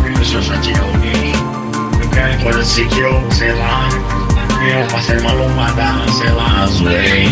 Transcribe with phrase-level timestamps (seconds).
[0.00, 1.32] que só tinha alguém.
[2.58, 3.88] Assim que eu, sei lá,
[4.66, 7.26] eu passei uma lombada, sei lá, zoei.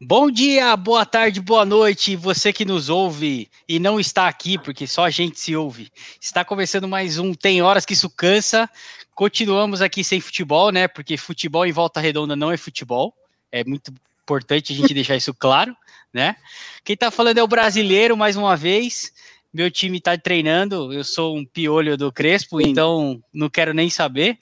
[0.00, 4.86] Bom dia, boa tarde, boa noite, você que nos ouve e não está aqui, porque
[4.86, 5.90] só a gente se ouve.
[6.20, 8.68] Está começando mais um Tem Horas que Isso Cansa.
[9.14, 10.88] Continuamos aqui sem futebol, né?
[10.88, 13.14] Porque futebol em volta redonda não é futebol.
[13.52, 13.92] É muito
[14.30, 15.76] importante a gente deixar isso claro,
[16.14, 16.36] né?
[16.84, 19.12] Quem tá falando é o brasileiro, mais uma vez.
[19.52, 24.38] Meu time tá treinando, eu sou um piolho do Crespo, então não quero nem saber.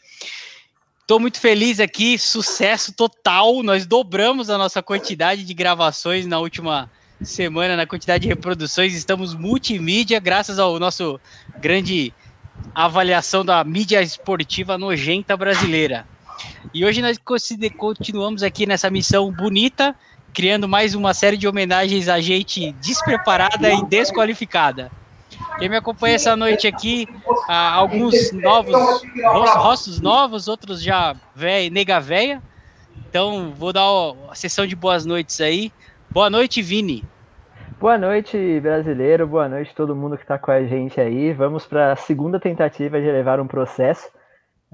[1.01, 3.63] Estou muito feliz aqui, sucesso total.
[3.63, 6.91] Nós dobramos a nossa quantidade de gravações na última
[7.23, 8.95] semana, na quantidade de reproduções.
[8.95, 11.19] Estamos multimídia, graças ao nosso
[11.59, 12.13] grande
[12.75, 16.07] avaliação da mídia esportiva nojenta brasileira.
[16.73, 17.19] E hoje nós
[17.77, 19.95] continuamos aqui nessa missão bonita,
[20.33, 24.91] criando mais uma série de homenagens a gente despreparada e desqualificada.
[25.59, 27.09] Quem me acompanha essa noite aqui,
[27.49, 29.03] ah, alguns novos
[29.57, 32.43] rostos novos, outros já véia, nega véia.
[33.09, 33.89] Então, vou dar
[34.31, 35.73] a sessão de boas noites aí.
[36.11, 37.05] Boa noite, Vini.
[37.81, 39.27] Boa noite, brasileiro.
[39.27, 41.33] Boa noite, todo mundo que está com a gente aí.
[41.33, 44.09] Vamos para a segunda tentativa de levar um processo.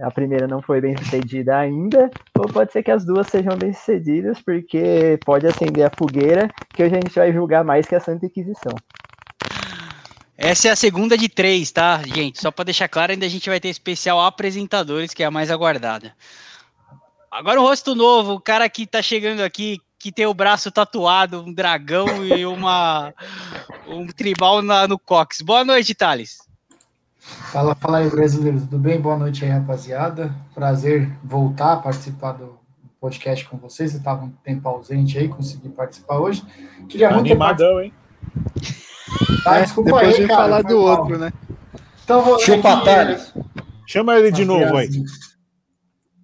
[0.01, 3.73] A primeira não foi bem sucedida ainda, ou pode ser que as duas sejam bem
[3.73, 8.01] sucedidas, porque pode acender a fogueira, que hoje a gente vai julgar mais que a
[8.01, 8.75] Santa Inquisição.
[10.37, 12.41] Essa é a segunda de três, tá, gente?
[12.41, 15.49] Só para deixar claro, ainda a gente vai ter especial apresentadores, que é a mais
[15.49, 16.13] aguardada.
[17.31, 21.41] Agora um rosto novo, o cara que tá chegando aqui, que tem o braço tatuado,
[21.41, 23.15] um dragão e uma
[23.87, 25.41] um tribal na, no cox.
[25.41, 26.39] Boa noite, Thales.
[27.25, 29.01] Fala, fala aí, brasileiro, tudo bem?
[29.01, 30.35] Boa noite aí, rapaziada.
[30.55, 32.59] Prazer voltar a participar do
[33.01, 33.93] podcast com vocês.
[33.93, 36.45] Você estava um tempo ausente aí, consegui participar hoje.
[36.87, 37.85] Queria tá muito animadão, ter...
[37.85, 37.95] hein?
[39.47, 41.01] Ah, desculpa Depois aí, de cara, falar do mal.
[41.01, 41.33] outro, né?
[42.05, 42.39] Então, vou...
[42.39, 43.33] Chupa Thales.
[43.87, 44.91] Chama ele de novo aí.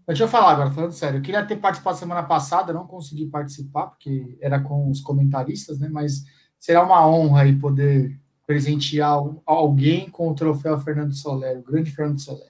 [0.07, 1.19] Deixa eu falar agora, falando sério.
[1.19, 5.89] Eu queria ter participado semana passada, não consegui participar, porque era com os comentaristas, né?
[5.91, 6.25] Mas
[6.59, 9.17] será uma honra aí poder presentear
[9.47, 12.49] alguém com o troféu Fernando Soler, o grande Fernando Soler.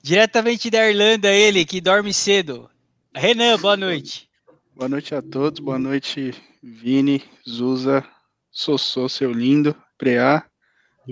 [0.00, 2.70] Diretamente da Irlanda, ele que dorme cedo.
[3.12, 4.28] Renan, boa noite.
[4.76, 8.06] Boa noite a todos, boa noite, Vini, Zuza,
[8.48, 10.44] Sossô, seu lindo, Preá.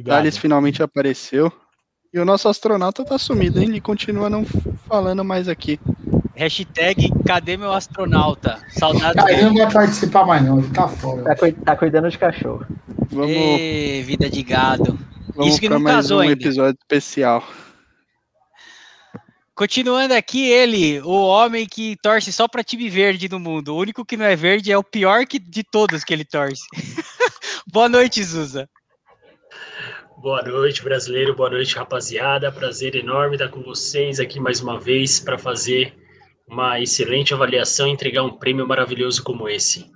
[0.05, 1.53] Thales finalmente apareceu.
[2.15, 3.71] E o nosso astronauta tá sumido, hein?
[3.71, 4.45] Ele continua não
[4.87, 5.81] falando mais aqui.
[6.39, 8.61] Hashtag cadê meu astronauta?
[8.69, 11.25] Saudades Ele não vai participar mais não, ele tá fora.
[11.25, 11.35] Tá,
[11.65, 12.65] tá cuidando de cachorro.
[13.11, 13.29] Vamos...
[13.29, 14.97] Ê, vida de gado.
[15.35, 16.35] Vamos Isso que não mais casou um ainda.
[16.35, 17.43] episódio especial.
[19.53, 23.75] Continuando aqui, ele, o homem que torce só para time verde no mundo.
[23.75, 26.63] O único que não é verde é o pior que, de todos que ele torce.
[27.67, 28.71] Boa noite, Zuza.
[30.19, 31.35] Boa noite, brasileiro.
[31.35, 32.53] Boa noite, rapaziada.
[32.53, 35.93] Prazer enorme estar com vocês aqui mais uma vez para fazer
[36.49, 39.91] uma excelente avaliação e entregar um prêmio maravilhoso como esse.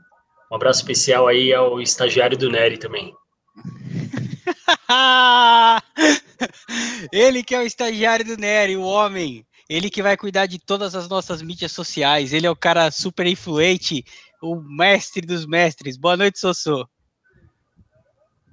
[0.50, 3.14] Um abraço especial aí ao estagiário do Nery também.
[7.12, 10.94] ele que é o estagiário do Nery, o homem ele que vai cuidar de todas
[10.94, 12.32] as nossas mídias sociais.
[12.32, 14.04] Ele é o cara super influente,
[14.42, 15.96] o mestre dos mestres.
[15.96, 16.86] Boa noite, Sossô.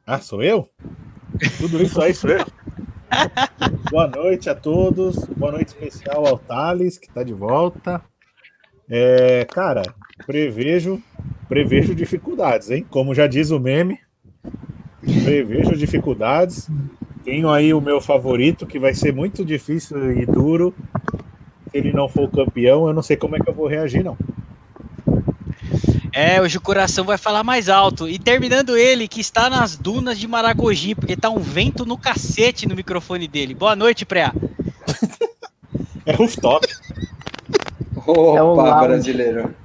[0.06, 0.70] Ah, sou eu?
[1.58, 2.46] Tudo isso aí sou eu.
[3.90, 5.26] Boa noite a todos.
[5.36, 8.02] Boa noite especial ao Thales, que está de volta.
[8.90, 9.84] É, cara,
[10.26, 11.02] prevejo,
[11.48, 12.86] prevejo dificuldades, hein?
[12.90, 14.00] Como já diz o meme,
[15.24, 16.70] prevejo dificuldades.
[17.24, 20.74] Tenho aí o meu favorito, que vai ser muito difícil e duro.
[21.72, 24.18] Se ele não for campeão, eu não sei como é que eu vou reagir, não.
[26.12, 28.08] É, hoje o coração vai falar mais alto.
[28.08, 32.68] E terminando ele, que está nas dunas de Maragogi, porque tá um vento no cacete
[32.68, 33.54] no microfone dele.
[33.54, 34.34] Boa noite, Preá.
[36.06, 36.68] é rooftop.
[38.06, 39.56] Opa, é brasileiro.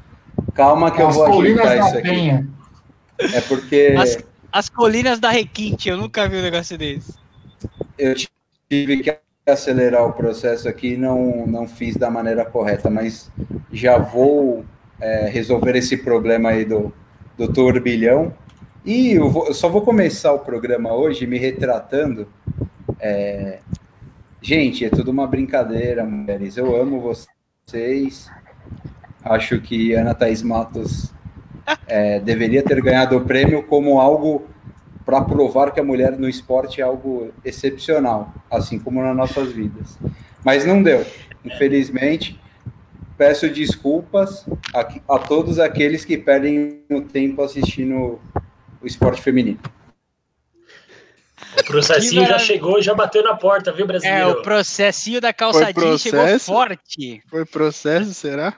[0.54, 2.08] Calma que As eu vou ajeitar isso aqui.
[2.08, 2.48] Penha.
[3.18, 3.94] É porque.
[3.98, 4.18] As,
[4.52, 7.14] as colinas da Requinte, eu nunca vi um negócio desse
[7.98, 8.14] eu
[8.68, 13.30] tive que acelerar o processo aqui não não fiz da maneira correta, mas
[13.72, 14.64] já vou
[15.04, 16.90] é, resolver esse problema aí do,
[17.36, 18.32] do turbilhão.
[18.84, 22.26] E eu, vou, eu, só vou começar o programa hoje me retratando.
[22.98, 23.58] É...
[24.40, 26.56] Gente, é tudo uma brincadeira, mulheres.
[26.56, 28.30] Eu amo vocês.
[29.22, 31.12] Acho que Ana Thaís Matos
[31.86, 34.46] é, deveria ter ganhado o prêmio como algo
[35.04, 39.98] para provar que a mulher no esporte é algo excepcional, assim como nas nossas vidas.
[40.42, 41.04] Mas não deu,
[41.44, 42.38] infelizmente.
[43.16, 44.80] Peço desculpas a,
[45.14, 48.20] a todos aqueles que perdem o tempo assistindo
[48.80, 49.60] o esporte feminino.
[51.58, 54.20] O processinho já chegou e já bateu na porta, viu, brasileiro?
[54.20, 57.22] É, o processinho da calçadinha chegou forte.
[57.28, 58.56] Foi processo, será?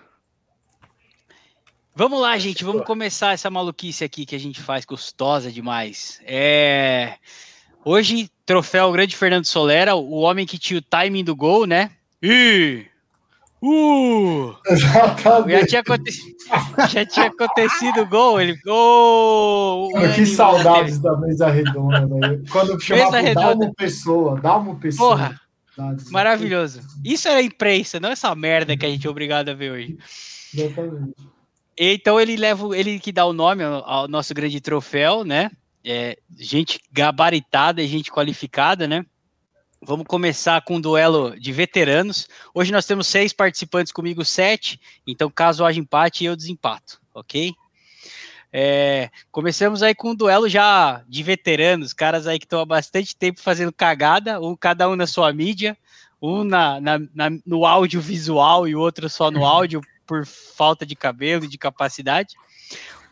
[1.95, 6.21] Vamos lá, gente, vamos começar essa maluquice aqui que a gente faz gostosa demais.
[6.25, 7.15] É...
[7.85, 11.91] Hoje, troféu Grande Fernando Solera, o homem que tinha o timing do gol, né?
[12.23, 12.85] E
[13.63, 14.55] Uh!
[14.77, 16.37] Já tinha, acontecido,
[16.93, 19.91] já tinha acontecido o gol, ele gol.
[19.95, 22.45] Oh, que saudades da mesa redonda, velho.
[22.51, 25.17] Quando chamava Dalmo Pessoa, Dalmo Pessoa.
[25.17, 25.41] Porra,
[26.11, 26.81] maravilhoso.
[27.05, 29.99] Isso era imprensa, não essa merda que a gente é obrigado a ver hoje.
[30.55, 31.15] Exatamente.
[31.79, 35.51] Então ele leva, ele que dá o nome ao, ao nosso grande troféu, né?
[35.85, 39.05] É, gente gabaritada e gente qualificada, né?
[39.81, 42.27] Vamos começar com um duelo de veteranos.
[42.55, 44.81] Hoje nós temos seis participantes comigo, sete.
[45.07, 47.55] Então, caso haja empate, eu desempato, ok?
[48.53, 53.15] É, começamos aí com um duelo já de veteranos, caras aí que estão há bastante
[53.15, 55.77] tempo fazendo cagada, um cada um na sua mídia,
[56.23, 60.97] um na, na, na, no audiovisual e o outro só no áudio por falta de
[60.97, 62.35] cabelo e de capacidade.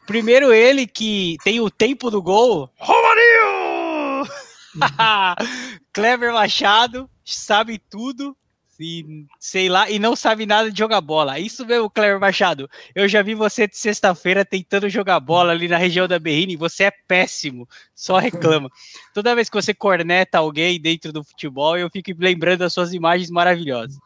[0.07, 4.27] Primeiro ele que tem o tempo do gol, Romarinho!
[5.95, 8.37] Clever Machado sabe tudo
[8.81, 11.39] e sei lá e não sabe nada de jogar bola.
[11.39, 12.69] Isso mesmo, Clever Machado.
[12.97, 16.57] Eu já vi você de sexta-feira tentando jogar bola ali na região da Berrine.
[16.57, 18.69] Você é péssimo, só reclama.
[19.15, 23.31] Toda vez que você corneta alguém dentro do futebol, eu fico lembrando das suas imagens
[23.31, 23.97] maravilhosas.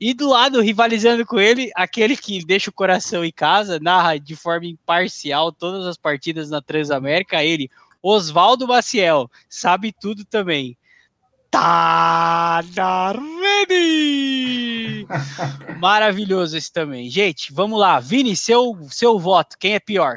[0.00, 4.34] E do lado, rivalizando com ele, aquele que deixa o coração em casa, narra de
[4.34, 7.70] forma imparcial todas as partidas na Transamérica, ele,
[8.02, 10.76] Oswaldo Maciel, sabe tudo também.
[11.54, 12.62] Tá
[13.68, 15.06] rede!
[15.78, 17.08] Maravilhoso esse também.
[17.08, 18.00] Gente, vamos lá.
[18.00, 20.16] Vini, seu, seu voto, quem é pior?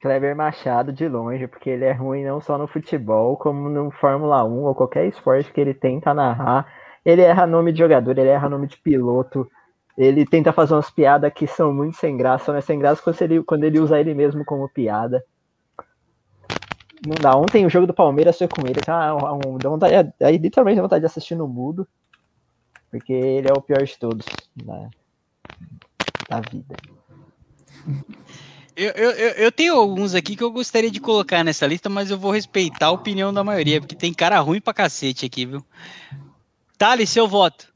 [0.00, 4.42] Kleber Machado de longe, porque ele é ruim não só no futebol, como no Fórmula
[4.42, 6.66] 1 ou qualquer esporte que ele tenta narrar.
[7.04, 9.46] Ele erra nome de jogador, ele erra nome de piloto.
[9.98, 13.42] Ele tenta fazer umas piadas que são muito sem graça, mas sem graça quando ele,
[13.42, 15.22] quando ele usa ele mesmo como piada.
[17.06, 17.36] Não dá.
[17.36, 18.80] Ontem o jogo do Palmeiras foi com ele.
[18.86, 21.86] Ah, um, dá vontade, aí literalmente dá vontade de assistir no mudo.
[22.90, 24.26] Porque ele é o pior de todos
[24.56, 24.88] da,
[26.28, 26.74] da vida.
[28.76, 32.18] Eu, eu, eu tenho alguns aqui que eu gostaria de colocar nessa lista, mas eu
[32.18, 35.64] vou respeitar a opinião da maioria, porque tem cara ruim pra cacete aqui, viu?
[36.76, 37.70] Thales, seu voto.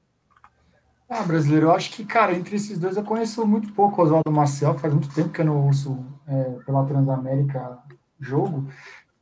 [1.09, 4.33] Ah, brasileiro, eu acho que, cara, entre esses dois eu conheço muito pouco o Oswaldo
[4.33, 7.79] Marcel, faz muito tempo que eu não ouço é, pela Transamérica
[8.19, 8.69] jogo.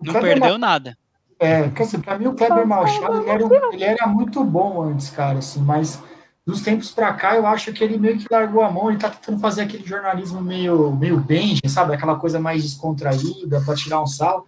[0.02, 0.96] Não perdeu nada.
[1.38, 5.10] É, porque assim, pra mim o Kleber Machado, ele era, ele era muito bom antes,
[5.10, 6.00] cara, assim, mas
[6.46, 9.10] dos tempos para cá eu acho que ele meio que largou a mão, ele tá
[9.10, 11.94] tentando fazer aquele jornalismo meio, meio bem, sabe?
[11.94, 14.46] Aquela coisa mais descontraída, para tirar um sal.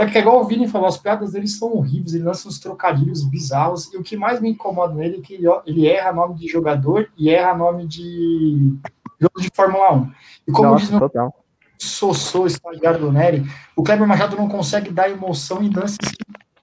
[0.00, 2.58] Só que é igual o Vini falou, as piadas dele são horríveis, ele lança uns
[2.58, 6.34] trocadilhos bizarros, e o que mais me incomoda nele é que ele, ele erra nome
[6.34, 8.74] de jogador e erra nome de
[9.20, 10.12] jogo de Fórmula 1.
[10.48, 11.41] E como Nossa, diz meu, total.
[11.88, 13.44] Sossô, estagiário do Nery,
[13.74, 16.16] o Kleber Machado não consegue dar emoção em lances que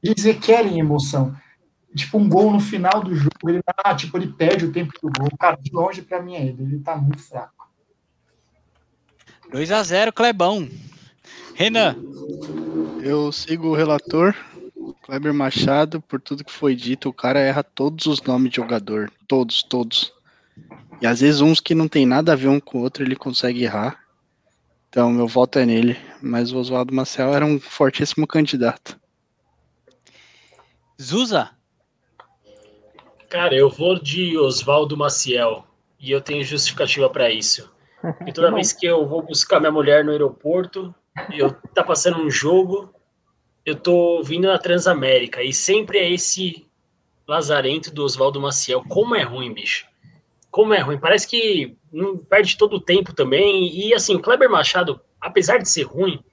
[0.03, 1.35] eles requerem emoção.
[1.95, 5.09] Tipo, um gol no final do jogo, ele ah, tipo, ele perde o tempo do
[5.09, 5.29] gol.
[5.39, 7.67] Cara, de longe para mim é ele, ele tá muito fraco.
[9.51, 10.69] 2 a 0 Clebão.
[11.55, 11.95] Renan.
[13.01, 14.35] Eu sigo o relator,
[15.09, 19.11] Kleber Machado, por tudo que foi dito, o cara erra todos os nomes de jogador,
[19.27, 20.13] todos, todos.
[21.01, 23.15] E às vezes uns que não tem nada a ver um com o outro, ele
[23.15, 23.99] consegue errar.
[24.89, 25.97] Então, meu voto é nele.
[26.21, 28.99] Mas o Oswaldo Marcel era um fortíssimo candidato.
[30.99, 31.51] Zuza?
[33.29, 35.65] Cara, eu vou de Oswaldo Maciel.
[35.99, 37.71] E eu tenho justificativa para isso.
[38.25, 40.93] E toda vez que eu vou buscar minha mulher no aeroporto,
[41.31, 42.93] eu tá passando um jogo,
[43.65, 45.43] eu tô vindo na Transamérica.
[45.43, 46.65] E sempre é esse
[47.27, 48.83] lazarento do Oswaldo Maciel.
[48.89, 49.89] Como é ruim, bicho
[50.51, 50.99] como é ruim.
[50.99, 53.67] Parece que não perde todo o tempo também.
[53.75, 56.23] E assim, o Kleber Machado, apesar de ser ruim,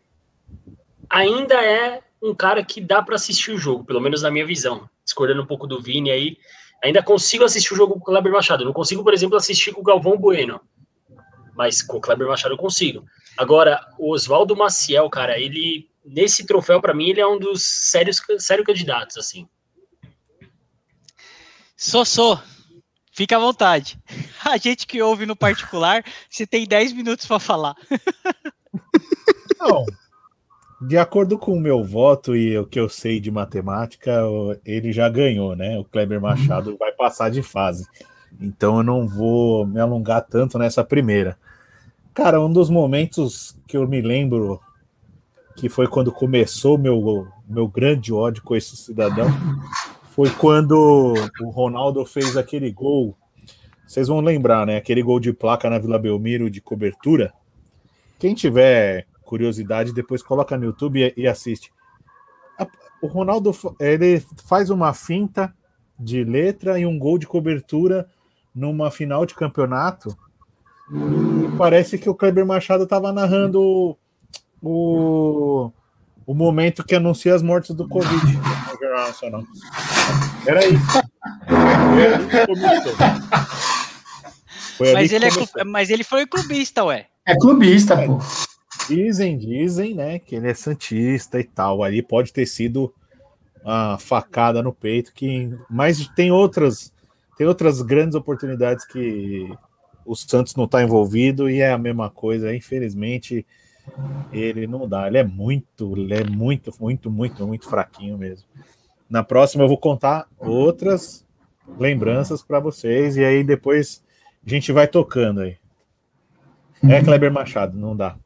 [1.08, 4.88] ainda é um cara que dá para assistir o jogo, pelo menos na minha visão.
[5.04, 6.38] Discordando um pouco do Vini aí,
[6.82, 8.64] ainda consigo assistir o jogo com o Kleber Machado.
[8.64, 10.61] Não consigo, por exemplo, assistir com o Galvão Bueno.
[11.54, 13.04] Mas com o Kleber Machado eu consigo.
[13.37, 18.23] Agora, o Oswaldo Maciel, cara, ele nesse troféu para mim ele é um dos sérios
[18.38, 19.49] sério candidatos assim.
[21.76, 22.38] Sossô,
[23.16, 23.99] Fique à vontade.
[24.44, 27.75] A gente que ouve no particular, você tem 10 minutos para falar.
[29.58, 29.87] Não.
[30.87, 34.20] De acordo com o meu voto e o que eu sei de matemática,
[34.66, 35.78] ele já ganhou, né?
[35.78, 37.87] O Kleber Machado vai passar de fase.
[38.38, 41.38] Então eu não vou me alongar tanto nessa primeira.
[42.12, 44.61] Cara, um dos momentos que eu me lembro
[45.56, 49.28] que foi quando começou meu meu grande ódio com esse cidadão
[50.16, 53.14] foi quando o Ronaldo fez aquele gol.
[53.87, 54.78] Vocês vão lembrar, né?
[54.78, 57.35] Aquele gol de placa na Vila Belmiro de cobertura.
[58.18, 61.70] Quem tiver curiosidade, depois coloca no YouTube e, assiste.
[63.02, 65.54] O Ronaldo ele faz uma finta
[66.00, 68.08] de letra e um gol de cobertura
[68.54, 70.16] numa final de campeonato.
[70.90, 73.94] E parece que o Kleber Machado estava narrando
[74.62, 75.70] o,
[76.26, 79.42] o momento que anuncia as mortes do Covid Nacional.
[80.47, 81.02] Era isso.
[84.95, 87.06] mas, ele é, mas ele foi clubista, ué.
[87.26, 88.18] É clubista, pô.
[88.88, 91.83] Dizem, dizem, né, que ele é santista e tal.
[91.83, 92.92] Ali pode ter sido
[93.64, 96.92] a facada no peito, que mas tem outras
[97.37, 99.52] tem outras grandes oportunidades que
[100.06, 102.54] o Santos não está envolvido e é a mesma coisa.
[102.54, 103.45] Infelizmente,
[104.33, 105.07] ele não dá.
[105.07, 108.47] Ele é muito, ele é muito, muito, muito, muito fraquinho mesmo.
[109.09, 111.25] Na próxima eu vou contar outras
[111.78, 114.02] lembranças para vocês e aí depois
[114.45, 115.57] a gente vai tocando aí.
[116.83, 118.16] É Kleber Machado, não dá.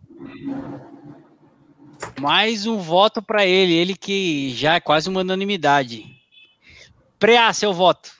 [2.18, 6.04] Mais um voto para ele, ele que já é quase uma unanimidade.
[7.18, 8.10] Preá, seu voto.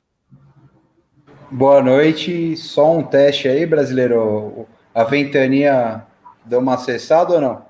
[1.51, 2.57] Boa noite.
[2.57, 4.67] Só um teste aí, brasileiro.
[4.95, 6.07] A ventania
[6.45, 7.63] deu uma acessada ou não?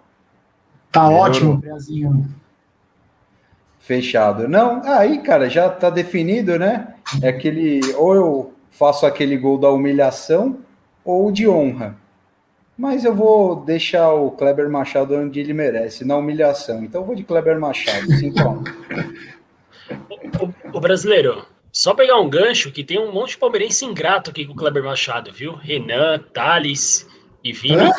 [0.90, 1.62] Tá ótimo.
[3.78, 4.48] Fechado.
[4.48, 6.94] Não, aí, cara, já tá definido, né?
[7.22, 7.80] É aquele.
[7.94, 10.58] Ou eu faço aquele gol da humilhação
[11.04, 11.96] ou de honra.
[12.76, 16.82] Mas eu vou deixar o Kleber Machado onde ele merece, na humilhação.
[16.82, 18.38] Então eu vou de Kleber Machado, 5
[20.40, 24.46] o, o brasileiro, só pegar um gancho que tem um monte de palmeirense ingrato aqui
[24.46, 25.54] com o Kleber Machado, viu?
[25.54, 27.06] Renan, Thales
[27.44, 27.76] e Vini.
[27.76, 27.90] Hã?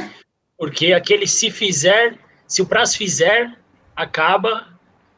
[0.62, 3.52] Porque aquele se fizer, se o prazo fizer,
[3.96, 4.68] acaba.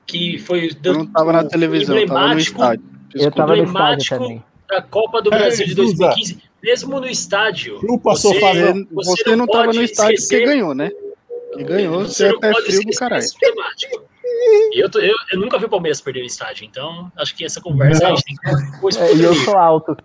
[0.06, 2.86] Que foi eu não tava na televisão, emblemático, tava no estádio.
[3.14, 4.44] Eu tava no estádio também.
[4.70, 7.78] da Copa do Brasil é, de 2015 mesmo no estádio.
[7.82, 8.88] Você, fazendo.
[8.94, 10.38] Você, você não estava no estádio esquecer...
[10.38, 10.90] porque ganhou, né?
[11.56, 13.26] Que ganhou, você, você é até frio do caralho.
[14.74, 17.60] Eu, tô, eu, eu, nunca vi o Palmeiras perder no estádio, então acho que essa
[17.60, 18.14] conversa não.
[18.14, 19.98] a gente tem que é, eu sou alto.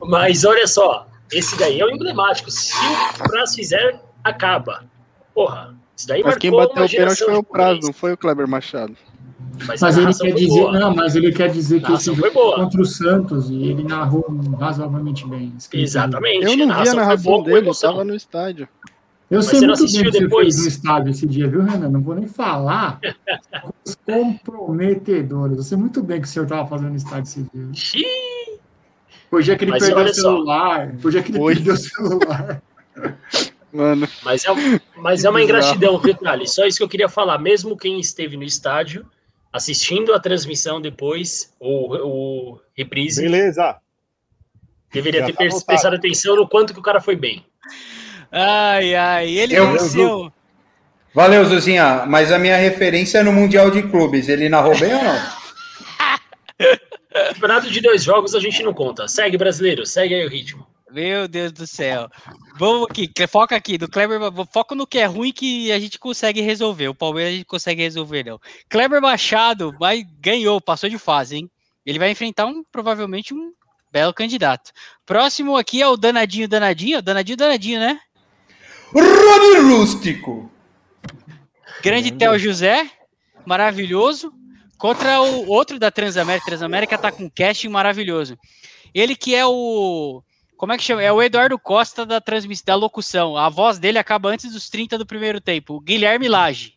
[0.00, 2.50] Mas olha só, esse daí é o emblemático.
[2.50, 2.72] Se
[3.20, 4.84] o prazo fizer, acaba.
[5.34, 8.48] Porra, isso daí Mas quem bateu o pênalti foi o prazo, não foi o Kleber
[8.48, 8.96] Machado.
[9.66, 10.72] Mas, mas ele quer dizer, boa.
[10.72, 12.56] não, mas ele quer dizer que esse foi boa.
[12.56, 14.24] contra o Santos e ele narrou
[14.58, 15.52] razoavelmente bem.
[15.72, 16.44] Exatamente.
[16.44, 18.68] Eu não vi a narração dele, eu estava no estádio.
[19.30, 20.54] Eu mas sei muito bem que depois?
[20.54, 21.88] você fez no estádio esse dia, viu, Renan?
[21.88, 23.00] Não vou nem falar
[23.84, 25.56] os comprometedores.
[25.56, 27.68] Eu sei muito bem que o senhor estava fazendo no estádio esse dia.
[27.72, 28.60] Xiii.
[29.30, 30.90] Foi dia que ele mas perdeu o celular.
[30.92, 30.98] Só.
[31.00, 31.54] Foi dia que ele Oi.
[31.54, 32.62] perdeu o celular.
[33.74, 34.08] Mano.
[34.22, 34.48] Mas é,
[34.96, 36.54] mas é uma ingratidão, viu, Thales?
[36.54, 37.38] Só isso que eu queria falar.
[37.38, 39.04] Mesmo quem esteve no estádio,
[39.52, 43.22] assistindo a transmissão depois, ou o reprise.
[43.22, 43.76] Beleza.
[44.92, 47.44] Deveria Já ter tá prestado atenção no quanto que o cara foi bem.
[48.30, 50.32] Ai, ai, ele eu, venceu.
[51.12, 54.28] Valeu, Zuzinha, mas a minha referência é no Mundial de Clubes.
[54.28, 55.18] Ele narrou bem ou não?
[57.34, 59.08] Campeonato de dois jogos a gente não conta.
[59.08, 60.64] Segue, brasileiro, segue aí o ritmo.
[60.94, 62.08] Meu Deus do céu.
[62.56, 64.20] Vamos aqui, foca aqui, do Kleber,
[64.52, 66.86] foca no que é ruim que a gente consegue resolver.
[66.86, 68.40] O Palmeiras a gente consegue resolver, não.
[68.70, 71.50] Kleber Machado vai, ganhou, passou de fase, hein?
[71.84, 73.52] Ele vai enfrentar um, provavelmente um
[73.90, 74.70] belo candidato.
[75.04, 77.98] Próximo aqui é o Danadinho Danadinho, Danadinho Danadinho, né?
[78.94, 80.48] Rony Rústico.
[81.82, 82.88] Grande Theo José,
[83.44, 84.32] maravilhoso.
[84.78, 86.46] Contra o outro da Transamérica.
[86.46, 88.38] Transamérica tá com casting maravilhoso.
[88.94, 90.22] Ele que é o
[90.56, 91.02] como é que chama?
[91.02, 93.36] É o Eduardo Costa da transmissão, da locução.
[93.36, 95.74] A voz dele acaba antes dos 30 do primeiro tempo.
[95.74, 96.74] O Guilherme Lage.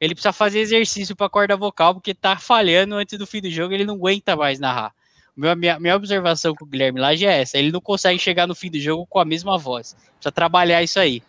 [0.00, 3.74] Ele precisa fazer exercício para corda vocal, porque tá falhando antes do fim do jogo,
[3.74, 4.92] ele não aguenta mais narrar.
[5.36, 8.70] Minha, minha observação com o Guilherme Lage é essa: ele não consegue chegar no fim
[8.70, 9.94] do jogo com a mesma voz.
[10.14, 11.22] Precisa trabalhar isso aí.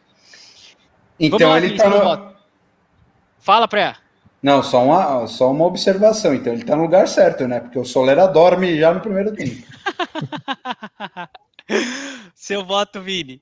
[1.19, 1.89] Então lá, ele tá.
[1.89, 2.34] No...
[3.39, 3.96] Fala, Pré.
[4.41, 6.34] Não, só uma, só uma observação.
[6.34, 7.60] Então ele tá no lugar certo, né?
[7.60, 9.63] Porque o Solera dorme já no primeiro tempo.
[12.35, 13.41] Seu voto, Vini.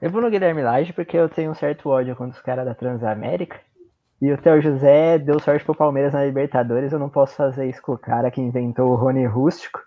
[0.00, 2.74] Eu vou no Guilherme Lage porque eu tenho um certo ódio contra os caras da
[2.74, 3.60] Transamérica.
[4.20, 6.92] E o Theo José deu sorte pro Palmeiras na Libertadores.
[6.92, 9.80] Eu não posso fazer isso com o cara que inventou o Rony Rústico.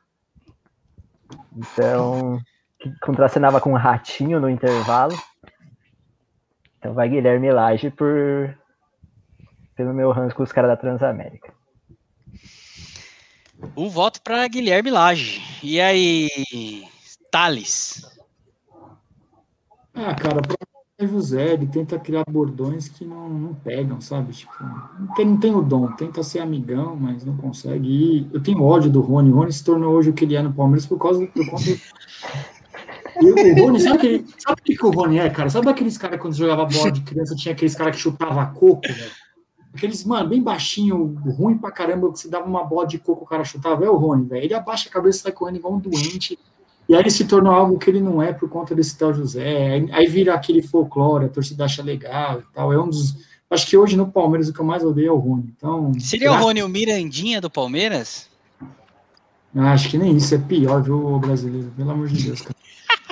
[1.55, 2.39] Então,
[2.79, 5.15] que contracenava com um ratinho no intervalo.
[6.77, 8.55] Então vai Guilherme Lage por
[9.75, 11.53] pelo meu ranço com os caras da Transamérica.
[13.75, 15.41] Um voto para Guilherme Lage.
[15.63, 16.29] E aí,
[17.31, 18.03] Thales?
[19.93, 20.41] Ah, cara,
[20.99, 24.33] é José, ele tenta criar bordões que não, não pegam, sabe?
[24.33, 24.51] Tipo,
[24.99, 27.87] não tem, não tem o dom, tenta ser amigão, mas não consegue.
[27.87, 29.31] E eu tenho ódio do Rony.
[29.31, 31.27] O Rony se tornou hoje o que ele é no Palmeiras por causa do.
[31.27, 31.63] Por conta...
[33.19, 35.49] E o Rony, sabe, que, sabe o que o Rony é, cara?
[35.49, 39.11] Sabe aqueles caras quando jogava bola de criança, tinha aqueles caras que chutava coco, velho?
[39.77, 43.27] Aqueles, mano, bem baixinho, ruim pra caramba, que se dava uma bola de coco, o
[43.27, 44.43] cara chutava, é o Rony, velho.
[44.43, 46.37] Ele abaixa a cabeça e sai correndo igual um doente.
[46.89, 49.73] E aí ele se tornou algo que ele não é por conta desse tal José.
[49.73, 52.73] Aí, aí vira aquele folclore, a torcida acha legal e tal.
[52.73, 53.15] É um dos.
[53.51, 55.53] Acho que hoje no Palmeiras o que eu mais odeio é o Rony.
[55.55, 58.27] Então, Seria o Rony o Mirandinha do Palmeiras?
[59.55, 61.71] Acho que nem isso é pior, viu, brasileiro?
[61.77, 62.55] Pelo amor de Deus, cara.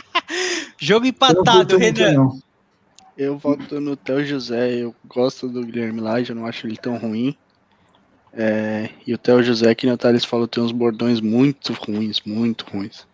[0.79, 2.13] Jogo empatado, Renan.
[2.13, 2.45] Não.
[3.17, 4.75] Eu voto no Theo José.
[4.75, 7.36] Eu gosto do Guilherme Lage, eu não acho ele tão ruim.
[8.34, 12.65] É, e o Theo José, que o Thales falou, tem uns bordões muito ruins, muito
[12.69, 13.07] ruins.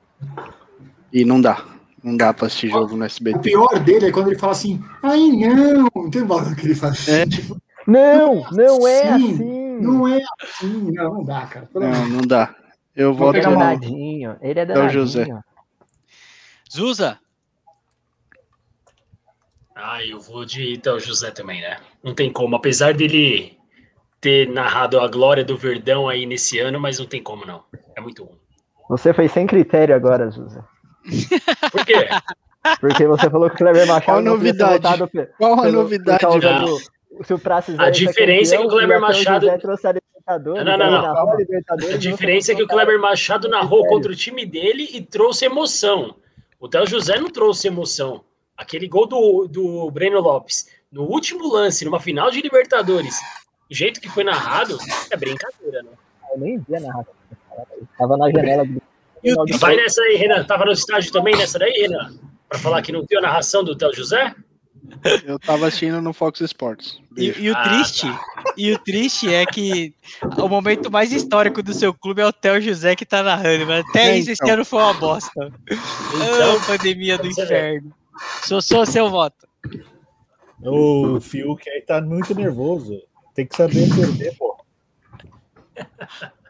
[1.13, 1.63] E não dá.
[2.03, 3.37] Não dá pra assistir jogo no SBT.
[3.37, 6.73] O pior dele é quando ele fala assim, ai não, não tem barulho que ele
[6.73, 7.07] faz.
[7.07, 7.27] É.
[7.27, 9.79] Tipo, não, não é assim, assim.
[9.79, 10.91] Não é assim.
[10.91, 11.69] Não, não dá, cara.
[11.75, 12.55] Não, não dá.
[12.95, 14.35] Eu vou pegar danadinho.
[14.41, 14.85] Ele é danadinho.
[14.85, 15.27] É o José.
[16.73, 17.19] Zuza?
[19.75, 21.77] Ah, eu vou de Itaú José também, né?
[22.03, 22.55] Não tem como.
[22.55, 23.57] Apesar dele
[24.19, 27.63] ter narrado a glória do Verdão aí nesse ano, mas não tem como, não.
[27.95, 28.39] É muito ruim.
[28.89, 30.65] Você foi sem critério agora, Zuza.
[31.71, 32.07] Por quê?
[32.79, 34.83] Porque você falou que o Kleber Machado Qual a novidade?
[35.37, 36.25] Qual a novidade?
[36.25, 36.77] Do,
[37.23, 37.41] se o
[37.77, 39.49] a diferença é que o Kleber Machado.
[39.49, 41.29] A não, não, não.
[41.31, 46.15] A diferença é que o Kleber Machado narrou contra o time dele e trouxe emoção.
[46.59, 48.23] O Theo José não trouxe emoção.
[48.61, 53.19] Aquele gol do, do Breno Lopes no último lance, numa final de Libertadores,
[53.67, 54.77] do jeito que foi narrado,
[55.09, 55.89] é brincadeira, né?
[56.31, 57.13] Eu nem vi a narração.
[57.97, 58.79] Tava na janela do.
[59.59, 60.43] Vai nessa aí, Renan.
[60.43, 62.13] Tava no estádio também nessa daí, Renan?
[62.47, 64.35] Para falar que não viu a narração do Theo José?
[65.25, 66.99] Eu tava assistindo no Fox Sports.
[67.17, 68.53] E, e, o ah, triste, tá.
[68.57, 69.93] e o triste é que
[70.37, 73.85] o momento mais histórico do seu clube é o Theo José que tá narrando, mas
[73.87, 74.45] até é, isso então.
[74.45, 75.51] esse ano foi uma bosta.
[75.67, 77.93] Então, oh, pandemia do inferno.
[78.43, 79.47] Sou, sou seu voto.
[80.63, 83.01] O Fiuk aí tá muito nervoso.
[83.33, 84.57] Tem que saber perder, pô.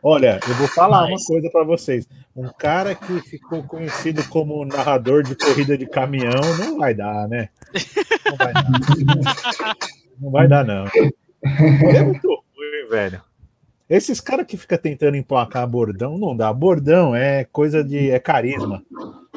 [0.04, 2.08] Olha, eu vou falar uma coisa para vocês.
[2.36, 7.50] Um cara que ficou conhecido como narrador de corrida de caminhão não vai dar, né?
[8.26, 8.68] Não vai dar.
[10.20, 10.86] Não vai dar, não.
[11.44, 13.22] É muito ruim, velho.
[13.88, 16.52] Esses caras que ficam tentando emplacar bordão, não dá.
[16.52, 18.10] Bordão é coisa de.
[18.10, 18.84] é carisma.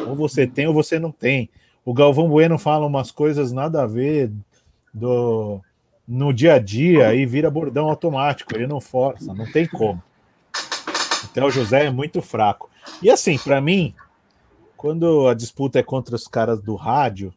[0.07, 1.51] Ou você tem ou você não tem.
[1.85, 4.33] O Galvão Bueno fala umas coisas nada a ver
[4.93, 5.61] do
[6.07, 8.55] no dia a dia e vira bordão automático.
[8.55, 10.03] Ele não força, não tem como.
[11.31, 12.71] Então o José é muito fraco.
[13.03, 13.95] E assim, para mim,
[14.77, 17.33] quando a disputa é contra os caras do rádio,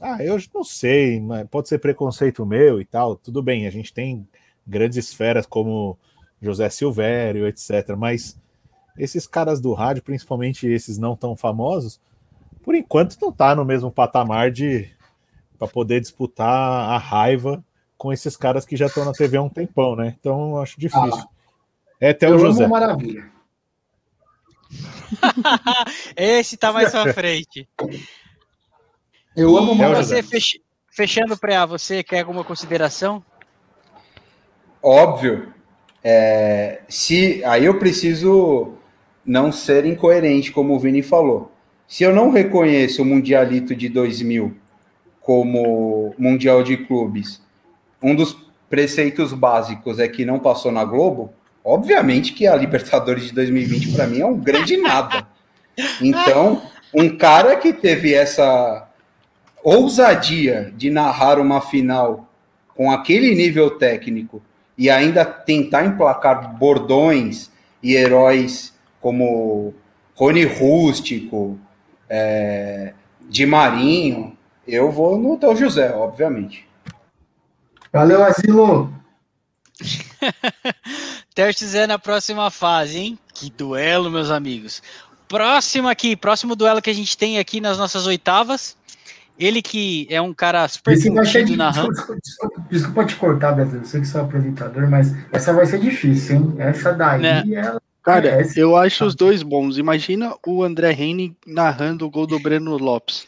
[0.00, 3.16] ah, eu não sei, pode ser preconceito meu e tal.
[3.16, 4.28] Tudo bem, a gente tem
[4.66, 5.98] grandes esferas como
[6.40, 7.96] José Silvério, etc.
[7.96, 8.38] Mas
[8.98, 12.00] esses caras do rádio, principalmente esses não tão famosos,
[12.66, 14.90] por enquanto não tá no mesmo patamar de
[15.56, 17.64] para poder disputar a raiva
[17.96, 20.16] com esses caras que já estão na TV há um tempão, né?
[20.18, 21.14] Então eu acho difícil.
[21.14, 21.28] Ah.
[22.00, 22.66] É até o José.
[22.66, 23.30] maravilha.
[26.16, 27.68] Esse tá mais pra frente.
[29.36, 30.60] Eu amo você fech...
[30.90, 33.24] fechando para você quer alguma consideração?
[34.82, 35.54] Óbvio.
[36.02, 38.74] É, se aí eu preciso
[39.24, 41.55] não ser incoerente, como o Vini falou.
[41.88, 44.56] Se eu não reconheço o Mundialito de 2000
[45.20, 47.40] como Mundial de Clubes,
[48.02, 48.36] um dos
[48.68, 51.32] preceitos básicos é que não passou na Globo,
[51.68, 55.26] Obviamente que a Libertadores de 2020 para mim é um grande nada.
[56.00, 56.62] Então,
[56.94, 58.88] um cara que teve essa
[59.64, 62.30] ousadia de narrar uma final
[62.76, 64.40] com aquele nível técnico
[64.78, 67.50] e ainda tentar emplacar bordões
[67.82, 69.74] e heróis como
[70.14, 71.58] Rony Rústico,
[72.08, 72.92] é,
[73.28, 76.66] Di Marinho, eu vou no Teu José, obviamente.
[77.92, 78.92] Valeu, Asilo!
[81.34, 83.18] Tertes é na próxima fase, hein?
[83.34, 84.82] Que duelo, meus amigos.
[85.28, 88.76] Próximo aqui, próximo duelo que a gente tem aqui nas nossas oitavas.
[89.38, 91.92] Ele que é um cara super Esse vai ser narrando.
[91.92, 93.76] Desculpa, desculpa, te cortar, Beto.
[93.76, 96.54] Eu sei que sou apresentador, mas essa vai ser difícil, hein?
[96.58, 97.44] Essa daí, né?
[97.54, 97.80] ela...
[98.06, 99.78] Cara, é eu acho os dois bons.
[99.78, 103.26] Imagina o André Henning narrando o gol do Breno Lopes.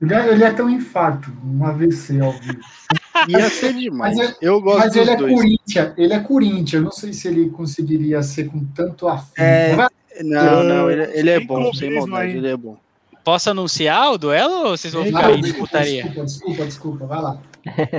[0.00, 2.60] Ele é, é tão infarto, um AVC ao vivo.
[3.26, 4.16] Ia ser demais.
[4.16, 5.32] Mas, é- eu gosto mas dos ele é dois.
[5.34, 6.72] Corinthians, ele é Corinthians.
[6.74, 9.32] Eu não sei se ele conseguiria ser com tanto afim.
[9.36, 9.74] É,
[10.22, 12.36] Não, não, ele, ele é bom, sem maldade, aí.
[12.36, 12.76] ele é bom.
[13.24, 16.02] Posso anunciar o duelo ou vocês vão ficar aí de desculpa, putaria?
[16.04, 17.42] desculpa, desculpa, desculpa, vai lá.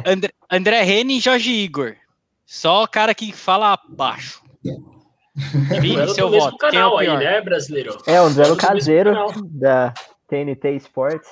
[0.06, 1.96] André, André Rene e Jorge Igor.
[2.46, 4.42] Só cara que fala baixo.
[5.82, 6.58] Vini, seu voto.
[6.58, 7.20] Quem é canal o aí, pior?
[7.20, 7.98] né, brasileiro?
[8.06, 9.32] É, um duelo mesmo caseiro canal.
[9.46, 9.94] da
[10.28, 11.30] TNT Sports.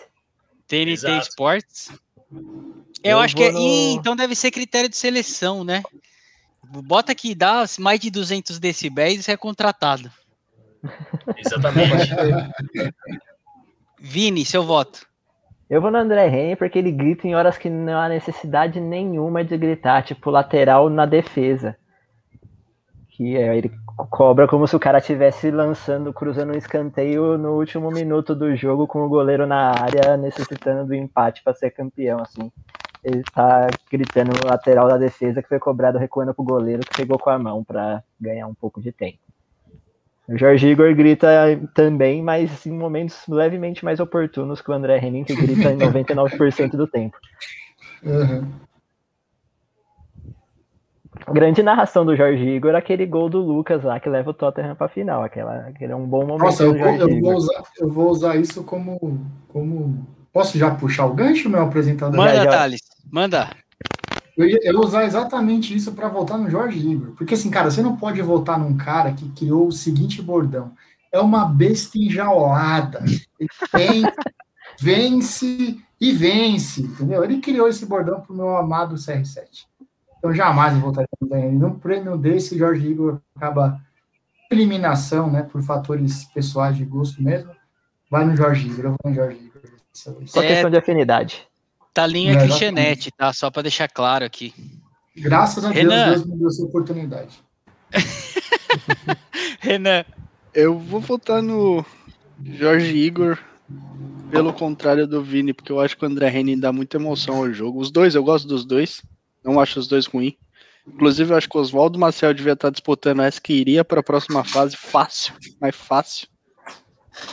[0.67, 1.27] TNT Exato.
[1.29, 1.91] Sports.
[3.03, 3.51] Eu, Eu acho que é.
[3.51, 5.83] no- Ih, então deve ser critério de seleção, né?
[6.63, 10.11] Bota que dá mais de 200 decibéis e é contratado.
[11.37, 12.11] Exatamente.
[13.99, 15.05] Vini, seu voto.
[15.69, 19.43] Eu vou no André Henry porque ele grita em horas que não há necessidade nenhuma
[19.43, 21.75] de gritar, tipo lateral na defesa.
[23.09, 23.71] Que é, ele
[24.05, 28.85] cobra como se o cara estivesse lançando, cruzando um escanteio no último minuto do jogo
[28.85, 32.51] com o goleiro na área, necessitando do empate para ser campeão, assim.
[33.03, 37.17] Ele tá gritando no lateral da defesa que foi cobrado recuando pro goleiro que pegou
[37.17, 39.19] com a mão para ganhar um pouco de tempo.
[40.27, 41.29] O Jorge Igor grita
[41.73, 46.71] também, mas em momentos levemente mais oportunos que o André Henning, que grita em 99%
[46.71, 47.17] do tempo.
[48.03, 48.51] Uhum.
[51.31, 54.87] Grande narração do Jorge Igor, aquele gol do Lucas lá que leva o Tottenham pra
[54.87, 55.23] final.
[55.23, 58.63] Aquela, aquele é um bom momento Nossa, eu eu, vou usar, eu vou usar isso
[58.63, 60.07] como, como.
[60.31, 62.15] Posso já puxar o gancho, meu apresentador?
[62.15, 62.49] Manda, já.
[62.49, 62.81] Thales.
[63.11, 63.49] Manda.
[64.37, 67.15] Eu ia, usar exatamente isso para voltar no Jorge Igor.
[67.17, 70.73] Porque, assim, cara, você não pode votar num cara que criou o seguinte bordão:
[71.11, 73.03] é uma besta enjaulada.
[73.39, 74.03] Ele tem,
[74.79, 77.23] vence e vence, entendeu?
[77.23, 79.65] Ele criou esse bordão pro meu amado CR7.
[80.17, 81.51] Então, jamais eu votaria no Daniel.
[81.51, 83.79] Num prêmio desse, Jorge Igor acaba
[84.49, 87.51] eliminação, né, por fatores pessoais de gosto mesmo.
[88.09, 89.61] Vai no Jorge Igor, eu vou no Jorge Igor.
[89.91, 90.47] Só É.
[90.47, 91.47] questão de afinidade.
[91.93, 92.49] Talinho É, é exatamente.
[92.49, 93.33] Cristianete, tá?
[93.33, 94.53] Só pra deixar claro aqui.
[95.15, 96.11] Graças a Renan.
[96.11, 97.43] Deus, Deus me deu essa oportunidade.
[99.59, 100.05] Renan.
[100.53, 101.83] Eu vou votar no
[102.43, 103.37] Jorge Igor,
[104.31, 107.51] pelo contrário do Vini, porque eu acho que o André Henning dá muita emoção ao
[107.51, 107.79] jogo.
[107.79, 109.01] Os dois, eu gosto dos dois,
[109.47, 110.33] não acho os dois ruins.
[110.85, 114.03] Inclusive, eu acho que o Oswaldo Marcel devia estar disputando essa que iria para a
[114.03, 116.27] próxima fase fácil, mais fácil.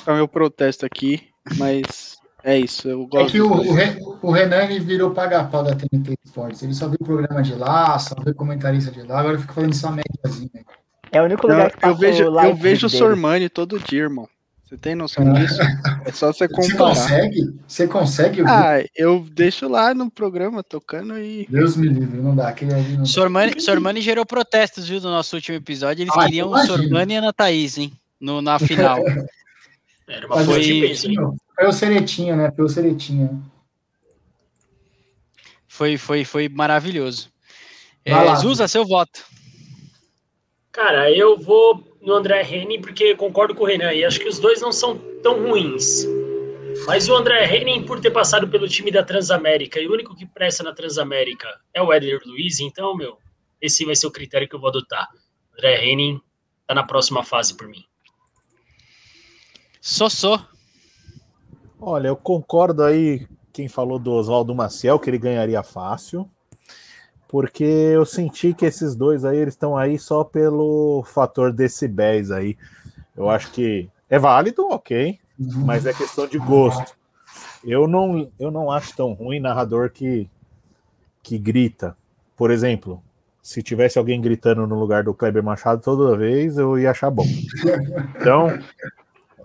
[0.06, 2.88] É o meu protesto aqui, mas é isso.
[2.88, 6.62] Eu É gosto que o, o, o Renan virou paga-pau da TNT Sports.
[6.62, 9.90] Ele só viu programa de lá, só viu comentarista de lá, agora fica falando essa
[9.90, 10.64] médiazinha.
[11.12, 12.90] É o único Não, lugar que eu passa vejo, o eu vejo o.
[12.90, 14.28] Sormani todo dia, irmão.
[14.74, 15.60] Você tem noção disso?
[16.04, 16.88] É só você Você comparar.
[16.90, 17.54] consegue?
[17.66, 18.52] Você consegue ouvir?
[18.52, 21.46] Ah, eu deixo lá no programa tocando e.
[21.48, 22.48] Deus me livre, não dá.
[22.48, 23.04] Aquele ali não dá.
[23.04, 26.02] Sormani, Sormani gerou protestos, viu, no nosso último episódio.
[26.02, 26.58] Eles Ah, queriam o.
[26.66, 27.92] Sormani e a Ana Thaís, hein?
[28.20, 28.98] No, na final.
[30.08, 30.94] Era uma Mas foi-?
[31.54, 32.50] Foi o Seretinha, né?
[32.50, 33.30] Foi o Seretinha.
[35.68, 37.28] Foi, foi, foi maravilhoso.
[38.06, 39.24] Vai É, lá, Zuza, seu voto.
[40.72, 44.38] Cara, eu vou no André Henning porque concordo com o Renan e acho que os
[44.38, 46.06] dois não são tão ruins.
[46.86, 50.26] Mas o André Henning, por ter passado pelo time da Transamérica, e o único que
[50.26, 53.16] presta na Transamérica é o Éder Luiz, então, meu,
[53.60, 55.08] esse vai ser o critério que eu vou adotar.
[55.54, 56.20] André Henning
[56.66, 57.84] tá na próxima fase por mim.
[59.80, 60.38] Sossô.
[61.80, 66.28] Olha, eu concordo aí quem falou do Oswaldo Maciel, que ele ganharia fácil,
[67.34, 72.56] porque eu senti que esses dois aí, eles estão aí só pelo fator decibéis aí.
[73.16, 76.96] Eu acho que é válido, ok, mas é questão de gosto.
[77.64, 80.30] Eu não, eu não acho tão ruim narrador que,
[81.24, 81.96] que grita.
[82.36, 83.02] Por exemplo,
[83.42, 87.26] se tivesse alguém gritando no lugar do Kleber Machado toda vez, eu ia achar bom.
[88.16, 88.56] Então,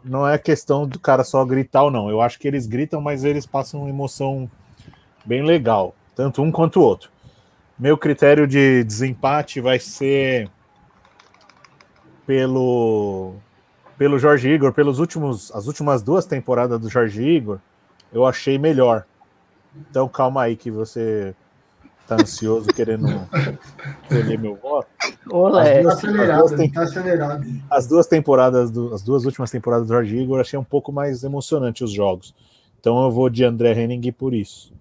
[0.03, 2.07] não é questão do cara só gritar ou não.
[2.07, 4.47] Eu acho que eles gritam, mas eles passam uma emoção
[5.25, 7.09] bem legal, tanto um quanto o outro.
[7.79, 10.49] Meu critério de desempate vai ser
[12.25, 13.35] pelo
[13.97, 17.59] pelo Jorge Igor, pelos últimos as últimas duas temporadas do Jorge Igor,
[18.13, 19.05] eu achei melhor.
[19.89, 21.35] Então calma aí que você
[22.07, 23.07] tá ansioso querendo
[24.09, 24.87] escolher meu voto.
[25.29, 27.45] Olé, Tá As acelerado, duas tem- tá acelerado.
[27.69, 31.23] as duas temporadas, do- as duas últimas temporadas do Jorge Igor, achei um pouco mais
[31.23, 32.33] emocionante os jogos.
[32.79, 34.73] Então eu vou de André Henning por isso.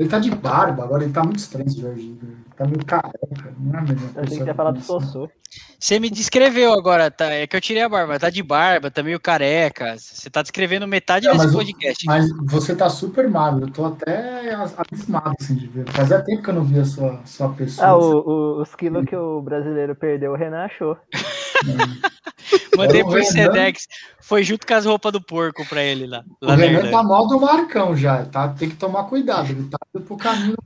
[0.00, 1.84] Ele tá de barba, agora ele tá muito estranho, esse.
[1.84, 3.54] Ele Tá meio careca.
[3.58, 4.82] Não é a mesma eu tenho que que falar do.
[4.82, 5.30] Sossô.
[5.78, 7.24] Você me descreveu agora, tá?
[7.32, 8.18] É que eu tirei a barba.
[8.18, 9.96] Tá de barba, tá meio careca.
[9.96, 12.04] Você tá descrevendo metade Não, desse mas o- podcast.
[12.06, 15.88] Mas você tá super magro, eu tô até abismado assim de ver.
[15.90, 17.86] Fazia tempo que eu não via a sua, sua pessoa.
[17.88, 20.98] Ah, o- o- os quilos que o brasileiro perdeu, o Renan achou.
[22.76, 23.86] Mandei o pro Sedex.
[24.20, 26.24] Foi junto com as roupas do porco pra ele lá.
[26.40, 28.48] O lá na Renan tá mal do Marcão já, tá?
[28.48, 30.56] Tem que tomar cuidado, ele tá indo pro caminho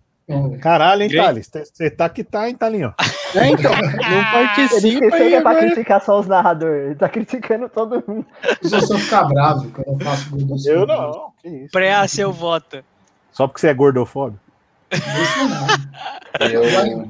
[0.60, 1.50] Caralho, hein, Thales?
[1.52, 2.94] Você tá que tá, hein, Thalinho?
[3.34, 6.86] É, então, não participa ele aí, que é pra criticar só os narradores.
[6.86, 8.26] Ele tá criticando todo mundo.
[8.62, 11.32] Se você ficar bravo quando eu faço gol do Eu não.
[11.70, 12.82] Pré seu voto.
[13.32, 14.40] Só porque você é gordofóbico?
[14.90, 16.48] Isso não.
[16.48, 17.08] Eu,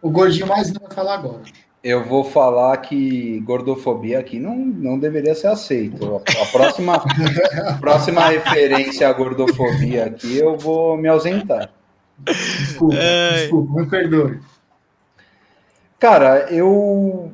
[0.00, 1.42] O gordinho mais não vai falar agora.
[1.86, 6.16] Eu vou falar que gordofobia aqui não, não deveria ser aceito.
[6.16, 6.96] A, a próxima,
[7.64, 11.70] a próxima referência à gordofobia aqui eu vou me ausentar.
[12.24, 13.40] Desculpa, Ai.
[13.42, 14.40] desculpa, me perdoe.
[16.00, 17.30] Cara, eu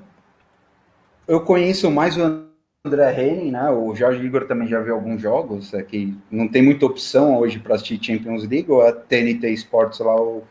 [1.26, 2.46] eu conheço mais o
[2.84, 3.70] André Henning, né?
[3.70, 7.58] O Jorge Igor também já viu alguns jogos, é que não tem muita opção hoje
[7.58, 10.44] para assistir Champions League, ou a TNT Sports lá, ou,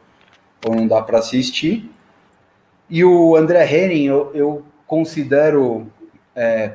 [0.66, 1.88] ou não dá para assistir.
[2.92, 5.90] E o André Henning, eu, eu considero
[6.36, 6.74] é,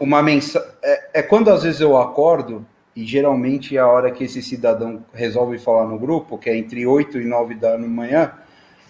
[0.00, 0.66] uma mensagem.
[0.82, 5.04] É, é quando às vezes eu acordo, e geralmente é a hora que esse cidadão
[5.12, 8.32] resolve falar no grupo, que é entre 8 e 9 da manhã,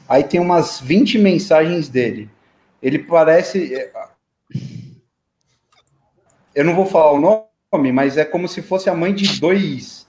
[0.09, 2.31] aí tem umas 20 mensagens dele.
[2.81, 3.75] Ele parece.
[3.75, 3.90] é,
[6.55, 10.07] Eu não vou falar o nome, mas é como se fosse a mãe de dois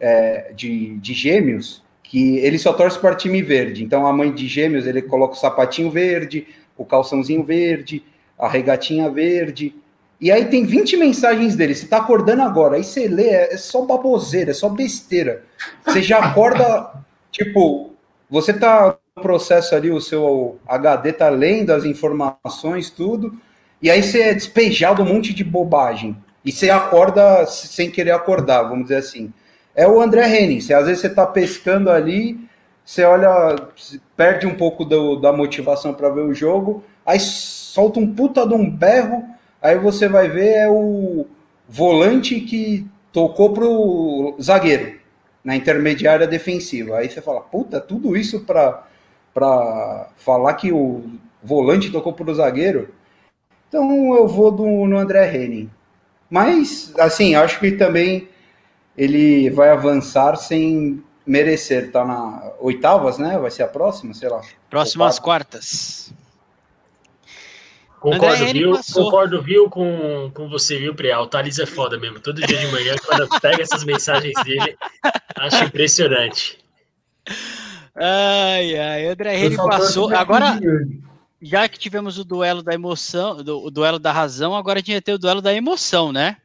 [0.00, 1.81] é, de, de gêmeos,
[2.12, 3.82] que ele só torce para time verde.
[3.82, 6.46] Então a mãe de gêmeos ele coloca o sapatinho verde,
[6.76, 8.04] o calçãozinho verde,
[8.38, 9.74] a regatinha verde.
[10.20, 11.74] E aí tem 20 mensagens dele.
[11.74, 15.44] Você tá acordando agora, aí você lê, é só baboseira, é só besteira.
[15.86, 16.92] Você já acorda,
[17.30, 17.94] tipo,
[18.28, 23.34] você tá no processo ali, o seu HD tá lendo as informações, tudo,
[23.80, 26.14] e aí você é despejado um monte de bobagem.
[26.44, 29.32] E você acorda sem querer acordar, vamos dizer assim.
[29.74, 30.58] É o André Henning.
[30.58, 32.38] Às vezes você tá pescando ali,
[32.84, 33.56] você olha,
[34.16, 38.54] perde um pouco do- da motivação para ver o jogo, aí solta um puta de
[38.54, 39.24] um berro,
[39.60, 41.26] aí você vai ver é o
[41.68, 44.98] volante que tocou pro zagueiro
[45.44, 46.98] na intermediária defensiva.
[46.98, 48.84] Aí você fala, puta, tudo isso para
[49.34, 51.04] para falar que o
[51.42, 52.90] volante tocou pro zagueiro.
[53.68, 55.70] Então eu vou do, no André Henning.
[56.30, 58.28] Mas, assim, acho que também
[58.96, 61.90] ele vai avançar sem merecer.
[61.92, 63.38] Tá na oitavas, né?
[63.38, 64.40] Vai ser a próxima, sei lá.
[64.70, 65.24] Próximas Opa.
[65.24, 66.12] quartas.
[68.00, 68.72] Concordo, André, viu?
[68.72, 69.04] passou.
[69.04, 71.22] Concordo, viu, com, com você, viu, Preal?
[71.22, 72.18] O Thales é foda mesmo.
[72.18, 74.76] Todo dia de manhã, quando pega essas mensagens dele,
[75.36, 76.58] acho impressionante.
[77.94, 80.12] Ai, ai, André Henrique passou.
[80.16, 80.58] Agora,
[81.40, 84.92] já que tivemos o duelo da emoção, do- o duelo da razão, agora a gente
[84.92, 86.38] vai ter o duelo da emoção, né?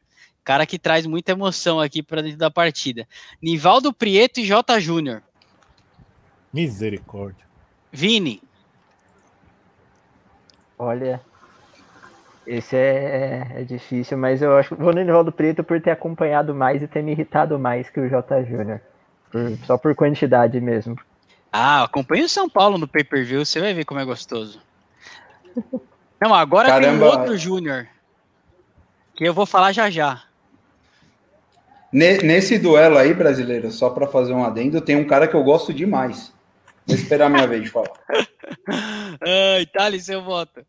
[0.48, 3.06] Cara que traz muita emoção aqui para dentro da partida.
[3.42, 4.80] Nivaldo Prieto e J.
[4.80, 5.22] Júnior.
[6.50, 7.44] Misericórdia.
[7.92, 8.40] Vini,
[10.78, 11.20] Olha,
[12.46, 16.54] esse é, é difícil, mas eu acho que vou no Nivaldo Preto por ter acompanhado
[16.54, 18.44] mais e ter me irritado mais que o J.
[18.44, 18.80] Júnior.
[19.66, 20.98] Só por quantidade mesmo.
[21.52, 24.62] Ah, acompanha o São Paulo no pay-per-view, você vai ver como é gostoso.
[26.18, 27.04] Não, agora tem Caramba.
[27.04, 27.86] outro Júnior.
[29.14, 30.27] Que eu vou falar já já.
[31.92, 35.42] Ne- Nesse duelo aí, brasileiro, só para fazer um adendo, tem um cara que eu
[35.42, 36.32] gosto demais.
[36.86, 37.92] Vou esperar a minha vez de falar.
[39.56, 40.64] Ai, Thales, seu voto.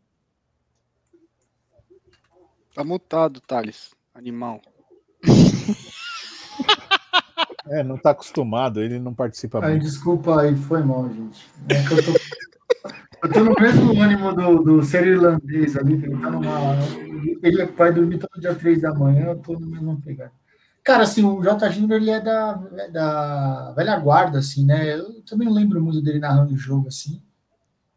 [2.74, 3.90] Tá mutado, Thales.
[4.14, 4.60] Animal.
[7.68, 9.84] É, não tá acostumado, ele não participa Ai, muito.
[9.84, 11.48] desculpa aí, foi mal, gente.
[11.68, 12.12] É que eu tô,
[13.22, 16.50] eu tô no mesmo ânimo do, do ser irlandês ali, que ele tá numa.
[17.42, 20.32] Ele vai dormir todo dia 3 da manhã, eu tô no mesmo pegada.
[20.90, 21.70] Cara, assim, o J.
[21.70, 24.92] Júnior, ele é da, é da velha guarda, assim, né?
[24.98, 27.22] Eu também não lembro muito dele narrando o jogo, assim.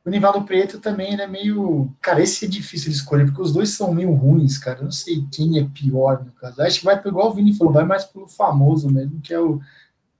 [0.05, 1.91] O Nivaldo Preto também, ele é meio.
[1.99, 4.77] Cara, esse é difícil de escolher, porque os dois são meio ruins, cara.
[4.81, 6.61] Eu não sei quem é pior, no caso.
[6.61, 9.59] Acho que vai, igual o Vini falou, vai mais pelo famoso mesmo, que é o,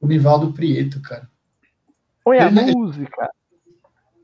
[0.02, 1.30] o Nivaldo Prieto, cara.
[2.24, 3.30] Põe a Ele- música.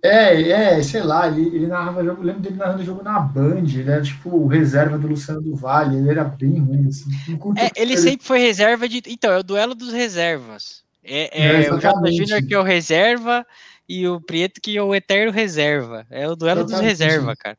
[0.01, 3.91] É, é, sei lá, ele, ele narrava jogo, lembro dele narrando jogo na Band, ele
[3.91, 7.09] era tipo o reserva do Luciano do Vale, ele era bem ruim, assim.
[7.57, 9.03] É, ele sempre foi reserva de.
[9.07, 10.83] Então, é o duelo dos reservas.
[11.03, 11.77] É, é É, o J.
[11.77, 12.17] exatamente.
[12.17, 13.45] Júnior que é o reserva
[13.89, 16.05] e o Prieto que é o eterno reserva.
[16.09, 17.01] É o duelo dos Exatamente.
[17.01, 17.57] reserva, cara.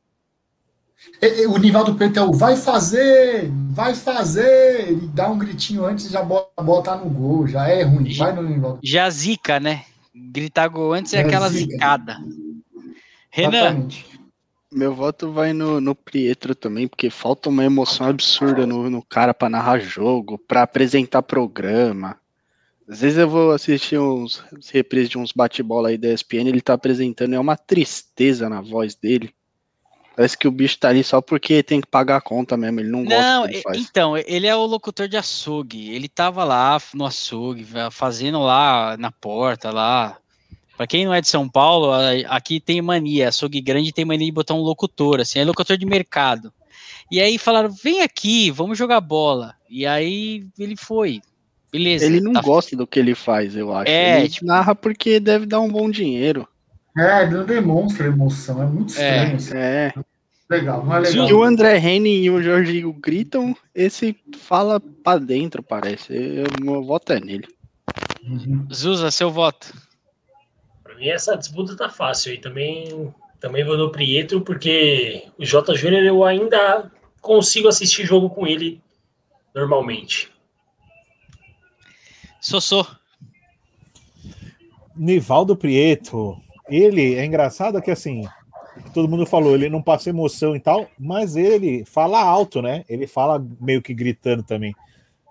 [1.49, 6.13] O Nivaldo Preto é o vai fazer, vai fazer, ele dá um gritinho antes e
[6.13, 8.81] já bota a bola tá no gol, já é ruim, vai no Nivaldo.
[8.83, 9.85] Já zica, né?
[10.15, 11.73] Gritar gol antes é É, aquela zica.
[11.73, 12.19] zicada.
[13.31, 14.21] Renan, Exatamente.
[14.73, 19.35] Meu voto vai no, no Pietro também, porque falta uma emoção absurda no, no cara
[19.35, 22.17] pra narrar jogo, pra apresentar programa.
[22.89, 26.75] Às vezes eu vou assistir uns reprises de uns bate-bola aí da ESPN, ele tá
[26.75, 29.35] apresentando, é uma tristeza na voz dele.
[30.17, 32.91] Parece que o bicho tá ali só porque tem que pagar a conta mesmo, ele
[32.91, 33.79] não gosta Não, do que ele faz.
[33.79, 35.91] então, ele é o locutor de açougue.
[35.91, 40.19] Ele tava lá no açougue, fazendo lá na porta lá.
[40.77, 41.93] Pra quem não é de São Paulo,
[42.29, 45.87] aqui tem mania, açougue grande tem mania de botar um locutor, assim, é locutor de
[45.87, 46.53] mercado.
[47.11, 49.55] E aí falaram, vem aqui, vamos jogar bola.
[49.69, 51.21] E aí ele foi.
[51.73, 52.07] Beleza.
[52.07, 52.41] Ele não tá...
[52.41, 53.91] gosta do que ele faz, eu acho.
[53.91, 54.47] É, ele tipo...
[54.47, 56.49] narra porque deve dar um bom dinheiro.
[56.97, 59.33] É, ele não demonstra emoção, é muito estranho.
[59.33, 59.57] É, assim.
[59.57, 59.95] é.
[60.51, 61.29] Legal, não é legal.
[61.29, 66.13] Se o André Henning e o Jorginho gritam, esse fala pra dentro, parece.
[66.13, 67.47] Eu, meu voto é nele.
[68.25, 68.67] Uhum.
[68.75, 69.73] Zuza, seu voto.
[70.83, 72.35] Pra mim essa disputa tá fácil.
[72.35, 75.77] E também, também vou no Prieto, porque o J.
[75.77, 78.83] Júnior eu ainda consigo assistir jogo com ele
[79.55, 80.33] normalmente.
[82.41, 82.85] Sossô.
[84.97, 86.43] Nivaldo Prieto.
[86.71, 88.27] Ele é engraçado que assim,
[88.95, 92.85] todo mundo falou, ele não passa emoção e tal, mas ele fala alto, né?
[92.89, 94.75] Ele fala meio que gritando também.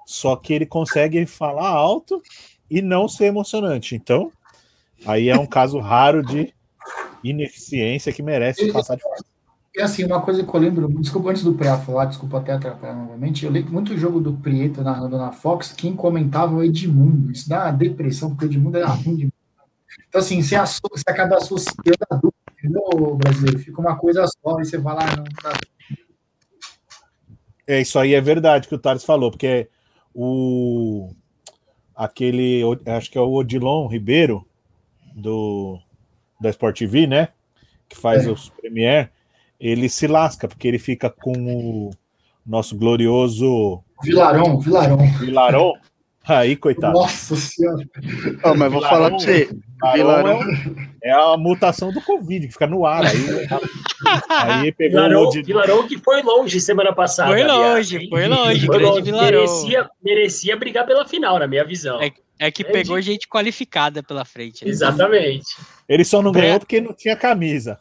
[0.06, 2.21] Só que ele consegue falar alto
[2.69, 3.95] e não ser emocionante.
[3.95, 4.32] Então,
[5.06, 6.54] aí é um caso raro de
[7.23, 9.23] ineficiência que merece passar de fase.
[9.75, 12.95] E assim, uma coisa que eu lembro, desculpa antes do Pré falar, desculpa até atrapalhar
[12.95, 17.32] novamente, eu lembro muito o jogo do Prieto narrando na Fox, quem comentava o Edmundo.
[17.32, 19.38] Isso dá uma depressão, porque o Edmundo era ruim demais.
[20.08, 23.60] Então, assim, você, você acaba associando a dupla, entendeu, brasileiro?
[23.60, 25.54] Fica uma coisa só, e você vai lá, não tá...
[27.68, 29.70] É, isso aí é verdade que o Thales falou, porque
[30.14, 31.12] o
[31.96, 34.44] aquele, acho que é o Odilon Ribeiro,
[35.14, 35.80] do
[36.40, 37.30] da Sport TV, né?
[37.88, 38.32] Que faz é.
[38.32, 39.12] os Premier,
[39.60, 41.92] ele se lasca, porque ele fica com o
[42.46, 44.98] nosso glorioso Vilarão, Vilarão.
[45.20, 45.74] Vilarão.
[46.30, 46.94] Aí, coitado.
[46.94, 47.84] Nossa senhora.
[48.44, 49.50] Oh, mas vou falar pra você.
[49.94, 50.42] Vilarão
[51.02, 53.04] é, é, a mutação do Covid, que fica no ar.
[53.06, 53.15] Aí,
[54.30, 55.42] aí pegou Vilarão, o de...
[55.42, 57.32] Vilarão que foi longe semana passada.
[57.32, 58.65] Foi longe, aliás, foi longe.
[58.65, 59.02] Foi longe.
[59.02, 59.39] Vilarão.
[59.39, 62.02] Merecia, merecia brigar pela final, na minha visão.
[62.02, 64.63] É, é que pegou gente qualificada pela frente.
[64.63, 64.72] Né?
[64.72, 65.48] Exatamente.
[65.88, 67.80] Ele só não ganhou porque não tinha camisa.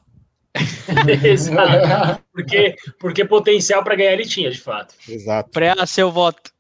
[1.23, 2.23] Exato.
[2.33, 4.95] Porque, porque potencial para ganhar ele tinha, de fato.
[5.09, 5.51] Exato.
[5.51, 6.51] Prela, seu voto.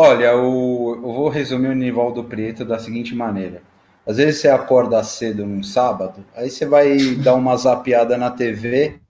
[0.00, 3.62] Olha, o, eu vou resumir o Nivaldo Prieto da seguinte maneira.
[4.06, 9.00] Às vezes você acorda cedo num sábado, aí você vai dar uma zapiada na TV,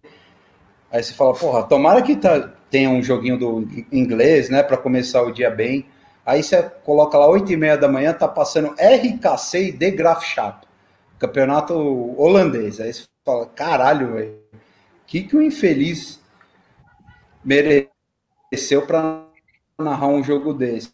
[0.90, 5.20] aí você fala, porra, tomara que tá, tenha um joguinho do inglês, né, para começar
[5.20, 5.84] o dia bem.
[6.24, 10.66] Aí você coloca lá 8 e meia da manhã, tá passando RKC e The Graafschap
[11.18, 11.74] campeonato
[12.18, 12.80] holandês.
[12.80, 14.38] Aí você fala, caralho, velho,
[15.06, 16.18] que que o infeliz
[17.44, 19.27] mereceu para
[19.78, 20.92] narrar um jogo desse?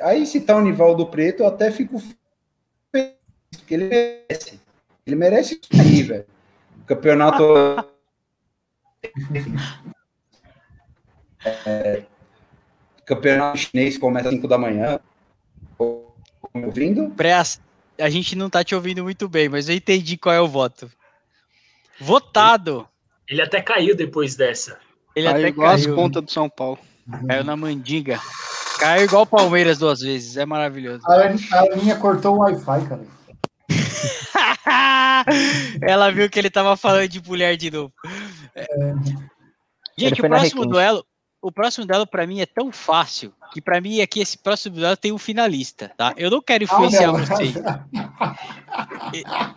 [0.00, 1.98] Aí se tá o Nivaldo Preto, eu até fico
[2.92, 3.14] feliz,
[3.56, 4.60] porque ele merece.
[5.06, 6.26] Ele merece isso aí, velho.
[6.86, 7.44] Campeonato
[11.44, 12.04] é,
[13.06, 15.00] campeonato chinês começa às 5 da manhã.
[16.52, 17.10] ouvindo?
[17.10, 17.62] Presta
[18.00, 20.90] a gente não tá te ouvindo muito bem, mas eu entendi qual é o voto.
[22.00, 22.88] Votado.
[23.28, 24.78] Ele até caiu depois dessa.
[25.14, 25.90] Ele caiu até igual caiu.
[25.90, 26.78] as contas do São Paulo.
[27.26, 28.20] Caiu na mandiga.
[28.78, 30.36] Caiu igual o Palmeiras duas vezes.
[30.36, 31.02] É maravilhoso.
[31.06, 33.02] A, a linha cortou o Wi-Fi, cara.
[35.82, 37.92] Ela viu que ele tava falando de mulher de novo.
[38.54, 38.66] É.
[39.98, 41.04] Gente, o próximo duelo,
[41.42, 44.96] o próximo duelo para mim é tão fácil que para mim aqui esse próximo duelo
[44.96, 46.14] tem um finalista, tá?
[46.16, 47.54] Eu não quero influenciar ah, vocês.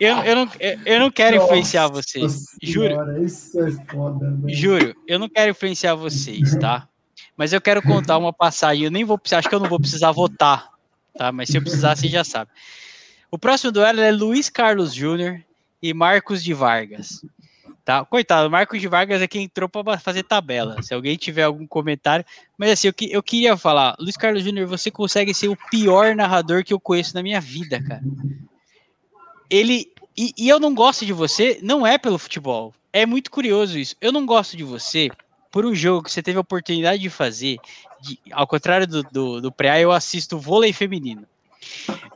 [0.00, 0.48] Eu, eu, não,
[0.84, 2.44] eu não quero Nossa influenciar vocês.
[2.62, 2.88] Juro.
[2.88, 6.88] Senhora, isso é foda, Juro, eu não quero influenciar vocês, tá?
[7.36, 8.84] Mas eu quero contar uma passagem.
[8.84, 10.70] Eu nem vou acho que eu não vou precisar votar,
[11.16, 11.32] tá?
[11.32, 12.50] Mas se eu precisar, você já sabe.
[13.30, 15.42] O próximo duelo é Luiz Carlos Júnior
[15.82, 17.24] e Marcos de Vargas.
[17.84, 18.02] Tá?
[18.02, 20.80] Coitado, Marcos de Vargas é quem entrou para fazer tabela.
[20.82, 22.24] Se alguém tiver algum comentário.
[22.56, 26.64] Mas assim, eu, eu queria falar, Luiz Carlos Júnior, você consegue ser o pior narrador
[26.64, 28.02] que eu conheço na minha vida, cara.
[29.50, 29.92] Ele.
[30.16, 32.72] E, e, eu não gosto de você, não é pelo futebol.
[32.92, 33.96] É muito curioso isso.
[34.00, 35.10] Eu não gosto de você
[35.54, 37.58] por um jogo que você teve a oportunidade de fazer.
[38.00, 41.24] De, ao contrário do, do, do pré eu assisto vôlei feminino.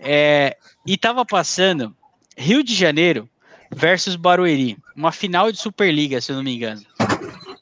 [0.00, 1.96] É, e tava passando
[2.36, 3.30] Rio de Janeiro
[3.70, 6.84] versus Barueri, uma final de Superliga, se eu não me engano.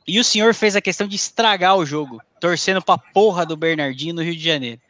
[0.08, 4.14] E o senhor fez a questão de estragar o jogo, torcendo pra porra do Bernardinho
[4.14, 4.80] no Rio de Janeiro.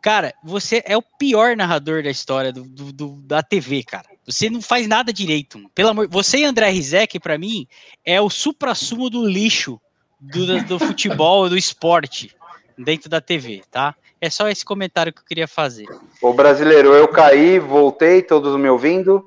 [0.00, 4.06] Cara, você é o pior narrador da história do, do, do da TV, cara.
[4.24, 5.68] Você não faz nada direito.
[5.74, 7.66] Pelo amor, você e André Rizek, para mim,
[8.04, 9.80] é o supra-sumo do lixo
[10.20, 12.34] do, do futebol, do esporte
[12.76, 13.94] dentro da TV, tá?
[14.20, 15.86] É só esse comentário que eu queria fazer.
[16.20, 19.24] O brasileiro, eu caí, voltei, todos me ouvindo?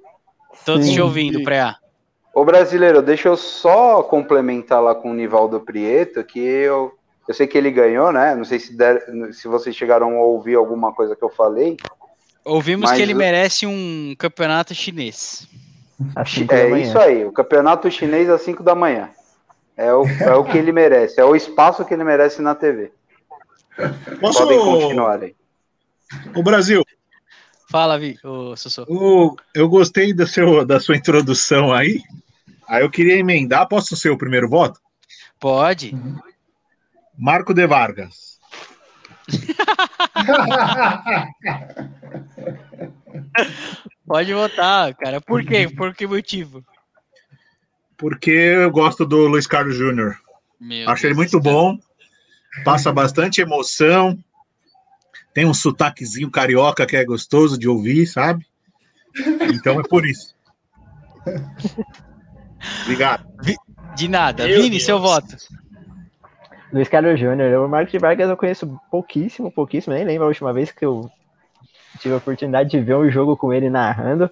[0.66, 0.94] Todos Sim.
[0.94, 1.78] te ouvindo, Preá.
[2.34, 6.94] Ô brasileiro, deixa eu só complementar lá com o Nivaldo Prieto, que eu,
[7.28, 8.36] eu sei que ele ganhou, né?
[8.36, 9.02] Não sei se, der,
[9.34, 11.78] se vocês chegaram a ouvir alguma coisa que eu falei,
[12.44, 15.48] Ouvimos Mas que ele o- merece um campeonato chinês.
[16.50, 19.10] É isso aí, o campeonato chinês às 5 da manhã.
[19.78, 22.92] É o, é o que ele merece, é o espaço que ele merece na TV.
[24.20, 25.36] Posso, Podem continuar aí.
[26.36, 26.84] o Brasil,
[27.70, 28.86] Fala, Vi, ô Sossô.
[28.90, 32.02] o- eu gostei do seu, da sua introdução aí.
[32.68, 34.80] Aí eu queria emendar, posso ser o primeiro voto?
[35.40, 35.96] Pode.
[37.18, 38.40] Marco de Vargas.
[44.06, 45.22] Pode votar, cara.
[45.22, 45.70] Por quê?
[45.70, 46.64] Por que motivo?
[48.02, 50.18] Porque eu gosto do Luiz Carlos Júnior.
[50.88, 51.78] Acho ele muito bom,
[52.66, 54.18] passa bastante emoção,
[55.36, 58.43] tem um sotaquezinho carioca que é gostoso de ouvir, sabe?
[59.54, 60.36] Então é por isso.
[62.84, 63.24] Obrigado.
[63.95, 64.47] De nada.
[64.47, 64.86] Meu Vini, Deus.
[64.86, 65.38] seu voto.
[66.74, 67.64] Luiz Carlos Júnior.
[67.64, 69.93] O Marcos de Vargas eu conheço pouquíssimo, pouquíssimo.
[69.93, 71.08] Nem lembro a última vez que eu
[71.99, 74.28] tive a oportunidade de ver um jogo com ele narrando.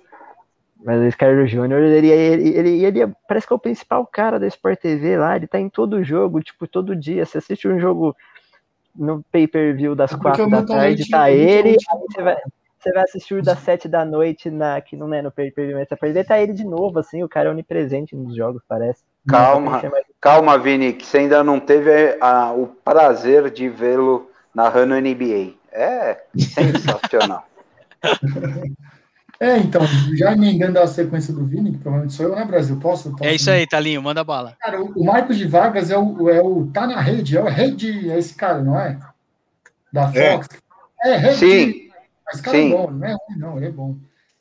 [0.83, 4.47] Mas o Carlos Júnior, ele, ele, ele, ele parece que é o principal cara da
[4.47, 5.35] Sport TV lá.
[5.35, 7.25] Ele tá em todo jogo, tipo, todo dia.
[7.25, 8.15] Você assiste um jogo
[8.95, 11.69] no pay-per-view das É quatro da tarde, tá ele.
[11.69, 11.77] aí
[12.09, 12.37] Você vai,
[12.79, 15.87] você vai assistir o das sete da noite, na, que não é no pay-per-view, mas
[15.87, 17.23] tá perder, tá ele de novo, assim.
[17.23, 19.03] O cara é onipresente nos jogos, parece.
[19.27, 19.81] Calma.
[19.81, 25.53] Chama- Calma, Vini, que você ainda não teve a- o prazer de vê-lo narrando NBA.
[25.71, 27.45] É sensacional.
[29.41, 29.81] É, então,
[30.17, 32.77] já emendando a sequência do Vini, que provavelmente sou eu, né, Brasil?
[32.77, 33.11] Posso?
[33.11, 34.57] posso É isso aí, Talinho, manda bala.
[34.59, 36.67] Cara, o o Marcos de Vargas é o, é o.
[36.67, 38.99] Tá na rede, é o rede, é esse cara, não é?
[39.93, 40.33] Da É.
[40.33, 40.49] Fox.
[41.03, 41.37] É, rede.
[41.37, 41.89] Sim,
[42.25, 42.73] Mas esse cara sim.
[42.73, 43.95] é bom, não é ruim, não, ele é bom.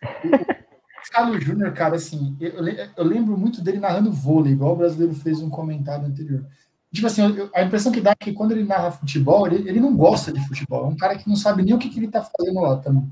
[0.05, 2.53] O Carlos Júnior, cara, assim, eu,
[2.97, 6.45] eu lembro muito dele narrando vôlei, igual o brasileiro fez um comentário anterior.
[6.93, 9.81] Tipo assim, eu- a impressão que dá é que quando ele narra futebol, ele, ele
[9.81, 10.85] não gosta de futebol.
[10.87, 13.09] É um cara que não sabe nem o que, que ele tá fazendo lá também.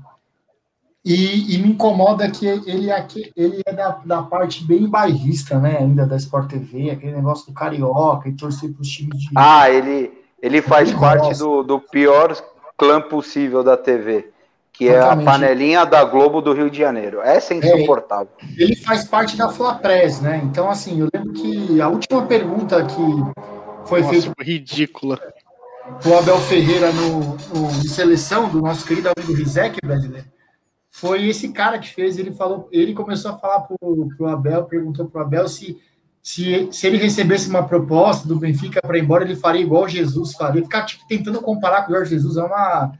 [1.09, 5.77] E, e me incomoda que ele, é ele é da, da parte bem bairrista, né?
[5.79, 9.29] Ainda da Sport TV, aquele negócio do carioca e torcer para os times de.
[9.33, 11.43] Ah, ele, ele faz Ele parte gosta.
[11.45, 12.35] do, do pior
[12.77, 14.31] clã possível da TV,
[14.73, 17.21] que é a panelinha da Globo do Rio de Janeiro.
[17.21, 18.27] Essa é insuportável.
[18.57, 20.41] Ele faz parte da Flapress, né?
[20.43, 25.17] Então, assim, eu lembro que a última pergunta que foi feita Nossa, ridícula.
[26.01, 27.19] pro Abel Ferreira no,
[27.55, 30.35] no em seleção do nosso querido amigo Rizek brasileiro.
[30.99, 35.05] Foi esse cara que fez, ele falou, ele começou a falar pro, pro Abel, perguntou
[35.05, 35.77] pro Abel se,
[36.23, 40.33] se, se ele recebesse uma proposta do Benfica para ir embora, ele faria igual Jesus
[40.33, 40.63] faria.
[40.63, 42.93] Ficar tipo, tentando comparar com o Jorge Jesus é uma,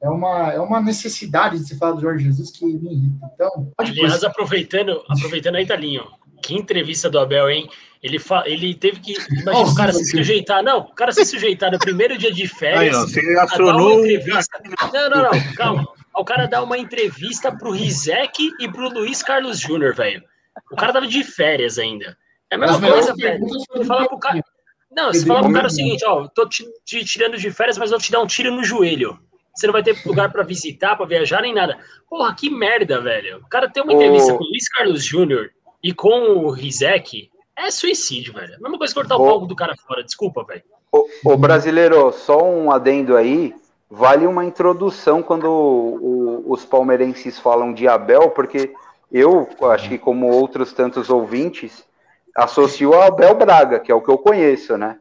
[0.00, 3.30] é uma, é uma necessidade de se falar do Jorge Jesus que me irrita.
[3.34, 6.04] Então, pode Aliás, aproveitando, aproveitando aí, Talinho,
[6.40, 7.68] que entrevista do Abel, hein?
[8.00, 8.44] Ele, fa...
[8.46, 9.12] ele teve que.
[9.12, 10.62] Imagina Nossa, o cara se sujeitar.
[10.62, 12.96] Não, o cara se sujeitar no primeiro dia de Aí, férias.
[12.96, 14.06] ó, você acionou.
[14.06, 14.62] entrevista.
[14.92, 15.99] Não, não, não, calma.
[16.14, 20.22] O cara dá uma entrevista pro Rizek e pro Luiz Carlos Júnior, velho.
[20.70, 22.16] O cara tava de férias ainda.
[22.50, 23.40] É a mesma As melhores coisa, velho.
[23.46, 24.42] Você fala pro cara.
[24.90, 27.78] Não, você fala pro cara o Gomes, seguinte, ó, tô te, te tirando de férias,
[27.78, 29.18] mas vou te dar um tiro no joelho.
[29.54, 31.78] Você não vai ter lugar pra visitar, pra viajar, nem nada.
[32.08, 33.38] Porra, que merda, velho.
[33.38, 34.38] O cara tem uma entrevista Ô.
[34.38, 35.50] com o Luiz Carlos Júnior
[35.82, 37.30] e com o Rizek.
[37.56, 38.54] É suicídio, velho.
[38.54, 40.02] A mesma coisa que cortar o palco do cara fora.
[40.02, 40.62] Desculpa, velho.
[40.90, 43.54] Ô, ô, brasileiro, só um adendo aí.
[43.90, 48.72] Vale uma introdução quando o- o- os palmeirenses falam de Abel, porque
[49.10, 51.84] eu, acho que como outros tantos ouvintes,
[52.36, 54.98] associo a Abel Braga, que é o que eu conheço, né?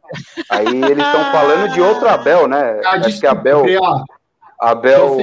[0.50, 2.82] Aí eles estão falando de outro Abel, né?
[2.84, 3.66] Ah, acho que desculpa, Abel.
[4.60, 5.18] Abel.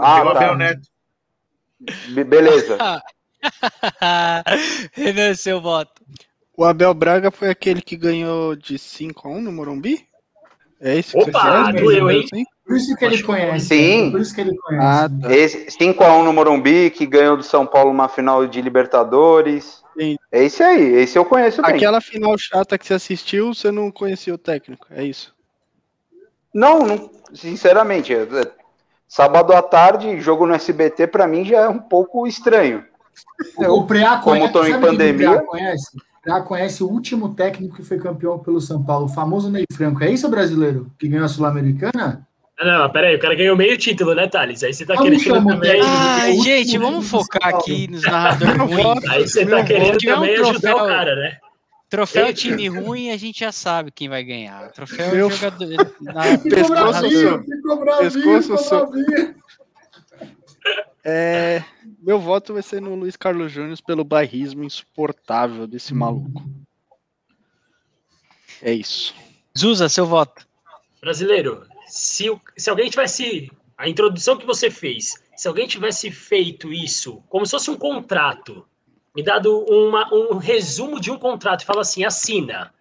[0.00, 0.56] Ah, o Abel tá.
[0.56, 0.88] Neto.
[2.08, 3.02] Be- Beleza.
[4.92, 6.02] Renan, seu voto.
[6.56, 10.08] O Abel Braga foi aquele que ganhou de 5 a 1 no Morumbi?
[10.80, 12.26] É esse que Opa, você doeu, hein?
[12.66, 13.66] Por isso que ele conhece.
[13.66, 14.10] Sim.
[14.10, 14.84] Por isso que ele conhece.
[14.86, 15.32] Ah, tá.
[15.34, 19.82] Esse 5x1 no Morumbi, que ganhou do São Paulo uma final de Libertadores.
[19.98, 20.16] Sim.
[20.30, 21.76] É esse aí, esse eu conheço bem.
[21.76, 25.34] Aquela final chata que você assistiu, você não conhecia o técnico, é isso.
[26.52, 28.50] Não, não- sinceramente, é- é-
[29.08, 32.84] sábado à tarde, jogo no SBT, pra mim já é um pouco estranho.
[33.68, 35.28] O Preá Como tô em o pandemia.
[35.30, 35.90] Preá conhece?
[36.26, 40.02] Preá conhece o último técnico que foi campeão pelo São Paulo, o famoso Ney Franco.
[40.02, 40.90] É isso, brasileiro?
[40.98, 42.26] Que ganhou a Sul-Americana?
[42.58, 44.64] Não, não, pera aí, o cara ganhou meio título, né, Thales?
[44.64, 45.80] Aí você tá Como querendo também.
[45.84, 49.08] Ai, último gente, vamos focar aqui nos narradores ruins.
[49.08, 50.76] Aí você tá querendo um também ajudar troféu.
[50.76, 51.38] o cara, né?
[51.88, 54.68] Troféu Ei, time ruim, a gente já sabe quem vai ganhar.
[54.72, 55.94] Troféu Meu- jogador.
[56.00, 57.44] Na, Ficou Pescoço bravinho,
[57.78, 59.34] bravinho, Pescoço bravinho.
[61.04, 61.62] É,
[62.06, 66.42] meu voto vai ser no Luiz Carlos Júnior pelo bairrismo insuportável desse maluco.
[68.62, 69.14] É isso.
[69.58, 70.46] Zuza, seu voto.
[71.00, 72.26] Brasileiro, se,
[72.56, 77.52] se alguém tivesse a introdução que você fez se alguém tivesse feito isso, como se
[77.52, 78.66] fosse um contrato,
[79.14, 82.72] me dado uma, um resumo de um contrato e fala assim, assina.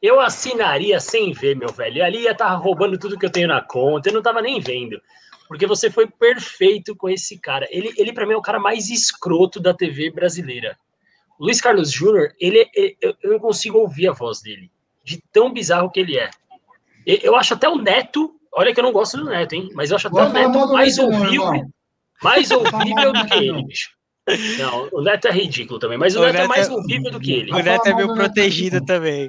[0.00, 2.04] Eu assinaria sem ver, meu velho.
[2.04, 4.60] Ali ia estar tá roubando tudo que eu tenho na conta, eu não estava nem
[4.60, 5.00] vendo.
[5.48, 7.66] Porque você foi perfeito com esse cara.
[7.70, 10.76] Ele, ele para mim, é o cara mais escroto da TV brasileira.
[11.38, 14.70] O Luiz Carlos Júnior, ele, ele, eu não consigo ouvir a voz dele,
[15.02, 16.30] de tão bizarro que ele é.
[17.06, 19.68] Eu acho até o Neto, olha que eu não gosto do Neto, hein?
[19.74, 21.66] Mas eu acho até o Neto mais ouvível,
[22.22, 23.90] mais ouvível do que ele, bicho.
[24.58, 27.10] Não, o Neto é ridículo também, mas o, o Neto, é Neto, é mais ouvível
[27.10, 27.52] do que ele.
[27.52, 29.28] O Neto é meio protegido também.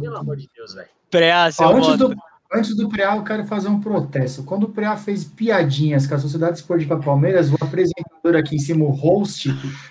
[0.00, 0.88] Pelo amor de Deus, velho.
[1.08, 2.16] Preá, seu antes do,
[2.54, 4.42] antes do Preá, eu quero fazer um protesto.
[4.42, 8.84] Quando o Preá fez piadinhas com a Sociedade Esportiva Palmeiras, o apresentador aqui em cima,
[8.84, 9.48] o host,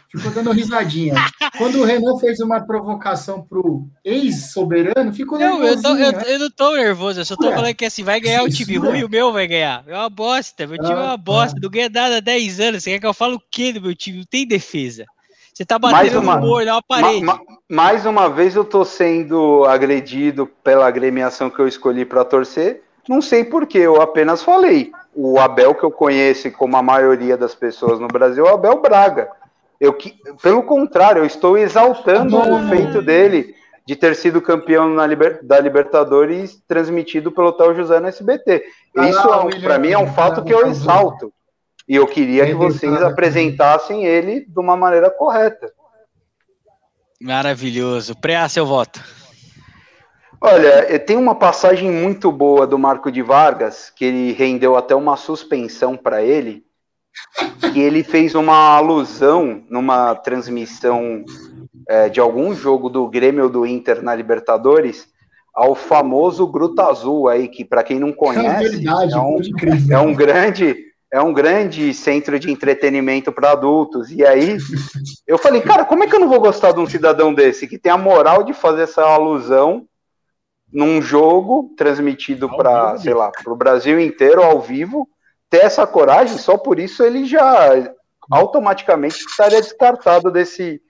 [0.10, 1.16] ficou dando risadinha.
[1.58, 6.52] Quando o Renan fez uma provocação pro ex-soberano, ficou Não, eu, tô, eu, eu, não
[6.52, 7.56] tô nervoso, eu só tô é.
[7.56, 9.84] falando que assim, vai ganhar o time ruim e o meu vai ganhar.
[9.88, 11.62] É uma bosta, meu time ah, é uma bosta, ah.
[11.62, 12.84] não ganha nada há 10 anos.
[12.84, 14.20] Você quer que eu fale o quê do meu time?
[14.20, 15.06] Não tem defesa.
[15.62, 17.24] Você tá batendo uma, no olho, na parede.
[17.24, 22.26] Ma, ma, mais uma vez eu tô sendo agredido pela agremiação que eu escolhi para
[22.26, 22.82] torcer.
[23.08, 24.92] Não sei porquê, eu apenas falei.
[25.14, 28.82] O Abel que eu conheço, como a maioria das pessoas no Brasil, é o Abel
[28.82, 29.30] Braga.
[29.80, 29.96] Eu,
[30.42, 33.54] pelo contrário, eu estou exaltando o feito dele
[33.86, 38.64] de ter sido campeão liber, da Libertadores transmitido pelo tal José no SBT.
[38.96, 41.32] Isso, é para mim, é um fato que eu exalto.
[41.92, 45.74] E eu queria que vocês apresentassem ele de uma maneira correta.
[47.20, 48.16] Maravilhoso.
[48.16, 49.04] Preá, seu voto.
[50.40, 55.18] Olha, tem uma passagem muito boa do Marco de Vargas, que ele rendeu até uma
[55.18, 56.64] suspensão para ele,
[57.74, 61.26] que ele fez uma alusão numa transmissão
[61.90, 65.10] é, de algum jogo do Grêmio ou do Inter na Libertadores
[65.54, 69.42] ao famoso Gruta Azul aí, que para quem não conhece, é, verdade, é, um,
[69.92, 74.12] é um grande é um grande centro de entretenimento para adultos.
[74.12, 74.58] E aí
[75.28, 77.78] eu falei, cara, como é que eu não vou gostar de um cidadão desse que
[77.78, 79.86] tem a moral de fazer essa alusão
[80.72, 85.08] num jogo transmitido para, sei lá, para o Brasil inteiro ao vivo?
[85.52, 87.94] ter essa coragem, só por isso ele já
[88.32, 90.82] automaticamente estaria descartado desse,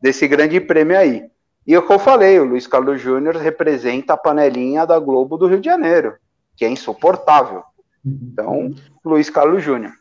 [0.00, 1.28] desse grande prêmio aí.
[1.66, 5.36] E é o que eu falei, o Luiz Carlos Júnior representa a panelinha da Globo
[5.36, 6.14] do Rio de Janeiro,
[6.56, 7.64] que é insuportável.
[8.06, 8.72] Então,
[9.04, 9.92] Luiz Carlos Júnior.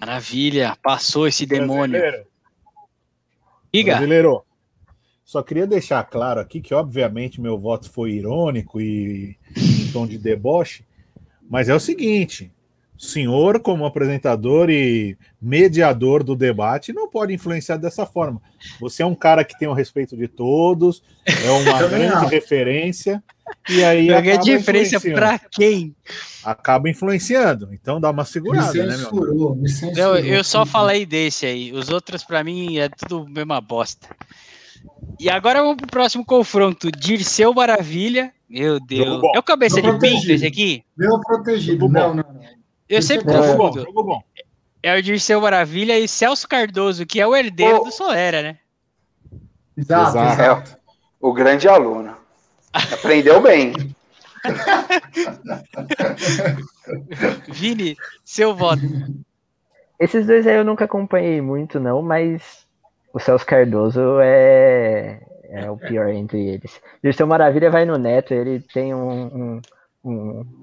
[0.00, 1.98] Maravilha, passou esse demônio.
[2.00, 2.26] Brasileiro.
[3.72, 3.92] Diga.
[3.92, 4.44] Brasileiro.
[5.24, 10.18] Só queria deixar claro aqui que, obviamente, meu voto foi irônico e em tom de
[10.18, 10.84] deboche,
[11.48, 12.52] mas é o seguinte:
[13.02, 18.40] senhor, como apresentador e mediador do debate, não pode influenciar dessa forma.
[18.80, 23.20] Você é um cara que tem o respeito de todos, é uma grande referência,
[23.68, 24.06] e aí.
[24.06, 25.96] Grande diferença para quem?
[26.44, 29.58] Acaba influenciando, então dá uma segurada, né, meu?
[29.96, 34.06] Eu, eu só falei desse aí, os outros para mim é tudo mesma bosta.
[35.18, 36.90] E agora vamos pro próximo confronto.
[36.90, 38.32] Dirceu Maravilha.
[38.48, 39.22] Meu Deus.
[39.34, 40.82] É o cabeça de pinto esse aqui?
[40.96, 41.88] Meu protegido.
[41.88, 42.61] Não, não, não.
[42.92, 43.86] Eu sempre confundo.
[44.82, 47.84] É o Dirceu Maravilha e Celso Cardoso, que é o herdeiro o...
[47.84, 48.58] do Solera, né?
[49.74, 50.72] Exato, exato.
[50.72, 50.76] É,
[51.18, 52.14] o grande aluno.
[52.70, 53.72] Aprendeu bem.
[57.48, 58.82] Vini, seu voto.
[59.98, 62.66] Esses dois aí eu nunca acompanhei muito, não, mas
[63.14, 66.78] o Celso Cardoso é, é o pior entre eles.
[67.02, 69.62] Dirceu Maravilha vai no Neto, ele tem um, um,
[70.04, 70.61] um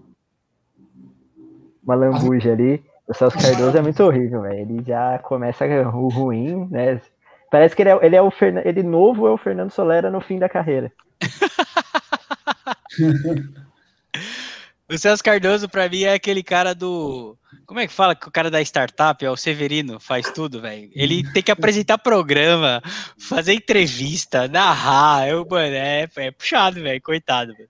[1.89, 2.83] uma lambuja ali.
[3.07, 4.59] O Celso Cardoso é muito horrível, velho.
[4.59, 7.01] Ele já começa ruim, né?
[7.49, 8.31] Parece que ele é, ele é o
[8.63, 10.91] ele novo é o Fernando Solera no fim da carreira.
[14.87, 17.35] o Celso Cardoso, pra mim, é aquele cara do.
[17.65, 19.99] Como é que fala que o cara da startup é o Severino?
[19.99, 20.91] Faz tudo, velho.
[20.93, 22.79] Ele tem que apresentar programa,
[23.17, 25.27] fazer entrevista, narrar.
[25.27, 27.01] Eu, mano, é, é puxado, velho.
[27.01, 27.69] Coitado, velho.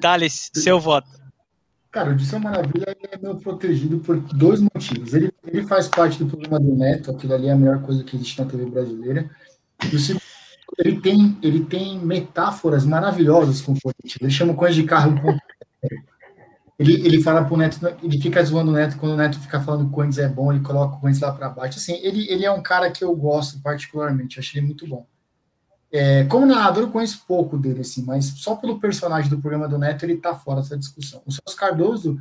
[0.00, 1.15] Thales, seu voto.
[1.96, 5.14] Cara, o Dissão Maravilha é meu protegido por dois motivos.
[5.14, 8.14] Ele, ele faz parte do programa do Neto, aquilo ali é a melhor coisa que
[8.14, 9.30] existe na TV brasileira.
[9.90, 10.20] E o segundo,
[10.78, 14.22] ele tem, ele tem metáforas maravilhosas com política.
[14.22, 15.14] Ele chama coisa de carro.
[16.78, 19.84] Ele, ele fala pro Neto, ele fica zoando o Neto, quando o Neto fica falando
[19.84, 21.78] que o Corinthians é bom, ele coloca o Corinthians lá para baixo.
[21.78, 25.06] Assim, ele, ele é um cara que eu gosto particularmente, eu achei ele muito bom.
[25.96, 29.78] É, como narrador, eu conheço pouco dele, assim, mas só pelo personagem do programa do
[29.78, 31.22] Neto, ele tá fora dessa discussão.
[31.24, 32.20] O Celso Cardoso,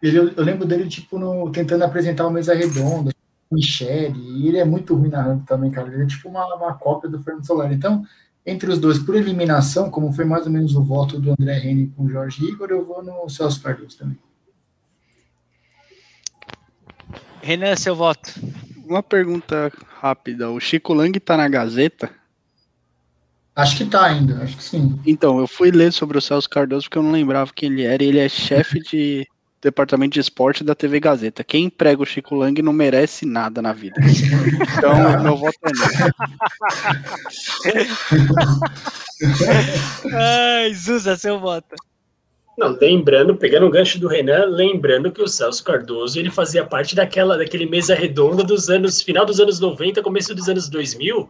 [0.00, 3.10] ele, eu lembro dele, tipo, no, tentando apresentar o Mesa Redonda,
[3.50, 5.92] Michele, e ele é muito ruim narrando também, cara.
[5.92, 7.72] Ele é tipo uma, uma cópia do Fernando Solar.
[7.72, 8.06] Então,
[8.46, 11.88] entre os dois, por eliminação, como foi mais ou menos o voto do André Reni
[11.88, 14.18] com o Jorge Igor, eu vou no Celso Cardoso também.
[17.42, 18.34] Renan, seu voto.
[18.86, 20.48] Uma pergunta rápida.
[20.48, 22.19] O Chico Lang tá na Gazeta?
[23.60, 24.98] Acho que tá ainda, acho que sim.
[25.06, 28.02] Então, eu fui ler sobre o Celso Cardoso porque eu não lembrava quem ele era.
[28.02, 29.28] E ele é chefe de
[29.60, 31.44] departamento de esporte da TV Gazeta.
[31.44, 34.00] Quem emprega o Chico Lang não merece nada na vida.
[34.78, 35.70] Então, meu voto é
[37.68, 37.88] nele.
[40.14, 41.76] Ai, Zuza, seu voto.
[42.56, 46.94] Não, lembrando, pegando o gancho do Renan, lembrando que o Celso Cardoso ele fazia parte
[46.94, 51.28] daquela daquele mesa redonda dos anos final dos anos 90, começo dos anos 2000,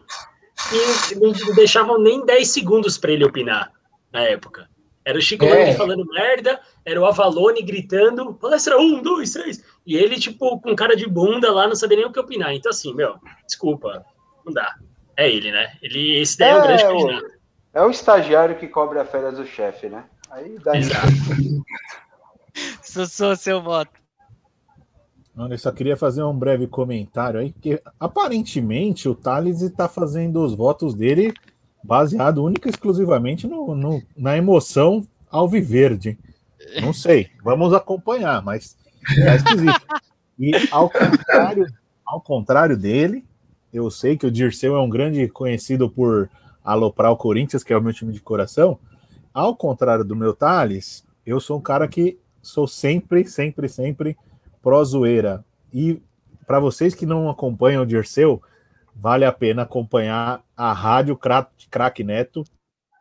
[0.73, 3.73] e não deixavam nem 10 segundos para ele opinar
[4.13, 4.69] na época.
[5.05, 5.75] Era o Chico é.
[5.75, 9.65] falando merda, era o Avalone gritando, palestra um, dois, três.
[9.87, 12.55] E ele, tipo, com cara de bunda lá, não sabia nem o que opinar.
[12.55, 14.05] Então, assim, meu, desculpa,
[14.45, 14.77] não dá.
[15.17, 15.73] É ele, né?
[15.83, 17.41] Ele, esse daí é, é um grande candidato.
[17.73, 20.05] É o estagiário que cobre a férias do chefe, né?
[20.31, 20.73] Aí dá
[22.83, 24.00] Sou, sou seu voto.
[25.37, 30.55] Eu só queria fazer um breve comentário aí, porque aparentemente o Thales está fazendo os
[30.55, 31.33] votos dele
[31.83, 36.19] baseado única e exclusivamente no, no, na emoção alviverde.
[36.83, 38.77] Não sei, vamos acompanhar, mas
[39.19, 39.81] é esquisito.
[40.39, 41.67] E ao contrário,
[42.05, 43.25] ao contrário dele,
[43.73, 46.29] eu sei que o Dirceu é um grande conhecido por
[46.63, 48.79] aloprar o Corinthians, que é o meu time de coração.
[49.33, 54.17] Ao contrário do meu Thales, eu sou um cara que sou sempre, sempre, sempre
[54.63, 55.45] pró-zoeira.
[55.73, 56.03] E
[56.47, 58.43] para vocês que não acompanham o Dirceu,
[58.95, 61.19] vale a pena acompanhar a Rádio
[61.71, 62.45] Crack Neto.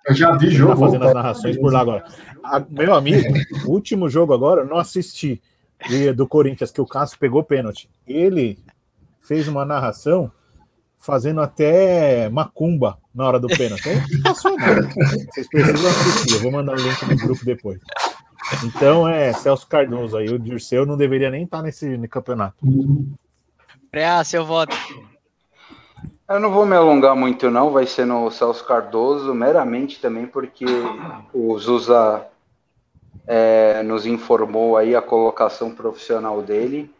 [0.06, 0.74] Eu já vi jogo.
[0.74, 2.06] Tá fazendo as narrações por lá agora.
[2.44, 3.34] A, meu amigo,
[3.66, 5.42] o último jogo agora, eu não assisti
[6.16, 7.90] do Corinthians, que o Cássio pegou pênalti.
[8.06, 8.60] Ele
[9.22, 10.32] fez uma narração
[10.98, 13.88] fazendo até macumba na hora do pênalti.
[13.90, 16.34] É Vocês precisam assistir.
[16.36, 17.80] Eu vou mandar o link no grupo depois.
[18.64, 20.30] Então é Celso Cardoso aí.
[20.30, 22.58] O Dirceu não deveria nem estar nesse campeonato.
[23.94, 24.76] Ah, seu voto.
[26.28, 27.72] Eu não vou me alongar muito, não.
[27.72, 30.66] Vai ser no Celso Cardoso, meramente também porque
[31.34, 32.26] o Zusa
[33.26, 36.92] é, nos informou aí a colocação profissional dele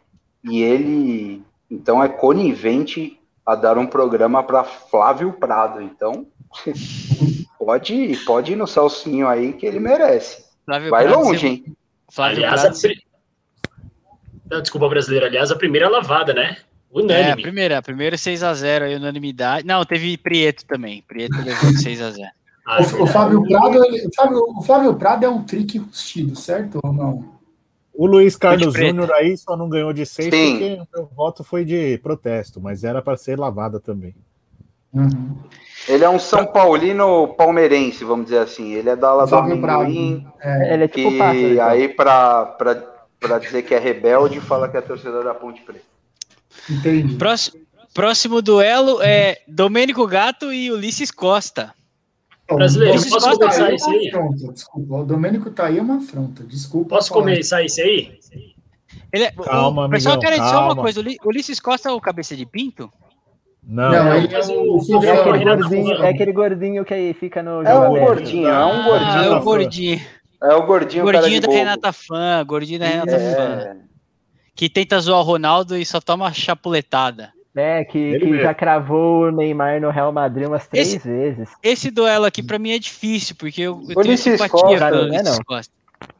[0.42, 5.82] e ele, então, é conivente a dar um programa para Flávio Prado.
[5.82, 6.26] Então,
[7.58, 10.49] pode, pode ir no Celcinho aí que ele merece.
[10.70, 11.64] Flávio Vai Prado, longe, hein?
[12.08, 14.54] Flávio Aliás, Prado, a...
[14.54, 15.26] Não, desculpa, brasileiro.
[15.26, 16.58] Aliás, a primeira lavada, né?
[16.92, 17.28] Unânime.
[17.28, 19.66] É, a primeira, a primeira 6x0 aí, unanimidade.
[19.66, 21.02] Não, teve Prieto também.
[21.02, 22.24] Prieto levou 6x0.
[22.64, 26.78] Ah, o, o, Flávio Prado, o, Flávio, o Flávio Prado é um trick rustido, certo
[26.84, 27.40] ou não?
[27.92, 31.98] O Luiz Carlos Júnior aí só não ganhou de 6 porque o voto foi de
[31.98, 34.14] protesto, mas era para ser lavada também.
[34.92, 35.36] Uhum.
[35.88, 38.72] Ele é um São Paulino palmeirense, vamos dizer assim.
[38.72, 40.26] Ele é da ala do amendoim.
[40.40, 41.66] É, ele é tipo e então.
[41.66, 45.84] aí, para dizer que é rebelde, fala que é torcedor da Ponte Preta.
[46.68, 47.16] Entendi.
[47.16, 47.60] Próximo,
[47.94, 51.74] próximo duelo é Domênico Gato e Ulisses Costa.
[52.48, 54.52] Brasileiro, Ulisses posso Costa começar isso aí?
[54.52, 56.96] desculpa, o Domênico tá aí é uma afronta, desculpa.
[56.96, 58.18] Posso começar isso aí?
[59.12, 62.36] Ele é, calma, o pessoal quer dizer uma coisa, o Ulisses Costa é o cabeça
[62.36, 62.90] de pinto?
[63.70, 67.62] Não, não ele é, o, o, é, aquele gordinho, é aquele gordinho que fica no
[67.62, 69.08] É o gordinho, é um gordinho.
[69.08, 70.00] Ah, é o gordinho.
[70.42, 73.34] É o gordinho, gordinho da Renata Fã, gordinho da Renata é.
[73.34, 73.90] Fã
[74.60, 77.32] que tenta zoar o Ronaldo e só toma chapuletada.
[77.56, 81.48] É, que, que já cravou o Neymar no Real Madrid umas três esse, vezes.
[81.62, 85.38] Esse duelo aqui para mim é difícil, porque eu, eu tenho simpatia Costa, pelo Ulisses
[85.38, 85.74] é, Costa.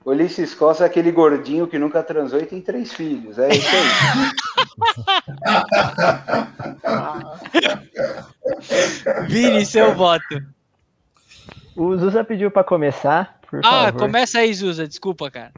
[0.05, 3.39] O Ulisses Costa é aquele gordinho que nunca transou e tem três filhos.
[3.39, 3.83] É isso aí.
[9.29, 10.43] Vini, seu voto.
[11.77, 13.39] O Zuza pediu para começar.
[13.65, 13.99] ah, favor.
[14.01, 14.87] começa aí, Zuza.
[14.89, 15.53] Desculpa, cara.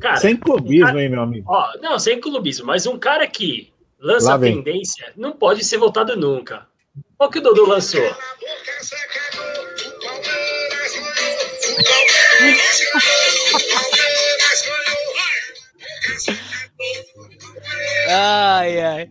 [0.00, 1.46] Cara, sem clubismo, cara, hein, meu amigo?
[1.48, 6.66] Ó, não, sem clubismo, mas um cara que lança tendência não pode ser votado nunca.
[7.18, 8.02] Olha o que o Dodô lançou.
[18.08, 19.10] Ai, ai.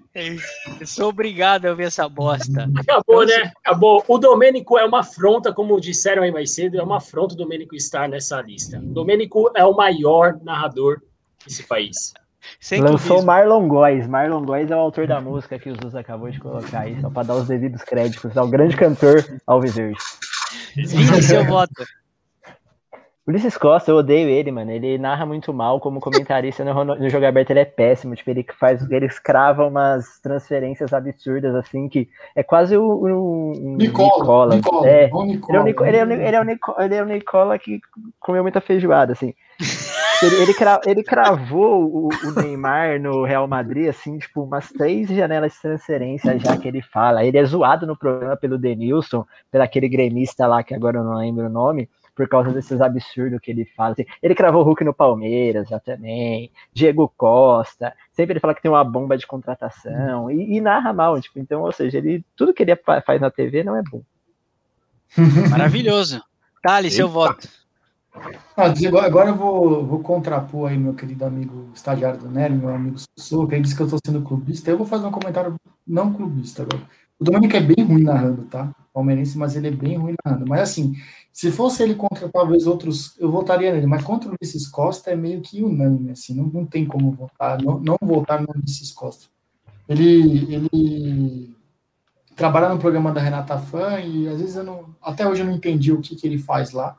[0.79, 2.69] Eu sou obrigado a ouvir essa bosta.
[2.77, 3.51] Acabou, né?
[3.63, 4.03] Acabou.
[4.07, 7.75] O Domênico é uma afronta, como disseram aí mais cedo, é uma afronta o Domênico
[7.75, 8.77] estar nessa lista.
[8.77, 11.01] O Domênico é o maior narrador
[11.45, 12.13] desse país.
[12.59, 14.07] Sem Lançou Marlon Góes.
[14.07, 17.09] Marlon Góes é o autor da música que o Zuz acabou de colocar aí, só
[17.09, 19.97] para dar os devidos créditos ao grande cantor Alviverde.
[20.75, 21.85] Vini, seu voto.
[23.27, 24.71] Ulisses Costa, eu odeio ele, mano.
[24.71, 28.15] Ele narra muito mal como comentarista no, no jogo aberto, ele é péssimo.
[28.15, 33.77] Tipo, ele faz, ele escrava umas transferências absurdas, assim, que é quase o, o, o
[33.77, 34.55] Nicola.
[34.55, 35.03] Nicola, é.
[35.05, 35.27] Nicola.
[35.47, 37.59] Ele, é o Nicola, ele, é o, ele, é o Nicola, ele é o Nicola
[37.59, 37.79] que
[38.19, 39.33] comeu muita feijoada, assim.
[40.23, 45.09] Ele, ele, cra, ele cravou o, o, Neymar no Real Madrid, assim, tipo, umas três
[45.09, 47.25] janelas de transferência já que ele fala.
[47.25, 51.17] Ele é zoado no programa pelo Denilson, pelo aquele gremista lá, que agora eu não
[51.17, 53.93] lembro o nome, por causa desses absurdos que ele fala.
[53.93, 58.61] Assim, ele cravou o Hulk no Palmeiras já também, Diego Costa, sempre ele fala que
[58.61, 62.53] tem uma bomba de contratação, e, e narra mal, tipo, então, ou seja, ele, tudo
[62.53, 64.01] que ele faz na TV não é bom.
[65.49, 66.21] Maravilhoso.
[66.63, 67.47] Dali, seu voto.
[68.57, 72.97] Ah, agora eu vou, vou contrapor aí meu querido amigo estagiário do Nery, meu amigo
[72.99, 74.69] Sussu, que ele disse que eu estou sendo clubista.
[74.69, 75.55] Eu vou fazer um comentário
[75.87, 76.83] não clubista agora.
[77.17, 78.73] O Domenico é bem ruim narrando, tá?
[78.93, 80.45] Palmeirense, mas ele é bem ruim narrando.
[80.47, 80.95] Mas assim,
[81.31, 83.85] se fosse ele contra talvez outros, eu votaria nele.
[83.87, 87.61] Mas contra o Ulisses Costa é meio que unânime, assim, não, não tem como votar,
[87.61, 89.27] não, não votar no Ulisses Costa.
[89.87, 91.55] Ele, ele
[92.35, 95.53] trabalha no programa da Renata Fã e às vezes eu não, até hoje eu não
[95.53, 96.95] entendi o que, que ele faz lá.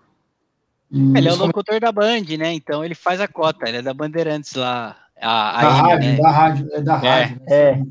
[0.90, 2.52] E ele é o locutor da Band, né?
[2.52, 4.96] Então ele faz a cota, ele é da Bandeirantes lá.
[5.20, 6.16] A, a da, M, rádio, né?
[6.16, 7.22] da rádio, é da é.
[7.22, 7.86] rádio, né?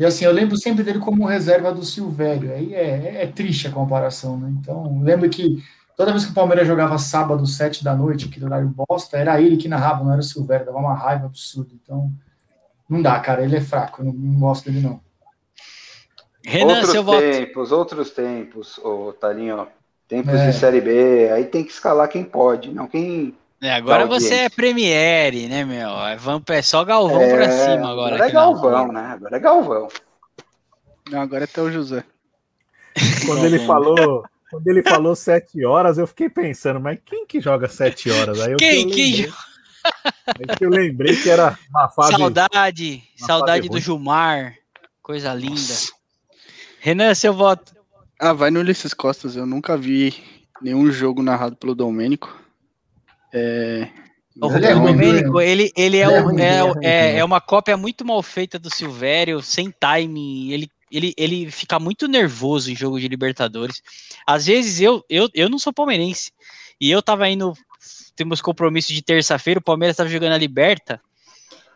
[0.00, 2.50] E assim, eu lembro sempre dele como reserva do Silvério.
[2.54, 4.50] Aí é, é, triste a comparação, né?
[4.58, 5.62] Então, lembro que
[5.94, 9.58] toda vez que o Palmeiras jogava sábado, sete da noite, aquele horário bosta, era ele
[9.58, 11.68] que narrava, não era o Silvério, dava uma raiva absurda.
[11.74, 12.10] Então,
[12.88, 15.02] não dá, cara, ele é fraco, eu não, não gosto dele, não.
[16.46, 17.78] Renan, outros seu tempos, voto.
[17.78, 19.68] outros tempos, ô Talinho.
[20.08, 20.50] Tempos é.
[20.50, 23.36] de Série B, aí tem que escalar quem pode, não quem.
[23.62, 25.90] É, agora você é Premiere, né, meu?
[26.06, 28.14] É, vamos, é só Galvão é, pra cima agora.
[28.14, 29.00] Agora é Galvão, né?
[29.00, 29.88] Agora é Galvão.
[31.10, 32.04] Não, agora é até o José.
[33.26, 37.68] Quando ele falou, quando ele falou sete horas, eu fiquei pensando, mas quem que joga
[37.68, 38.40] sete horas?
[38.40, 38.88] Aí eu quem?
[38.88, 39.32] Que eu
[40.26, 42.16] Aí que eu lembrei que era uma fase.
[42.16, 43.84] Saudade, uma saudade fase do.
[43.84, 44.54] Gilmar,
[45.02, 45.54] coisa linda.
[45.54, 45.92] Nossa.
[46.80, 47.74] Renan, seu voto.
[48.18, 49.36] Ah, vai no Ulisses Costas.
[49.36, 50.14] Eu nunca vi
[50.60, 52.39] nenhum jogo narrado pelo Domênico.
[53.32, 53.88] É...
[54.40, 58.22] O é Domênico, ele, ele é, é, um, é, é, é, uma cópia muito mal
[58.22, 60.50] feita do Silvério, sem timing.
[60.50, 63.82] Ele, ele, ele fica muito nervoso em jogo de Libertadores.
[64.26, 66.32] Às vezes eu, eu, eu não sou palmeirense.
[66.80, 67.52] E eu tava indo.
[68.16, 71.00] Temos compromisso de terça-feira, o Palmeiras tava jogando a Liberta.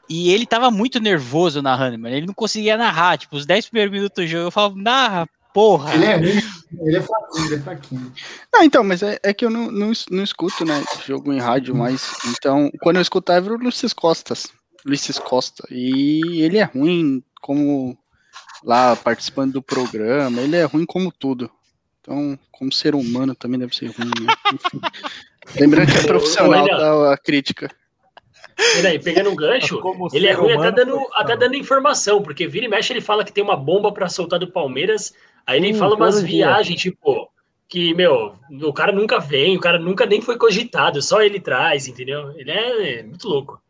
[0.09, 2.15] E ele tava muito nervoso narrando, mano.
[2.15, 3.19] Ele não conseguia narrar.
[3.19, 5.95] Tipo, os 10 primeiros minutos do jogo, eu falava, narra, Porra!
[5.95, 6.43] Ele é ruim,
[6.81, 8.13] ele é fraquinho, ele é fraquinho.
[8.53, 11.77] Ah, então, mas é, é que eu não, não, não, escuto, né, jogo em rádio
[11.77, 12.11] mais.
[12.27, 14.49] Então, quando eu escutava era o Luiz Costas.
[14.85, 15.65] Luiz Costa.
[15.71, 17.97] E ele é ruim como
[18.65, 21.49] lá participando do programa, ele é ruim como tudo.
[22.01, 24.11] Então, como ser humano também deve ser ruim.
[24.27, 24.35] Né?
[25.61, 27.71] Lembrando que é profissional tá, a crítica.
[28.57, 29.81] Peraí, pegando um gancho,
[30.13, 33.33] ele é ruim até dando, até dando informação, porque vira e mexe ele fala que
[33.33, 35.13] tem uma bomba para soltar do Palmeiras
[35.47, 37.31] Aí ele hum, fala umas viagens, tipo,
[37.69, 41.87] que, meu, o cara nunca vem, o cara nunca nem foi cogitado, só ele traz,
[41.87, 42.33] entendeu?
[42.39, 43.61] Ele é muito louco.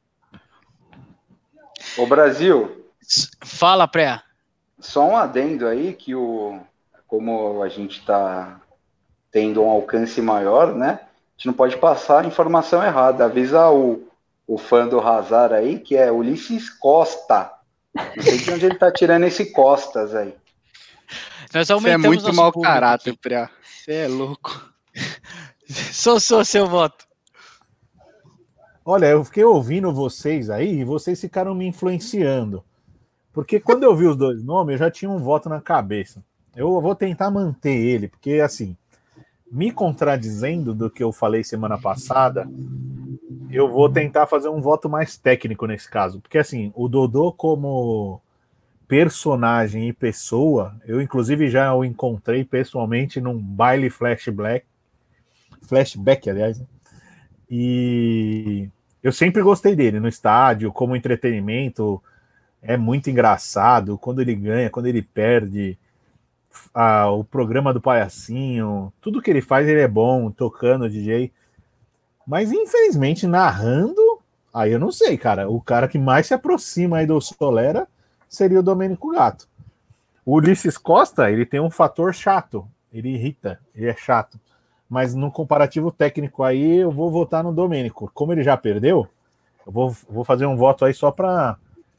[1.96, 2.84] O Brasil.
[3.42, 4.20] Fala, Pré.
[4.78, 6.60] Só um adendo aí que o
[7.06, 8.60] como a gente está
[9.30, 10.98] tendo um alcance maior, né?
[11.00, 13.24] A gente não pode passar a informação errada.
[13.24, 14.08] Avisa o,
[14.46, 17.52] o fã do Hazard aí, que é Ulisses Costa.
[17.94, 20.34] Não sei de onde ele tá tirando esse Costas aí.
[21.52, 23.50] Nós aumentamos Você é muito mau caráter, Priá.
[23.62, 24.70] Você é louco.
[25.92, 27.06] sou, sou seu voto.
[28.84, 32.62] Olha, eu fiquei ouvindo vocês aí e vocês ficaram me influenciando.
[33.32, 36.22] Porque quando eu vi os dois nomes, eu já tinha um voto na cabeça.
[36.54, 38.76] Eu vou tentar manter ele, porque assim,
[39.50, 42.48] me contradizendo do que eu falei semana passada,
[43.50, 46.20] eu vou tentar fazer um voto mais técnico nesse caso.
[46.20, 48.20] Porque assim, o Dodô como
[48.86, 54.66] personagem e pessoa, eu inclusive já o encontrei pessoalmente num baile flashback,
[55.62, 56.66] flashback, aliás, né?
[57.50, 58.68] e
[59.02, 62.02] eu sempre gostei dele no estádio, como entretenimento,
[62.62, 65.78] é muito engraçado quando ele ganha, quando ele perde,
[67.10, 71.32] o programa do Palhacinho, tudo que ele faz ele é bom, tocando DJ,
[72.26, 74.00] mas infelizmente narrando,
[74.52, 77.88] aí eu não sei, cara, o cara que mais se aproxima aí do Solera
[78.34, 79.48] seria o Domênico Gato.
[80.24, 84.40] O Ulisses Costa, ele tem um fator chato, ele irrita, ele é chato.
[84.88, 88.10] Mas no comparativo técnico aí, eu vou votar no Domênico.
[88.14, 89.08] Como ele já perdeu,
[89.66, 91.56] eu vou, vou fazer um voto aí só para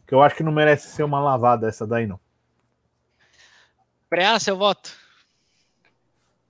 [0.07, 2.19] que eu acho que não merece ser uma lavada essa daí não.
[4.09, 4.93] Preá, seu voto.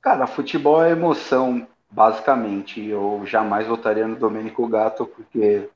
[0.01, 2.83] Cara, futebol é emoção, basicamente.
[2.85, 5.69] Eu jamais votaria no Domênico Gato, porque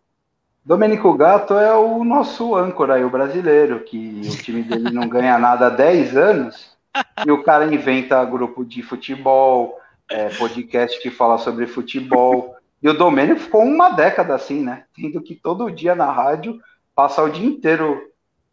[0.69, 5.39] Domênico Gato é o nosso âncora aí, o brasileiro, que o time dele não ganha
[5.39, 6.77] nada há 10 anos,
[7.25, 9.79] e o cara inventa grupo de futebol,
[10.11, 14.83] é, podcast que fala sobre futebol, E o Domênico ficou uma década assim, né?
[14.95, 16.61] Tendo que todo dia na rádio,
[16.93, 17.99] passar o dia inteiro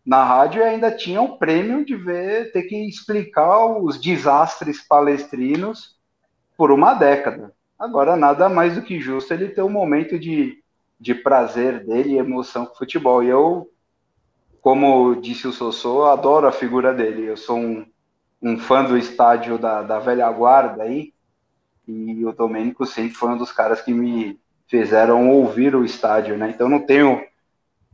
[0.02, 5.96] na rádio e ainda tinha o prêmio de ver, ter que explicar os desastres palestrinos
[6.56, 7.52] por uma década.
[7.78, 10.64] Agora, nada mais do que justo ele ter um momento de,
[10.98, 13.22] de prazer dele e emoção com o futebol.
[13.22, 13.70] E eu,
[14.60, 17.24] como disse o Sossô, adoro a figura dele.
[17.24, 17.86] Eu sou um,
[18.42, 21.12] um fã do estádio da, da velha guarda aí,
[21.86, 26.50] e o Domênico sempre foi um dos caras que me fizeram ouvir o estádio, né?
[26.50, 27.24] Então não tenho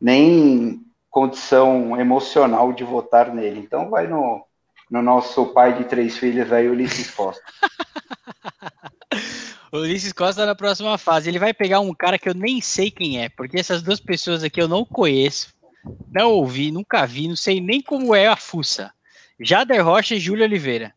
[0.01, 0.81] nem
[1.11, 3.61] condição emocional de votar nele.
[3.61, 4.43] Então vai no,
[4.91, 7.43] no nosso pai de três filhos aí, Ulisses Costa.
[9.73, 11.29] o Ulisses Costa na próxima fase.
[11.29, 14.45] Ele vai pegar um cara que eu nem sei quem é, porque essas duas pessoas
[14.45, 15.53] aqui eu não conheço,
[16.11, 18.93] não ouvi, nunca vi, não sei nem como é a fuça.
[19.41, 20.95] Jader Rocha e Júlio Oliveira.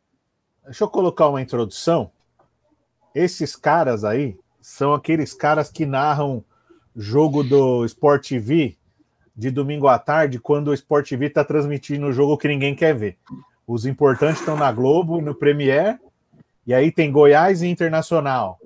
[0.65, 2.11] Deixa eu colocar uma introdução.
[3.13, 6.43] Esses caras aí são aqueles caras que narram
[6.95, 8.78] jogo do Sport TV
[9.36, 12.95] de domingo à tarde, quando o Sport TV está transmitindo o jogo que ninguém quer
[12.95, 13.17] ver.
[13.67, 15.99] Os importantes estão na Globo e no Premier,
[16.66, 18.59] e aí tem Goiás e Internacional.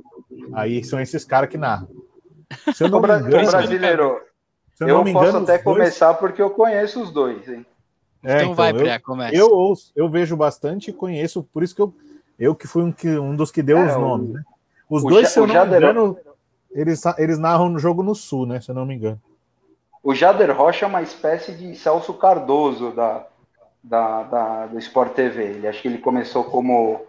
[0.53, 1.87] Aí são esses caras que narram.
[2.73, 4.21] Se eu não me engano, brasileiro,
[4.79, 5.63] eu, eu posso engano, até dois...
[5.63, 7.65] começar porque eu conheço os dois, hein?
[8.23, 9.35] É, então, então vai, Pré, começa.
[9.35, 11.93] Eu, ouço, eu vejo bastante e conheço, por isso que eu,
[12.37, 14.43] eu que fui um, um dos que deu é, os nomes, né?
[14.89, 15.79] Os dois, ja, se eu não Jader...
[15.79, 16.17] me engano,
[16.71, 18.59] eles, eles narram no jogo no Sul, né?
[18.59, 19.21] Se eu não me engano.
[20.01, 23.27] O Jader Rocha é uma espécie de Celso Cardoso da,
[23.83, 25.43] da, da, do Sport TV.
[25.43, 27.05] Ele acho que ele começou como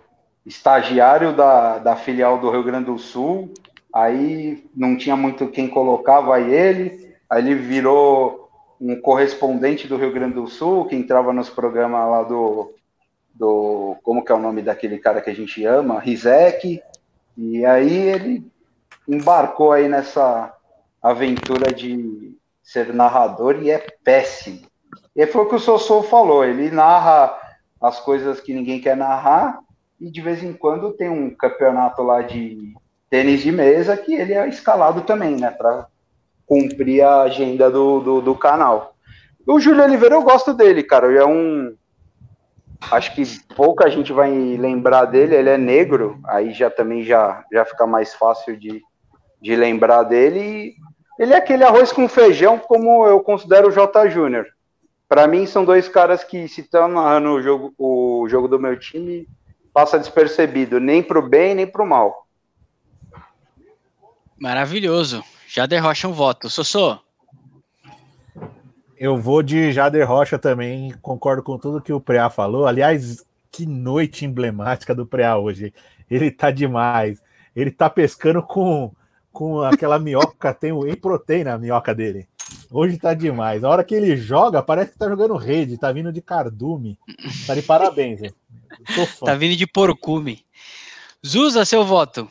[0.50, 3.54] estagiário da, da filial do Rio Grande do Sul,
[3.94, 10.34] aí não tinha muito quem colocava ele, aí ele virou um correspondente do Rio Grande
[10.34, 12.74] do Sul, que entrava nos programas lá do,
[13.32, 16.82] do como que é o nome daquele cara que a gente ama, Rizek,
[17.36, 18.44] e aí ele
[19.06, 20.52] embarcou aí nessa
[21.00, 24.62] aventura de ser narrador e é péssimo.
[25.14, 27.38] E foi o que o Sossô falou, ele narra
[27.80, 29.60] as coisas que ninguém quer narrar,
[30.00, 32.74] e de vez em quando tem um campeonato lá de
[33.10, 35.86] tênis de mesa que ele é escalado também, né, para
[36.46, 38.94] cumprir a agenda do, do, do, canal.
[39.46, 41.74] O Júlio Oliveira eu gosto dele, cara, é um
[42.90, 43.22] acho que
[43.54, 48.14] pouca gente vai lembrar dele, ele é negro, aí já também já já fica mais
[48.14, 48.82] fácil de,
[49.40, 50.74] de lembrar dele.
[51.18, 54.46] Ele é aquele arroz com feijão como eu considero o J Júnior.
[55.06, 58.78] Para mim são dois caras que se estão narrando o jogo, o jogo do meu
[58.78, 59.26] time,
[59.72, 62.26] passa despercebido, nem para o bem nem para o mal.
[64.38, 65.22] Maravilhoso.
[65.46, 66.48] Já derrocha um voto.
[66.48, 66.98] Sossô.
[68.96, 72.66] Eu vou de Jader Rocha também, concordo com tudo que o Preá falou.
[72.66, 75.72] Aliás, que noite emblemática do Preá hoje.
[76.10, 77.22] Ele tá demais.
[77.54, 78.92] Ele tá pescando com,
[79.32, 82.28] com aquela minhoca, tem o whey protein na minhoca dele.
[82.70, 83.64] Hoje tá demais.
[83.64, 86.98] A hora que ele joga, parece que tá jogando rede, tá vindo de cardume.
[87.46, 88.32] Tá de parabéns, hein?
[89.24, 90.44] Tá vindo de porcume.
[91.26, 92.30] Zusa, seu voto.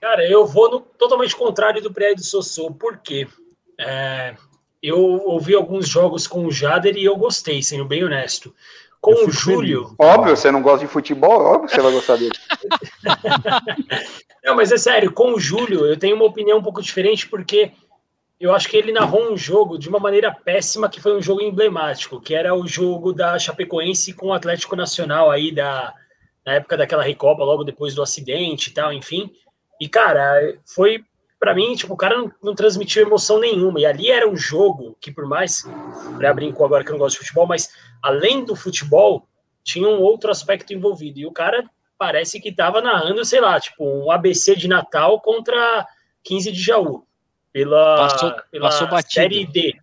[0.00, 2.70] Cara, eu vou no totalmente contrário do pré do Sossô.
[2.70, 3.26] Por quê?
[3.78, 4.36] É,
[4.82, 8.54] eu ouvi alguns jogos com o Jader e eu gostei, sendo bem honesto.
[9.00, 9.94] Com o Júlio.
[9.98, 12.32] Óbvio, você não gosta de futebol, óbvio que você vai gostar dele.
[14.44, 17.72] não, mas é sério, com o Júlio eu tenho uma opinião um pouco diferente, porque
[18.38, 21.42] eu acho que ele narrou um jogo de uma maneira péssima, que foi um jogo
[21.42, 25.94] emblemático, que era o jogo da Chapecoense com o Atlético Nacional aí da
[26.44, 29.32] na época daquela Recopa, logo depois do acidente e tal, enfim.
[29.80, 31.02] E cara, foi
[31.40, 33.80] para mim, tipo, o cara não, não, transmitiu emoção nenhuma.
[33.80, 35.64] E ali era um jogo que, por mais.
[36.16, 37.68] Para brinco agora que eu não gosto de futebol, mas
[38.00, 39.26] além do futebol,
[39.64, 41.18] tinha um outro aspecto envolvido.
[41.18, 41.68] E o cara
[41.98, 45.84] parece que estava narrando, sei lá, tipo, um ABC de Natal contra
[46.22, 47.06] 15 de Jaú
[47.56, 49.74] pela, passou, pela passou Série D.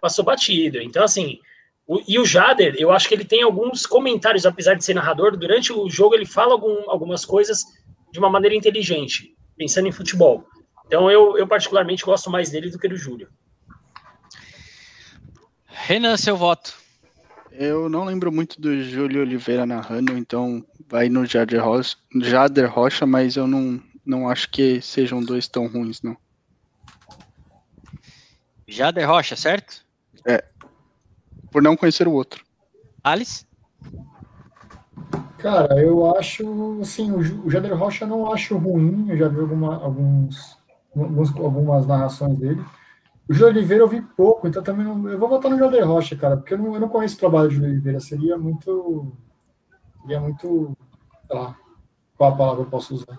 [0.00, 0.80] Passou batido.
[0.80, 1.38] Então, assim,
[1.86, 5.36] o, e o Jader, eu acho que ele tem alguns comentários, apesar de ser narrador,
[5.36, 7.62] durante o jogo ele fala algum, algumas coisas
[8.10, 10.46] de uma maneira inteligente, pensando em futebol.
[10.86, 13.28] Então, eu, eu particularmente gosto mais dele do que do Júlio.
[15.66, 16.72] Renan, seu voto.
[17.52, 23.04] Eu não lembro muito do Júlio Oliveira narrando, então vai no Jader Rocha, Jader Rocha
[23.04, 26.16] mas eu não, não acho que sejam dois tão ruins, não.
[28.70, 29.84] Jader Rocha, certo?
[30.26, 30.44] É.
[31.50, 32.44] Por não conhecer o outro.
[33.02, 33.46] Alice?
[35.38, 40.58] Cara, eu acho, assim, o Jader Rocha não acho ruim, eu já vi alguma, alguns,
[40.94, 42.62] algumas narrações dele.
[43.28, 46.14] O Júlio Oliveira eu vi pouco, então também não, eu vou votar no Jader Rocha,
[46.16, 49.12] cara, porque eu não, eu não conheço o trabalho do Júlio Oliveira, seria muito,
[50.02, 50.76] seria muito,
[51.26, 51.56] sei lá,
[52.16, 53.18] qual a palavra eu posso usar?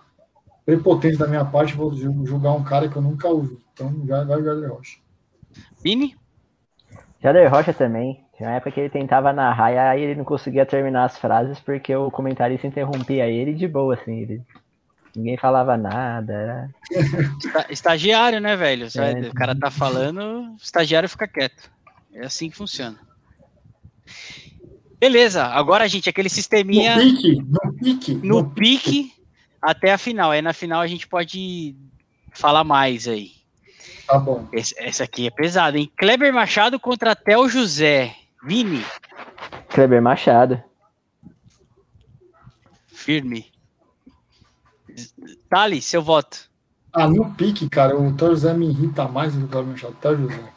[0.65, 3.59] prepotência da minha parte, vou julgar um cara que eu nunca ouvi.
[3.73, 4.99] Então já vai o Jader Rocha.
[5.83, 6.15] Vini?
[7.21, 8.23] Jader Rocha também.
[8.35, 11.59] Tinha uma época que ele tentava narrar e aí ele não conseguia terminar as frases
[11.59, 14.21] porque o comentarista interrompia ele de boa, assim.
[14.21, 14.41] Ele...
[15.15, 16.33] Ninguém falava nada.
[16.33, 16.69] Era...
[17.69, 18.87] Estagiário, né, velho?
[18.95, 21.69] É, o cara tá falando, o estagiário fica quieto.
[22.13, 22.97] É assim que funciona.
[24.99, 26.95] Beleza, agora, gente, aquele sisteminha.
[26.95, 28.13] No pique, no pique.
[28.13, 29.13] No, no pique, pique
[29.61, 30.31] até a final.
[30.31, 31.75] Aí na final a gente pode
[32.31, 33.40] falar mais aí.
[34.11, 34.45] Tá bom.
[34.51, 35.89] Esse, essa aqui é pesada, hein?
[35.95, 38.13] Kleber Machado contra Theo José.
[38.43, 38.83] Vini.
[39.69, 40.61] Kleber Machado.
[42.87, 43.49] Firme.
[45.49, 46.51] Thales, seu voto.
[46.91, 49.95] Ah, no pique, cara, o Theo José me irrita mais do que o Kleber Machado.
[50.01, 50.53] Theo José.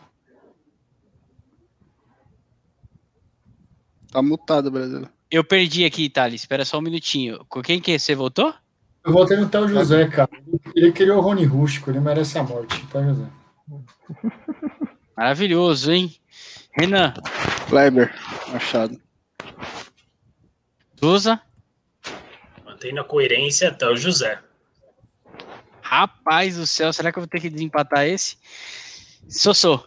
[4.10, 5.08] Tá mutado, Brasil.
[5.30, 6.40] Eu perdi aqui, Thales.
[6.40, 7.44] Espera só um minutinho.
[7.48, 8.52] Com quem que você votou?
[9.04, 10.28] Eu votei no Theo José, cara.
[10.74, 12.84] Ele criou o Rony Rústico, ele merece a morte.
[12.88, 13.43] Theo José.
[15.16, 16.14] Maravilhoso, hein?
[16.72, 17.14] Renan.
[17.68, 18.14] Kleber,
[18.52, 19.00] Machado.
[20.98, 21.40] Souza.
[22.64, 24.38] Mantém na coerência até o José.
[25.82, 28.36] Rapaz do céu, será que eu vou ter que desempatar esse?
[29.28, 29.86] Sossô.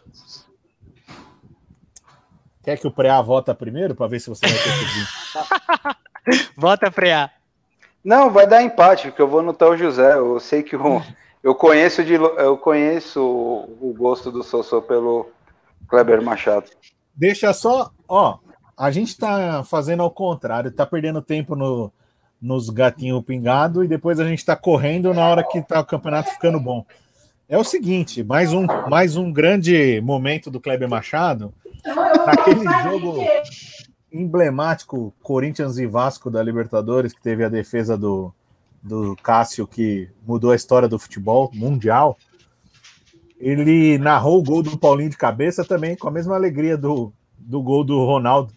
[2.64, 5.98] Quer que o Preá vota primeiro para ver se você vai ter que desempatar?
[6.56, 7.32] Vota, Preá.
[8.04, 10.14] Não, vai dar empate, porque eu vou no tal José.
[10.14, 11.02] Eu sei que o,
[11.44, 15.30] eu conheço de eu conheço o gosto do Sossô pelo
[15.88, 16.66] Kleber Machado.
[17.16, 18.38] Deixa só, ó,
[18.78, 21.92] a gente tá fazendo ao contrário, tá perdendo tempo no,
[22.42, 26.32] nos gatinhos pingados e depois a gente tá correndo na hora que tá o campeonato
[26.32, 26.86] ficando bom.
[27.50, 31.54] É o seguinte, mais um, mais um grande momento do Kleber Machado,
[32.26, 33.24] naquele jogo
[34.12, 38.34] emblemático Corinthians e Vasco da Libertadores, que teve a defesa do,
[38.82, 42.18] do Cássio, que mudou a história do futebol mundial.
[43.40, 47.62] Ele narrou o gol do Paulinho de cabeça também com a mesma alegria do, do
[47.62, 48.54] gol do Ronaldo.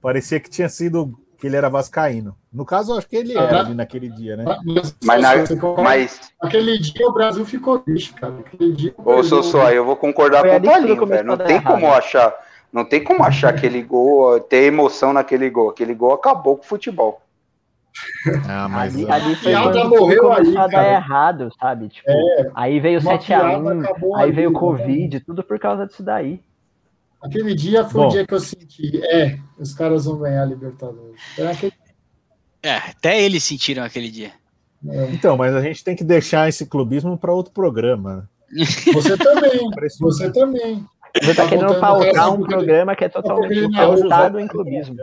[0.00, 2.36] Parecia que tinha sido que ele era vascaíno.
[2.52, 4.44] No caso, acho que ele era ali naquele dia, né?
[4.64, 6.32] Mas, mas, na, mas...
[6.40, 8.38] aquele dia o Brasil ficou triste, cara.
[8.38, 11.26] Aquele dia, Ô, Sossô, aí eu vou concordar Foi com o Paulinho, velho.
[11.26, 12.34] Não tem como achar
[12.74, 15.70] não tem como achar aquele gol, ter emoção naquele gol.
[15.70, 17.22] Aquele gol acabou com o futebol.
[18.48, 21.88] Ah, mas ali, ali foi quando morreu aí, a dar errado, sabe?
[21.88, 26.40] Tipo, é, aí veio 7x1, aí veio o Covid, tudo por causa disso daí.
[27.22, 30.46] Aquele dia foi Bom, o dia que eu senti, é, os caras vão ganhar a
[30.46, 31.20] Libertadores.
[31.38, 31.72] Aquele...
[32.62, 34.32] É, até eles sentiram aquele dia.
[34.86, 35.10] É.
[35.12, 38.28] Então, mas a gente tem que deixar esse clubismo para outro programa.
[38.92, 39.68] Você também,
[39.98, 40.86] você também.
[41.20, 44.96] Você está tá querendo pautar um programa que é totalmente pautado em clubismo.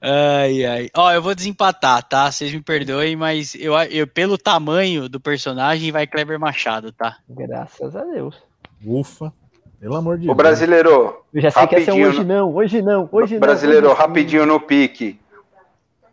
[0.00, 0.90] Ai, ai.
[0.94, 2.30] Ó, eu vou desempatar, tá?
[2.30, 7.16] Vocês me perdoem, mas eu, eu, pelo tamanho do personagem, vai Kleber Machado, tá?
[7.28, 8.36] Graças a Deus.
[8.84, 9.32] Ufa.
[9.80, 10.32] Pelo amor de Deus.
[10.32, 11.16] O brasileiro.
[11.32, 13.40] Eu já sei que essa hoje não, hoje não, hoje não.
[13.40, 15.18] Brasileiro, hoje rapidinho no pique.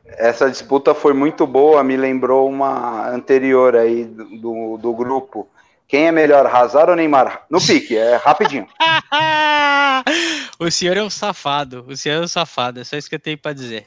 [0.05, 5.47] Essa disputa foi muito boa, me lembrou uma anterior aí do, do grupo.
[5.93, 7.45] Quem é melhor, Hazard ou Neymar?
[7.51, 8.65] No pique, é rapidinho.
[10.59, 11.85] o senhor é um safado.
[11.87, 12.79] O senhor é um safado.
[12.79, 13.83] É só isso que eu tenho para dizer.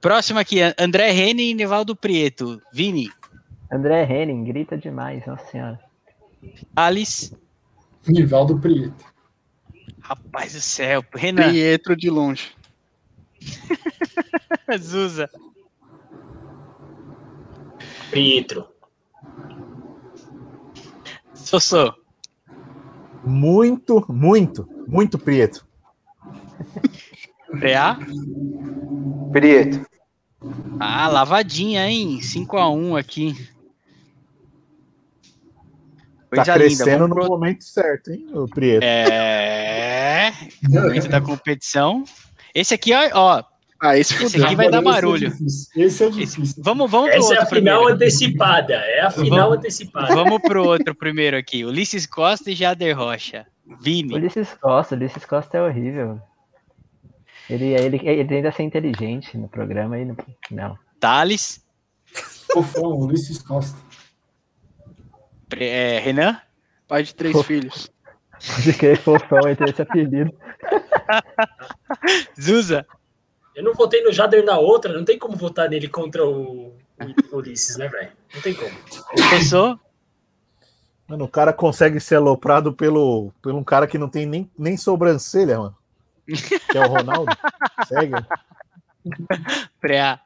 [0.00, 2.62] Próximo aqui, André Henning e Nivaldo Prieto.
[2.72, 3.10] Vini.
[3.70, 5.78] André Henning, grita demais, nossa senhora.
[6.74, 7.36] Alice.
[8.06, 9.04] Nivaldo Prieto.
[10.00, 11.50] Rapaz do céu, Renan.
[11.50, 12.52] Pietro de longe.
[14.80, 15.28] Zuza.
[18.10, 18.77] Pietro.
[21.48, 21.94] Sossô.
[23.24, 25.66] Muito, muito, muito Prieto.
[27.58, 27.98] PA?
[29.32, 29.86] Prieto.
[30.78, 32.18] Ah, lavadinha, hein?
[32.20, 33.48] 5x1 aqui.
[36.28, 37.08] Coisa tá crescendo linda.
[37.08, 37.26] no pro...
[37.26, 38.84] momento certo, hein, o Prieto?
[38.84, 40.30] É.
[40.68, 42.04] momento da competição.
[42.54, 43.42] Esse aqui, ó, ó
[43.80, 45.32] ah, esse, esse aqui vai dar barulho.
[45.76, 46.42] Esse é difícil.
[46.42, 47.94] Esse, vamos, vamos Essa pro outro é a final primeiro.
[47.94, 48.74] antecipada.
[48.74, 50.14] É a final vamos, antecipada.
[50.14, 51.64] Vamos pro outro primeiro aqui.
[51.64, 53.46] Ulisses Costa e Jader Rocha.
[53.80, 54.14] Vini.
[54.14, 56.20] Ulisses Costa, Ulisses Costa é horrível.
[57.48, 60.04] Ele, ele, ele tenta ser inteligente no programa e
[60.50, 60.76] não.
[60.98, 61.64] Thales.
[62.52, 63.78] Fofão, Ulisses Costa.
[65.56, 66.40] É, Renan?
[66.88, 67.90] Pai de três filhos.
[68.54, 70.32] Pode crer, fofão, entre esse apelido.
[72.40, 72.86] Zuza.
[73.58, 76.68] Eu não votei no Jader na outra, não tem como votar nele contra o,
[77.32, 78.12] o Ulisses, né, velho?
[78.32, 78.70] Não tem como.
[79.30, 79.80] Pensou?
[81.08, 84.76] Mano, o cara consegue ser aloprado pelo, pelo um cara que não tem nem, nem
[84.76, 85.76] sobrancelha, mano.
[86.70, 87.36] Que é o Ronaldo.
[87.88, 88.14] Segue.
[89.80, 90.20] Preá.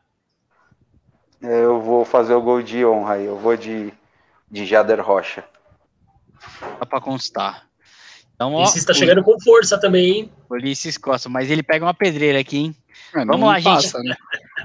[1.41, 3.25] Eu vou fazer o gol de honra aí.
[3.25, 3.95] Eu vou de,
[4.51, 5.43] de Jader Rocha.
[6.79, 7.67] Só pra constar.
[8.43, 10.33] Então, ó, Ulisses tá chegando com força também, hein?
[10.51, 12.77] Ulisses Costa, mas ele pega uma pedreira aqui, hein?
[13.15, 13.65] É, Vamos lá, gente.
[13.65, 14.17] passa, né?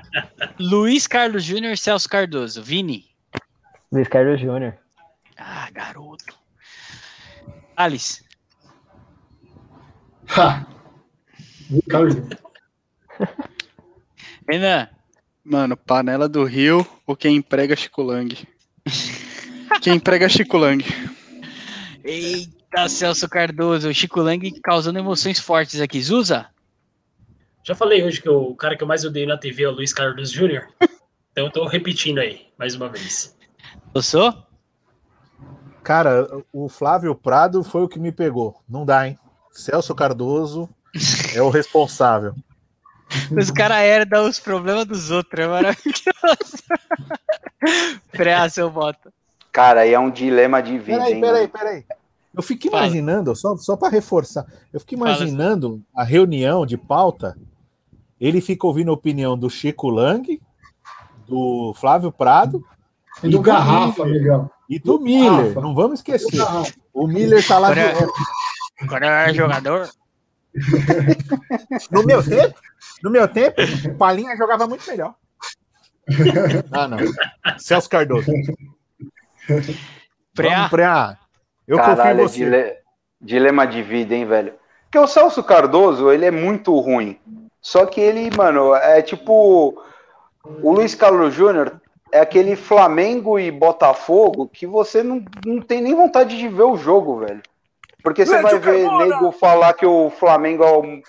[0.60, 2.64] Luiz Carlos Júnior, Celso Cardoso.
[2.64, 3.06] Vini.
[3.92, 4.76] Luiz Carlos Júnior.
[5.38, 6.36] Ah, garoto.
[7.76, 8.24] Alice.
[10.30, 10.66] Ha!
[11.88, 12.16] Carlos,
[14.50, 14.90] Renan.
[15.44, 18.36] Mano, panela do Rio ou quem emprega Chico Lang?
[19.82, 20.84] quem emprega Chico Lang.
[22.04, 22.57] Eita,
[22.90, 23.94] Celso Cardoso.
[23.94, 26.02] Chico Lang causando emoções fortes aqui.
[26.02, 26.48] Zuza.
[27.64, 29.92] Já falei hoje que o cara que eu mais odeio na TV é o Luiz
[29.94, 30.68] Carlos Júnior.
[31.32, 33.36] Então eu tô repetindo aí, mais uma vez.
[33.94, 34.34] Gostou?
[35.84, 38.62] Cara, o Flávio Prado foi o que me pegou.
[38.68, 39.20] Não dá, hein?
[39.52, 40.70] Celso Cardoso
[41.36, 42.34] é o responsável.
[43.38, 45.46] Os caras herdam os problemas dos outros.
[45.46, 46.64] É maravilhoso.
[48.14, 49.12] Frear seu voto.
[49.52, 51.00] Cara, aí é um dilema de vida.
[51.00, 51.86] Peraí, hein, peraí, peraí.
[52.38, 52.84] Eu fico Fala.
[52.86, 57.36] imaginando, só, só para reforçar, eu fico Fala, imaginando a reunião de pauta.
[58.20, 60.40] Ele fica ouvindo a opinião do Chico Lang,
[61.28, 62.64] do Flávio Prado
[63.24, 64.50] E do Garrafa, amigão.
[64.70, 65.48] e do Do Miller.
[65.50, 65.62] Rafa.
[65.62, 66.38] Não vamos esquecer.
[66.38, 66.74] Do.
[66.94, 68.14] O Miller tá lá Agora- direto.
[68.88, 69.90] Quando eu era jogador,
[71.92, 72.60] No meu tempo,
[73.04, 75.16] no meu tempo, o Palinha jogava muito melhor.
[76.72, 76.98] Ah, não.
[77.58, 78.32] Celso Cardoso.
[80.34, 80.56] Preá.
[80.58, 81.18] Vamos, Preá.
[81.68, 82.38] Eu confio Caralho, em é você.
[82.38, 82.76] dile-
[83.20, 84.54] dilema de vida, hein, velho?
[84.84, 87.20] Porque o Celso Cardoso, ele é muito ruim.
[87.62, 89.82] Só que ele, mano, é tipo.
[90.64, 95.94] O Luiz Carlos Júnior é aquele Flamengo e Botafogo que você não, não tem nem
[95.94, 97.42] vontade de ver o jogo, velho.
[98.02, 99.06] Porque você vai o ver Carmona!
[99.06, 101.02] nego falar que o Flamengo é o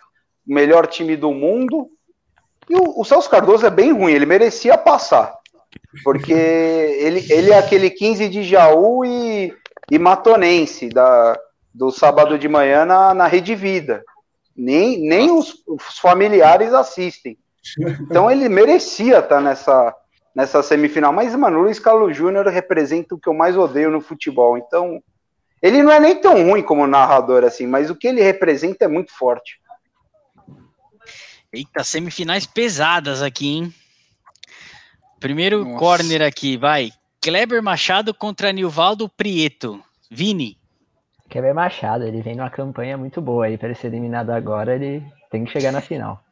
[0.45, 1.89] melhor time do mundo.
[2.69, 5.33] E o, o Celso Cardoso é bem ruim, ele merecia passar.
[6.03, 9.55] Porque ele, ele é aquele 15 de Jaú e,
[9.91, 11.39] e Matonense da,
[11.72, 14.05] do sábado de manhã na, na Rede Vida.
[14.57, 17.39] Nem, nem os, os familiares assistem.
[18.01, 19.95] Então ele merecia estar nessa,
[20.34, 21.12] nessa semifinal.
[21.12, 24.59] Mas, mano, o Luiz Carlos Júnior representa o que eu mais odeio no futebol.
[24.59, 25.03] Então,
[25.62, 28.89] ele não é nem tão ruim como narrador assim, mas o que ele representa é
[28.89, 29.61] muito forte.
[31.53, 33.74] Eita, semifinais pesadas aqui, hein?
[35.18, 35.78] Primeiro Nossa.
[35.78, 36.93] corner aqui, vai.
[37.21, 39.83] Kleber Machado contra Nilvaldo Prieto.
[40.11, 40.59] Vini.
[41.29, 45.05] Kleber Machado, ele vem numa campanha muito boa aí para ele ser eliminado agora, ele
[45.31, 46.25] tem que chegar na final.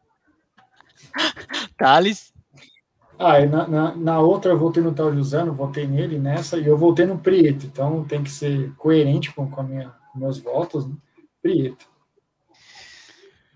[1.77, 2.33] Thales.
[3.19, 6.67] Ah, e na, na, na outra eu voltei no Tal Jusano, votei nele nessa, e
[6.67, 7.67] eu voltei no Prieto.
[7.67, 10.95] Então tem que ser coerente com, com, a minha, com meus votos, né?
[11.43, 11.87] Prieto.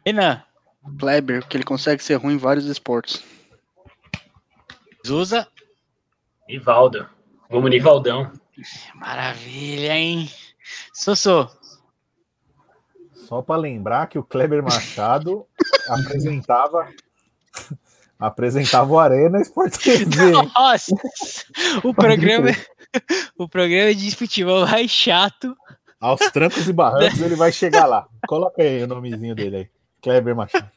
[0.05, 0.43] Renan.
[0.99, 3.23] Kleber, que ele consegue ser ruim em vários esportes.
[5.07, 5.47] Zuza.
[6.49, 7.07] Nivaldo.
[7.51, 8.31] Vamos, Nivaldão.
[8.95, 10.31] Maravilha, hein?
[10.95, 11.49] Sossô.
[13.13, 15.45] Só para lembrar que o Kleber Machado
[15.89, 16.89] apresentava
[18.19, 20.31] apresentava o Arena Sport TV.
[20.31, 20.95] Nossa!
[21.83, 22.51] O programa,
[23.37, 25.57] o programa de futebol mais chato.
[26.01, 28.07] Aos trancos e barrancos ele vai chegar lá.
[28.29, 29.71] Coloca aí o nomezinho dele aí.
[30.01, 30.71] Kleber Machado.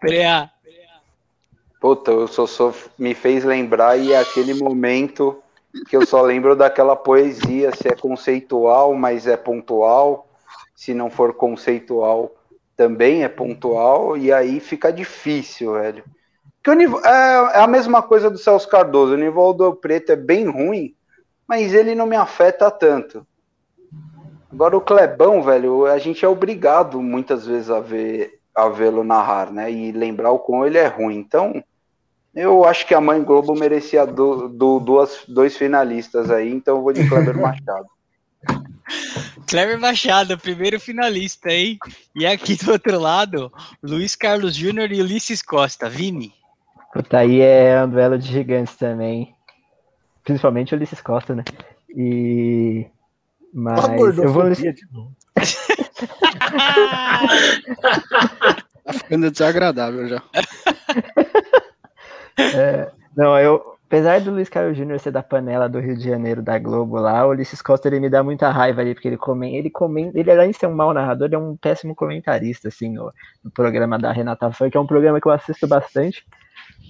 [0.00, 0.50] Preá.
[1.80, 5.42] Puta, o Sossô me fez lembrar e aquele momento
[5.86, 10.28] que eu só lembro daquela poesia, se é conceitual, mas é pontual,
[10.74, 12.32] se não for conceitual,
[12.76, 16.04] também é pontual, e aí fica difícil, velho.
[16.56, 20.16] Porque o Niv- é, é a mesma coisa do Celso Cardoso, o Nivaldo Preto é
[20.16, 20.94] bem ruim,
[21.46, 23.26] mas ele não me afeta tanto.
[24.52, 29.52] Agora o Clebão, velho, a gente é obrigado muitas vezes a ver a vê-lo narrar,
[29.52, 29.70] né?
[29.70, 31.16] E lembrar o quão ele é ruim.
[31.16, 31.62] Então,
[32.42, 36.82] eu acho que a Mãe Globo merecia do, do- duas, dois finalistas aí, então eu
[36.82, 37.86] vou de Kleber Machado.
[39.46, 41.78] Kleber Machado, primeiro finalista, hein?
[42.14, 43.52] E aqui do outro lado,
[43.82, 45.88] Luiz Carlos Júnior e Ulisses Costa.
[45.88, 46.32] Vini.
[46.92, 49.34] Puta, aí é um duelo de gigantes também.
[50.24, 51.44] Principalmente Ulisses Costa, né?
[51.90, 52.86] E.
[53.52, 53.82] Mas
[54.18, 54.50] eu vou.
[54.50, 55.16] de novo.
[58.84, 60.22] Tá ficando desagradável já.
[63.16, 63.78] Não, eu.
[63.88, 67.26] Apesar do Luiz Carlos Júnior ser da panela do Rio de Janeiro da Globo lá,
[67.26, 70.30] o Ulisses Costa ele me dá muita raiva ali, porque ele comenta, ele comenta, ele
[70.30, 73.10] além de ser um mau narrador, ele é um péssimo comentarista, assim, no,
[73.42, 76.22] no programa da Renata Fã, que é um programa que eu assisto bastante.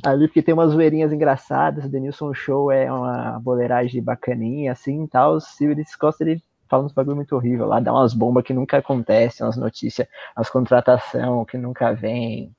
[0.05, 5.09] Ali, porque tem umas zoeirinhas engraçadas, o Denilson Show é uma boleiragem bacaninha, assim, e
[5.09, 5.39] tal.
[5.61, 8.53] E o Ulisses Costa, ele fala uns bagulho muito horrível lá, dá umas bombas que
[8.53, 12.53] nunca acontecem, umas notícias, as contratação que nunca vem.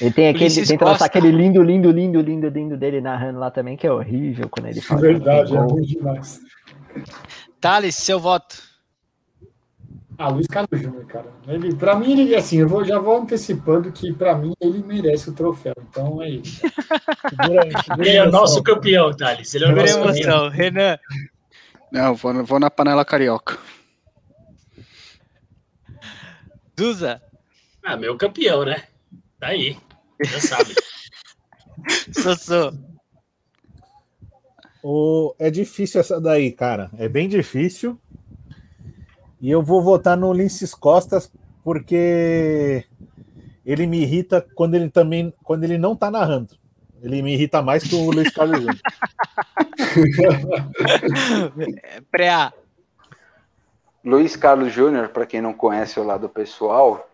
[0.00, 1.18] Ele tem aquele, Ulisses tenta lançar Costa.
[1.18, 4.78] aquele lindo, lindo, lindo, lindo, lindo dele narrando lá também, que é horrível quando ele
[4.78, 5.00] É fala.
[5.00, 6.40] verdade, é ruim demais.
[7.60, 8.62] Thales, seu voto.
[10.18, 11.26] Ah, Luiz Carlos Júnior, cara.
[11.48, 15.30] Ele, pra mim, ele, assim, eu vou, já vou antecipando que pra mim ele merece
[15.30, 15.72] o troféu.
[15.88, 19.54] Então é segura Ele é o nosso campeão, Thales.
[19.54, 20.12] Ele é o nosso campeão.
[20.44, 20.48] emoção.
[20.50, 20.98] Renan,
[21.90, 23.56] Não, vou, vou na panela carioca.
[26.78, 27.20] Zuza,
[27.82, 28.84] Ah, meu campeão, né?
[29.40, 29.76] Tá aí.
[30.24, 30.74] Já sabe.
[32.12, 32.72] Sossô.
[34.82, 36.90] O- É difícil essa daí, cara.
[36.98, 37.98] É bem difícil.
[39.40, 41.32] E eu vou votar no Ulisses Costas
[41.64, 42.84] porque
[43.64, 46.54] ele me irrita quando ele também quando ele não tá narrando.
[47.02, 48.76] Ele me irrita mais que o Luiz Carlos Júnior.
[52.10, 52.52] Pré-A.
[54.04, 57.08] Luiz Carlos Júnior, para quem não conhece o lado pessoal,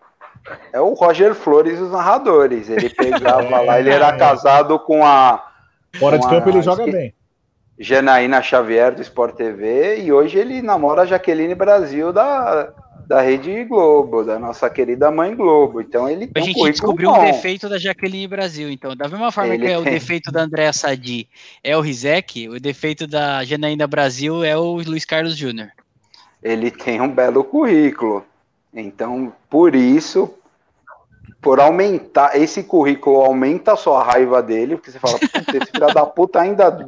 [0.73, 2.69] é o Roger Flores dos narradores.
[2.69, 5.45] Ele pegava lá, ele era casado com a
[5.99, 7.15] Fora de campo a- ele joga esque- bem.
[7.79, 12.73] Janaína Xavier do Sport TV e hoje ele namora a Jaqueline Brasil da,
[13.07, 15.83] da Rede Globo, da nossa querida mãe Globo.
[15.83, 17.21] Então ele A tem um gente currículo descobriu bom.
[17.21, 18.97] um defeito da Jaqueline Brasil, então.
[18.97, 19.93] Da mesma forma Ele que é o tem.
[19.93, 21.29] defeito da Andréa Sadi
[21.63, 25.69] é o Rizek, o defeito da Janaína Brasil é o Luiz Carlos Júnior.
[26.43, 28.25] ele tem um belo currículo.
[28.77, 30.35] Então, por isso,
[31.41, 35.95] por aumentar, esse currículo aumenta a sua raiva dele, porque você fala, "Puta, esse filho
[35.95, 36.87] da puta ainda,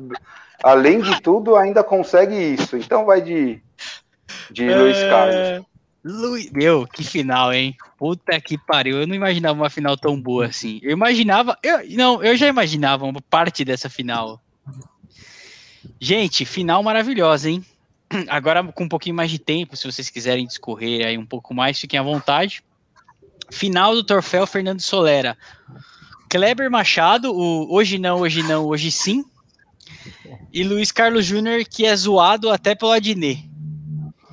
[0.63, 2.77] além de tudo, ainda consegue isso.
[2.77, 3.61] Então vai de,
[4.51, 5.09] de Luiz É.
[5.09, 5.67] Carlos.
[6.05, 7.77] Luiz, meu, que final, hein?
[7.99, 9.01] Puta que pariu.
[9.01, 10.79] Eu não imaginava uma final tão boa assim.
[10.83, 11.59] Eu imaginava.
[11.63, 14.41] Eu, não, eu já imaginava uma parte dessa final.
[16.01, 17.65] Gente, final maravilhosa, hein?
[18.29, 21.79] Agora, com um pouquinho mais de tempo, se vocês quiserem discorrer aí um pouco mais,
[21.79, 22.63] fiquem à vontade.
[23.51, 25.37] Final do troféu Fernando Solera.
[26.31, 29.25] Kleber Machado, o hoje não, hoje não, hoje sim.
[30.53, 33.49] E Luiz Carlos Júnior, que é zoado até pelo Adnet.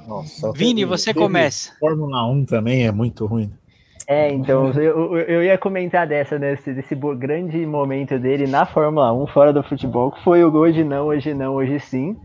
[0.07, 1.71] Nossa, Vini, teve- você teve começa.
[1.79, 3.51] Fórmula 1 também é muito ruim.
[4.07, 9.11] É, então, eu, eu- ia comentar dessa, desse, desse bo- grande momento dele na Fórmula
[9.11, 12.15] 1, fora do futebol, que foi o hoje não, hoje não, hoje sim.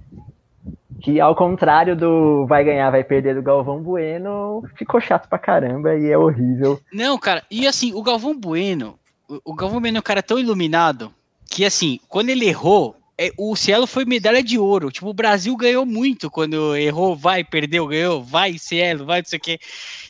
[1.03, 5.95] Que ao contrário do vai ganhar, vai perder do Galvão Bueno, ficou chato pra caramba
[5.97, 6.81] e é horrível.
[6.93, 8.99] Não, cara, e assim, o Galvão Bueno,
[9.45, 11.13] o- Galvão Bueno é um cara tão iluminado
[11.49, 14.91] que, assim, quando ele errou, é, o Cielo foi medalha de ouro.
[14.91, 19.39] Tipo, o Brasil ganhou muito quando errou, vai, perdeu, ganhou, vai, Cielo, vai, não sei
[19.39, 19.59] o quê.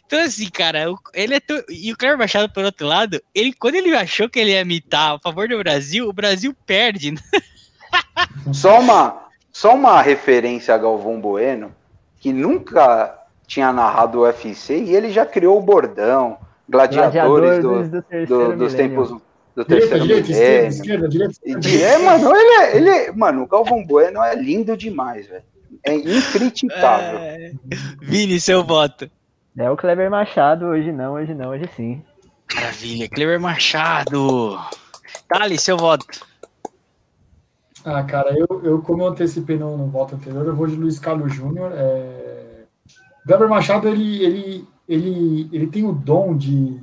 [0.07, 1.61] Então, assim, cara, ele é tão...
[1.69, 5.15] E o Cleber Machado, por outro lado, ele, quando ele achou que ele ia mitar
[5.15, 7.13] a favor do Brasil, o Brasil perde.
[7.13, 7.21] né?
[8.53, 11.75] Só uma, só uma referência a Galvão Bueno,
[12.19, 17.89] que nunca tinha narrado o UFC e ele já criou o bordão, gladiadores do, do
[17.91, 21.35] do- terceiro dos tempos do Direita, terceiro direita, esquerda, esquerda, direita.
[21.45, 25.27] E de- É, mano, ele é, ele é- Mano, o Galvão Bueno é lindo demais,
[25.27, 25.43] velho.
[25.85, 27.19] É incriticável.
[27.19, 27.53] É...
[28.01, 29.11] Vini, seu voto.
[29.59, 32.03] É o Kleber Machado, hoje não, hoje não, hoje sim.
[32.55, 34.59] Maravilha, Cleber Machado.
[35.29, 36.05] Dali, seu voto.
[37.85, 40.99] Ah, cara, eu, eu como eu antecipei no, no voto anterior, eu vou de Luiz
[40.99, 41.73] Carlos Júnior.
[41.75, 42.65] É...
[43.23, 46.81] O Kleber Machado, ele, ele, ele, ele tem o dom de.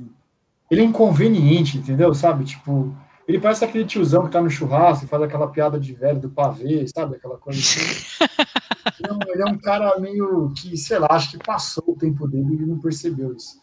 [0.70, 2.12] Ele é inconveniente, entendeu?
[2.14, 2.44] Sabe?
[2.44, 2.94] Tipo,
[3.26, 6.30] ele parece aquele tiozão que tá no churrasco e faz aquela piada de velho do
[6.30, 7.16] pavê, sabe?
[7.16, 8.24] Aquela coisa assim.
[8.98, 11.96] Ele é, um, ele é um cara meio que, sei lá, acho que passou o
[11.96, 13.60] tempo dele e ele não percebeu isso.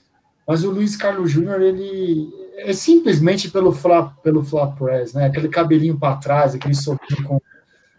[0.47, 5.25] Mas o Luiz Carlos Júnior, ele é simplesmente pelo flap, pelo flap press, né?
[5.25, 7.41] Aquele cabelinho para trás, aquele sorriso com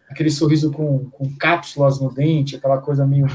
[0.09, 3.27] aquele sorriso com, com cápsulas no dente, aquela coisa meio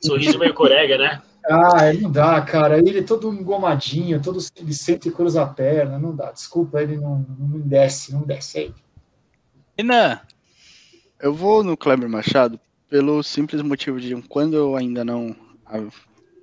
[0.00, 1.20] Sorriso meio corega, né?
[1.50, 2.78] Ah, ele não dá, cara.
[2.78, 6.30] Ele é todo engomadinho, todo ele senta e cruza a perna, não dá.
[6.30, 8.74] Desculpa, ele não, não desce, não desce aí.
[9.76, 10.20] Renan,
[11.20, 15.34] Eu vou no Kleber Machado pelo simples motivo de quando eu ainda não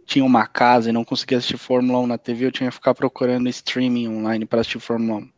[0.05, 2.93] tinha uma casa e não conseguia assistir Fórmula 1 na TV, eu tinha que ficar
[2.93, 5.29] procurando streaming online para assistir Fórmula 1.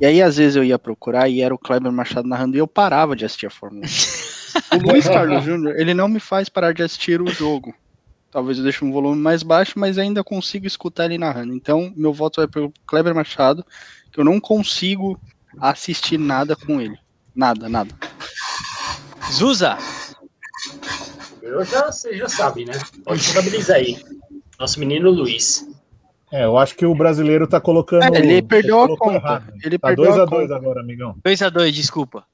[0.00, 2.68] E aí, às vezes, eu ia procurar e era o Kleber Machado narrando e eu
[2.68, 4.76] parava de assistir a Fórmula 1.
[4.76, 7.74] O Luiz Carlos Júnior, ele não me faz parar de assistir o jogo.
[8.30, 11.54] Talvez eu deixe um volume mais baixo, mas ainda consigo escutar ele narrando.
[11.54, 13.64] Então, meu voto é pelo Kleber Machado,
[14.12, 15.18] que eu não consigo
[15.58, 16.98] assistir nada com ele.
[17.34, 17.90] Nada, nada.
[19.32, 19.78] Zuza.
[21.48, 22.72] Eu já, você já sabe, né?
[23.04, 23.96] Pode contabilizar aí.
[24.58, 25.66] Nosso menino Luiz.
[26.30, 28.14] É, eu acho que o brasileiro tá colocando.
[28.14, 29.14] É, ele perdeu a conta.
[29.14, 29.52] errado.
[29.64, 30.56] Ele Tá perdeu a 2x2 conta.
[30.56, 31.16] agora, amigão.
[31.24, 32.24] 2x2, desculpa.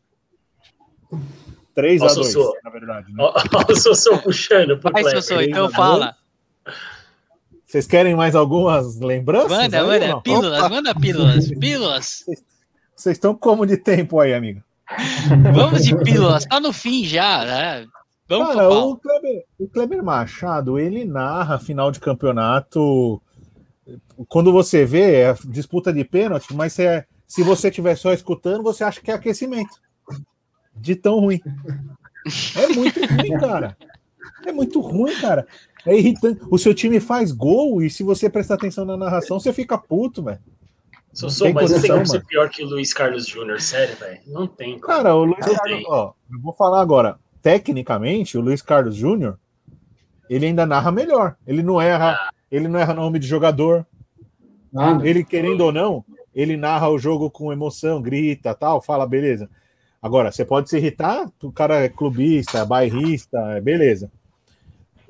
[1.76, 2.56] 3x2, Nossa, sou.
[2.64, 3.12] na verdade.
[3.12, 3.16] Né?
[3.18, 3.32] Ó,
[3.72, 5.04] o Sossô puxando pro Vai.
[5.04, 6.14] Sossô, então fala.
[7.66, 9.50] Vocês querem mais algumas lembranças?
[9.50, 12.24] Manda, aí, manda, pílulas, Opa, manda pílulas, pílulas.
[12.94, 14.62] Vocês estão como de tempo aí, amigo?
[15.52, 17.86] Vamos de pílulas, tá no fim já, né?
[18.28, 23.20] Vamos Cara, o Kleber, o Kleber Machado, ele narra final de campeonato.
[24.28, 28.82] Quando você vê, é disputa de pênalti, mas é- se você estiver só escutando, você
[28.82, 29.74] acha que é aquecimento.
[30.74, 31.40] De tão ruim.
[32.56, 33.76] É muito ruim, cara.
[34.46, 35.46] É muito ruim, cara.
[35.86, 36.40] É irritante.
[36.50, 40.22] O seu time faz gol e se você prestar atenção na narração, você fica puto,
[40.22, 40.40] velho.
[41.12, 43.60] Sou, sou, tem mas não tem condição, como ser pior que o Luiz Carlos Júnior,
[43.60, 44.20] sério, velho.
[44.26, 44.92] Não tem como.
[44.92, 45.84] Cara, o Luiz Não Carlos, tem.
[45.88, 47.18] ó, eu vou falar agora.
[47.44, 49.38] Tecnicamente, o Luiz Carlos Júnior,
[50.30, 51.36] ele ainda narra melhor.
[51.46, 53.86] Ele não erra, ele não erra nome de jogador.
[54.72, 55.06] Nada.
[55.06, 56.02] Ele querendo ou não,
[56.34, 59.50] ele narra o jogo com emoção, grita, tal, fala beleza.
[60.00, 64.10] Agora, você pode se irritar, o cara é clubista, é bairrista, é beleza.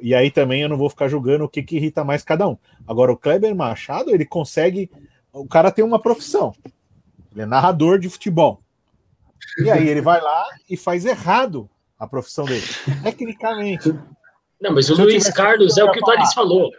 [0.01, 2.59] E aí também eu não vou ficar julgando o que, que irrita mais cada um.
[2.85, 4.91] Agora, o Kleber Machado, ele consegue.
[5.33, 6.53] O cara tem uma profissão.
[7.31, 8.61] Ele é narrador de futebol.
[9.59, 11.71] E aí ele vai lá e faz errado
[12.05, 12.65] a profissão dele.
[13.03, 13.93] Tecnicamente.
[14.61, 16.71] Não, mas o Luiz Carlos é o que o Thales falou.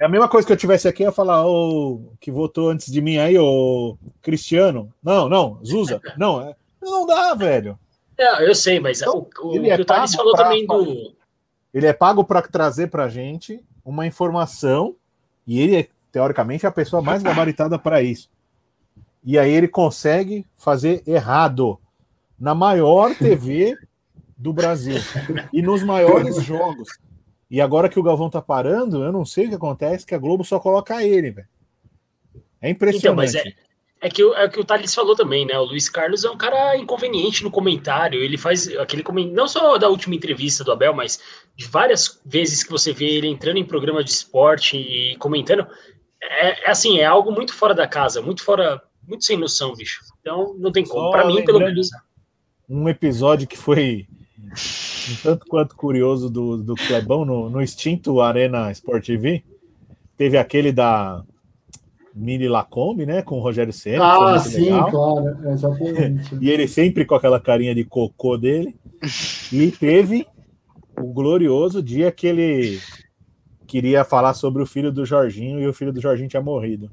[0.00, 2.92] É a mesma coisa que eu tivesse aqui, eu ia falar, ô, que votou antes
[2.92, 4.92] de mim aí, ô Cristiano.
[5.02, 6.00] Não, não, Zuza.
[6.18, 7.78] Não, é- não dá, velho.
[8.16, 10.44] É, eu sei, mas Então, o, o ele é que o Thales pago falou pra-
[10.44, 11.14] também do.
[11.74, 14.94] Ele é pago para trazer pra gente uma informação
[15.46, 18.30] e ele é, teoricamente, a pessoa mais gabaritada para isso.
[19.24, 21.78] E aí ele consegue fazer errado
[22.38, 23.76] na maior TV
[24.36, 24.96] do Brasil
[25.52, 26.88] e nos maiores jogos.
[27.50, 30.18] E agora que o Galvão tá parando, eu não sei o que acontece, que a
[30.18, 31.48] Globo só coloca ele, velho.
[32.60, 33.16] É Então, impressionante.
[33.16, 33.44] mas é,
[34.00, 35.56] é, que, o- é que o Thales falou também, né?
[35.58, 38.20] O Luiz Carlos é um cara inconveniente no comentário.
[38.20, 41.20] Ele faz aquele comentário, não só da última entrevista do Abel, mas
[41.54, 45.66] de várias vezes que você vê ele entrando em programa de esporte e comentando.
[46.20, 50.00] É, é assim, é algo muito fora da casa, muito fora, muito sem noção, bicho.
[50.20, 51.04] Então, não tem como.
[51.04, 51.90] Só Pra mim, pelo menos.
[52.68, 54.08] um episódio que foi
[54.38, 59.42] um tanto quanto curioso do, do Clebão no, no extinto Arena Sport TV.
[60.16, 61.22] Teve aquele da
[62.14, 63.22] Mini Lacombe, né?
[63.22, 64.34] Com o Rogério Senna.
[64.34, 64.90] Ah, sim, legal.
[64.90, 65.50] claro.
[65.50, 66.34] Exatamente.
[66.40, 68.74] E ele sempre com aquela carinha de cocô dele.
[69.52, 70.26] E teve
[70.98, 72.80] o glorioso dia que ele
[73.66, 76.90] queria falar sobre o filho do Jorginho e o filho do Jorginho tinha morrido.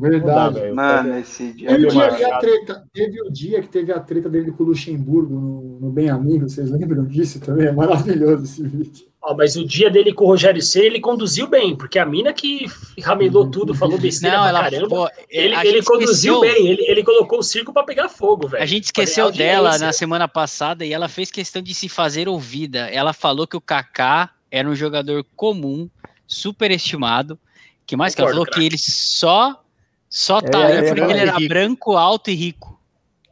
[0.00, 0.54] Dá, Verdade.
[0.60, 0.74] velho.
[0.76, 1.68] Mano, esse dia.
[1.70, 4.52] Teve o, Kleber dia, e a treta, teve o dia que teve a treta dele
[4.52, 7.66] com o Luxemburgo no, no Bem Amigo, vocês lembram disso também?
[7.66, 9.08] É maravilhoso esse vídeo.
[9.20, 12.32] Ó, mas o dia dele com o Rogério C, ele conduziu bem, porque a mina
[12.32, 12.66] que
[13.02, 14.88] ramelou tudo, falou besteira Não, pra ela caramba.
[14.88, 18.08] pô, Ele, a ele gente conduziu esqueceu- bem, ele, ele colocou o circo pra pegar
[18.08, 18.62] fogo, velho.
[18.62, 22.88] A gente esqueceu dela na semana passada e ela fez questão de se fazer ouvida.
[22.90, 25.90] Ela falou que o Kaká era um jogador comum,
[26.24, 27.36] superestimado.
[27.84, 29.64] Que mais que ela Concordo, falou que ele só
[30.08, 31.48] só tá ia- aí eu ia porque falar ele era rico.
[31.48, 32.80] branco, alto e rico.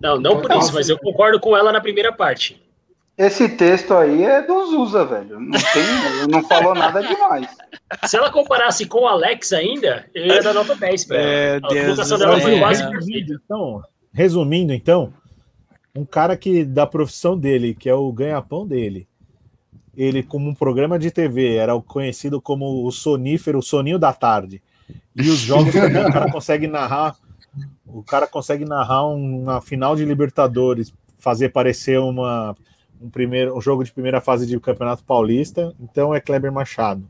[0.00, 2.62] Não, não por isso, mas eu concordo com ela na primeira parte.
[3.16, 5.40] Esse texto aí é do Zusa, velho.
[5.40, 7.48] Não tem, não falou nada demais.
[8.04, 11.56] Se ela comparasse com o Alex ainda, eu ia dar nota 10 pra É, ela.
[11.56, 12.90] A do dela foi quase É.
[12.90, 13.40] perfeita.
[13.42, 13.82] Então,
[14.12, 15.14] resumindo, então,
[15.96, 19.08] um cara que da profissão dele, que é o ganha-pão dele,
[19.96, 24.12] ele, como um programa de TV, era o conhecido como o sonífero, o soninho da
[24.12, 24.62] tarde.
[25.14, 27.16] E os jogos também, o cara consegue narrar,
[27.86, 32.54] o cara consegue narrar um, uma final de Libertadores, fazer parecer uma,
[33.00, 37.02] um, primeiro, um jogo de primeira fase de Campeonato Paulista, então é Kleber Machado.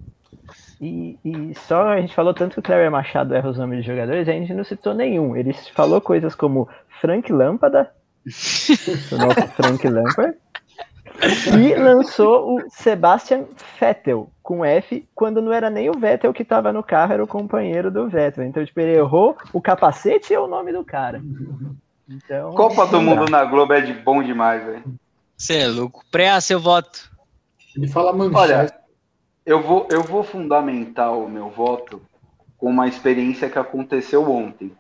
[0.81, 3.87] E, e só a gente falou tanto que o Kleber Machado erra os nomes de
[3.87, 5.35] jogadores, a gente não citou nenhum.
[5.35, 6.69] Ele falou coisas como
[7.01, 7.91] Frank Lâmpada,
[9.13, 10.37] o nosso Frank Lampard,
[11.59, 13.45] e lançou o Sebastian
[13.79, 17.27] Vettel com F, quando não era nem o Vettel que estava no carro, era o
[17.27, 18.45] companheiro do Vettel.
[18.45, 21.21] Então, tipo, ele errou o capacete e o nome do cara.
[22.09, 23.01] Então, Copa do.
[23.01, 24.85] Mundo na Globo é de bom demais, velho.
[25.37, 26.05] Você é louco.
[26.11, 27.11] Pré seu voto.
[27.77, 28.37] Ele fala manchete.
[28.37, 28.75] Olha,
[29.45, 32.01] eu vou, eu vou fundamentar o meu voto
[32.57, 34.73] com uma experiência que aconteceu ontem.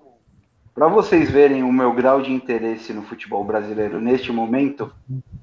[0.77, 4.93] Para vocês verem o meu grau de interesse no futebol brasileiro neste momento,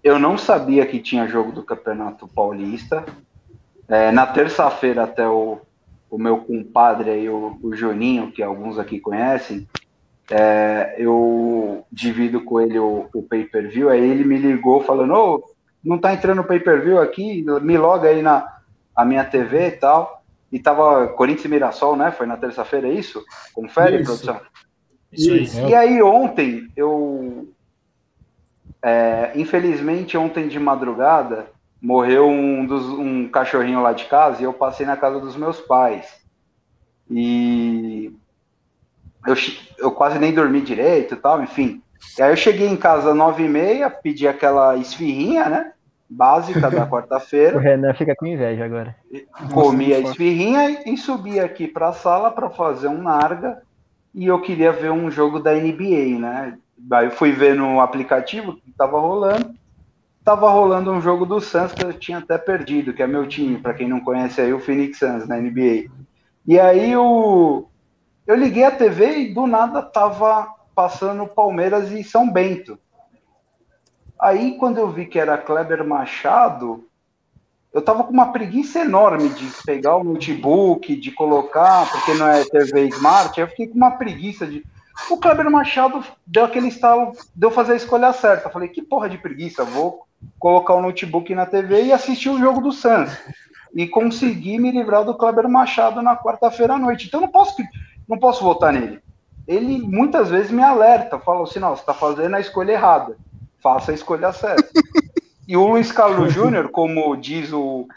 [0.03, 3.03] eu não sabia que tinha jogo do Campeonato Paulista.
[3.87, 5.57] É, na terça-feira, até o,
[6.07, 9.67] o meu compadre aí, o, o Juninho, que alguns aqui conhecem,
[10.29, 15.43] é, eu divido com ele o, o pay-per-view, aí ele me ligou falando, ô,
[15.83, 18.47] não tá entrando pay-per-view aqui, me loga aí na
[18.95, 20.23] a minha TV e tal.
[20.51, 22.11] E tava Corinthians e Mirassol, né?
[22.11, 23.25] Foi na terça-feira, é isso?
[23.51, 24.05] Confere, Isso.
[24.05, 24.39] produção.
[25.13, 25.43] Isso aí.
[25.43, 25.59] Isso.
[25.67, 27.47] E aí ontem, eu...
[28.81, 31.47] é, infelizmente, ontem de madrugada,
[31.81, 35.59] morreu um, dos, um cachorrinho lá de casa e eu passei na casa dos meus
[35.59, 36.23] pais.
[37.09, 38.11] E
[39.27, 39.35] eu,
[39.77, 41.81] eu quase nem dormi direito e tal, enfim.
[42.17, 45.71] E aí eu cheguei em casa nove e meia, pedi aquela esfirrinha, né?
[46.09, 47.57] Básica da quarta-feira.
[47.57, 48.95] o Renan fica com inveja agora.
[49.53, 53.61] Comi a esfirrinha e subi aqui para a sala para fazer um narga.
[54.13, 56.57] E eu queria ver um jogo da NBA, né?
[56.91, 59.55] Aí eu fui ver no aplicativo que estava rolando.
[60.23, 63.57] Tava rolando um jogo do Suns que eu tinha até perdido, que é meu time,
[63.57, 65.89] para quem não conhece aí, o Phoenix Suns na NBA.
[66.47, 67.67] E aí o,
[68.25, 72.79] eu liguei a TV e do nada tava passando Palmeiras e São Bento.
[74.19, 76.85] Aí quando eu vi que era Kleber Machado,
[77.73, 82.43] eu tava com uma preguiça enorme de pegar o notebook, de colocar, porque não é
[82.45, 84.63] TV Smart, eu fiquei com uma preguiça de.
[85.09, 88.47] O Kleber Machado deu aquele estalo, deu fazer a escolha certa.
[88.47, 90.05] Eu falei, que porra de preguiça, vou
[90.37, 93.09] colocar o notebook na TV e assistir o jogo do Suns.
[93.73, 97.07] E consegui me livrar do Kleber Machado na quarta-feira à noite.
[97.07, 97.55] Então não posso
[98.07, 98.99] não posso votar nele.
[99.47, 103.17] Ele muitas vezes me alerta, fala assim: não, você está fazendo a escolha errada,
[103.61, 104.69] faça a escolha certa.
[105.47, 107.87] E o Luiz Carlos Júnior, como diz o,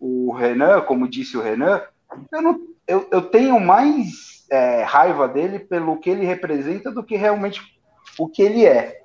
[0.00, 1.80] o Renan, como disse o Renan,
[2.32, 7.16] eu, não, eu, eu tenho mais é, raiva dele pelo que ele representa do que
[7.16, 7.60] realmente
[8.18, 9.00] o que ele é.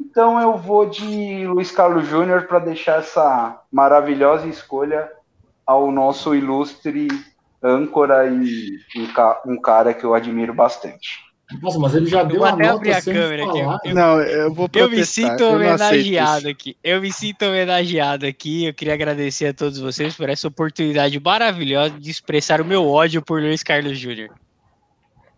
[0.00, 5.10] Então eu vou de Luiz Carlos Júnior para deixar essa maravilhosa escolha
[5.66, 7.08] ao nosso ilustre
[7.62, 11.29] âncora e um, um cara que eu admiro bastante.
[11.60, 13.88] Nossa, mas ele já deu a nota abrir a câmera aqui.
[13.88, 16.76] Eu, não, eu vou Eu me sinto homenageado aqui.
[16.82, 18.66] Eu me sinto homenageado aqui.
[18.66, 23.20] Eu queria agradecer a todos vocês por essa oportunidade maravilhosa de expressar o meu ódio
[23.20, 24.30] por Luiz Carlos Júnior.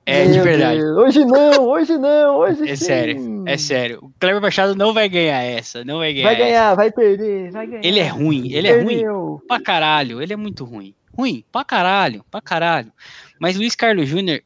[0.05, 0.81] É, meu de verdade.
[0.81, 0.99] Deus.
[0.99, 2.85] Hoje não, hoje não, hoje É sim.
[2.85, 3.99] sério, é sério.
[4.03, 6.27] O Kleber Machado não vai ganhar essa, não vai ganhar.
[6.27, 6.75] Vai ganhar, essa.
[6.75, 7.85] vai perder, vai ganhar.
[7.85, 8.81] Ele é ruim, ele Perdeu.
[8.81, 10.93] é ruim pra caralho, ele é muito ruim.
[11.17, 12.93] Ruim, pra caralho, pra caralho.
[13.39, 14.41] Mas Luiz Carlos Júnior,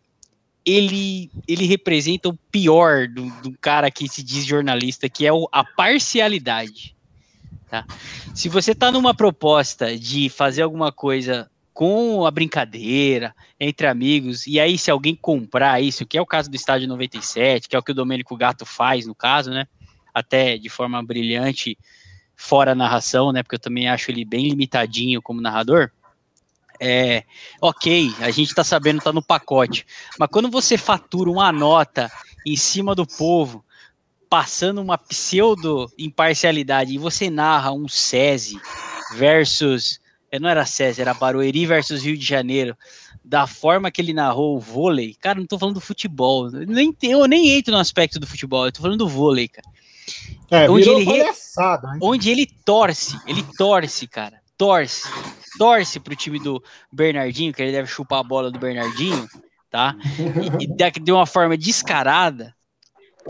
[0.67, 5.49] ele, ele representa o pior do, do, cara que se diz jornalista, que é o,
[5.53, 6.97] a parcialidade.
[7.71, 7.87] Tá?
[8.35, 14.59] Se você tá numa proposta de fazer alguma coisa com a brincadeira, entre amigos, e
[14.59, 17.83] aí se alguém comprar isso, que é o caso do Estádio 97, que é o
[17.83, 19.69] que o Domênico Gato faz no caso, né?
[20.13, 21.79] Até de forma brilhante,
[22.35, 23.43] fora a narração, né?
[23.43, 25.93] Porque eu também acho ele bem limitadinho como narrador
[26.81, 27.25] é,
[27.61, 29.87] ok, a gente está sabendo, está no pacote.
[30.19, 32.11] Mas quando você fatura uma nota
[32.47, 33.65] em cima do povo,
[34.29, 38.61] passando uma pseudo imparcialidade, e você narra um SESI
[39.15, 40.01] versus.
[40.31, 42.77] É, não era SESI, era Barueri versus Rio de Janeiro,
[43.25, 45.15] da forma que ele narrou o vôlei.
[45.21, 46.51] Cara, não estou falando do futebol.
[46.51, 49.69] Nem, eu nem entro no aspecto do futebol, eu tô falando do vôlei, cara.
[50.49, 51.05] É, onde, ele,
[52.01, 55.09] onde ele torce, ele torce, cara torce,
[55.59, 56.63] torce pro time do
[56.93, 59.27] Bernardinho, que ele deve chupar a bola do Bernardinho,
[59.71, 59.97] tá?
[60.61, 62.55] E, e de uma forma descarada,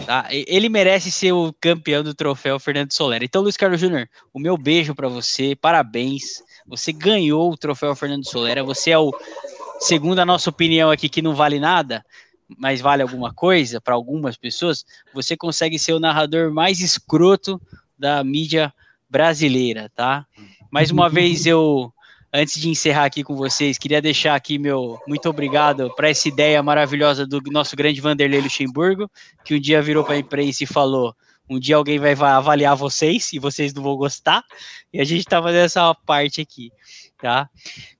[0.04, 0.26] tá?
[0.30, 3.24] Ele merece ser o campeão do troféu Fernando Solera.
[3.24, 6.42] Então, Luiz Carlos Júnior, o meu beijo para você, parabéns.
[6.66, 8.62] Você ganhou o troféu Fernando Solera.
[8.64, 9.12] Você é o,
[9.80, 12.04] segundo a nossa opinião aqui, que não vale nada,
[12.58, 14.84] mas vale alguma coisa para algumas pessoas.
[15.14, 17.60] Você consegue ser o narrador mais escroto
[17.98, 18.72] da mídia
[19.08, 20.26] brasileira, tá?
[20.70, 21.92] Mais uma vez eu
[22.32, 26.62] antes de encerrar aqui com vocês, queria deixar aqui meu muito obrigado para essa ideia
[26.62, 29.10] maravilhosa do nosso grande Vanderlei Luxemburgo,
[29.44, 31.14] que um dia virou para a imprensa e falou:
[31.48, 34.44] um dia alguém vai avaliar vocês e vocês não vão gostar,
[34.92, 36.70] e a gente está fazendo essa parte aqui,
[37.18, 37.48] tá?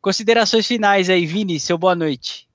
[0.00, 2.46] Considerações finais aí, Vini, seu boa noite.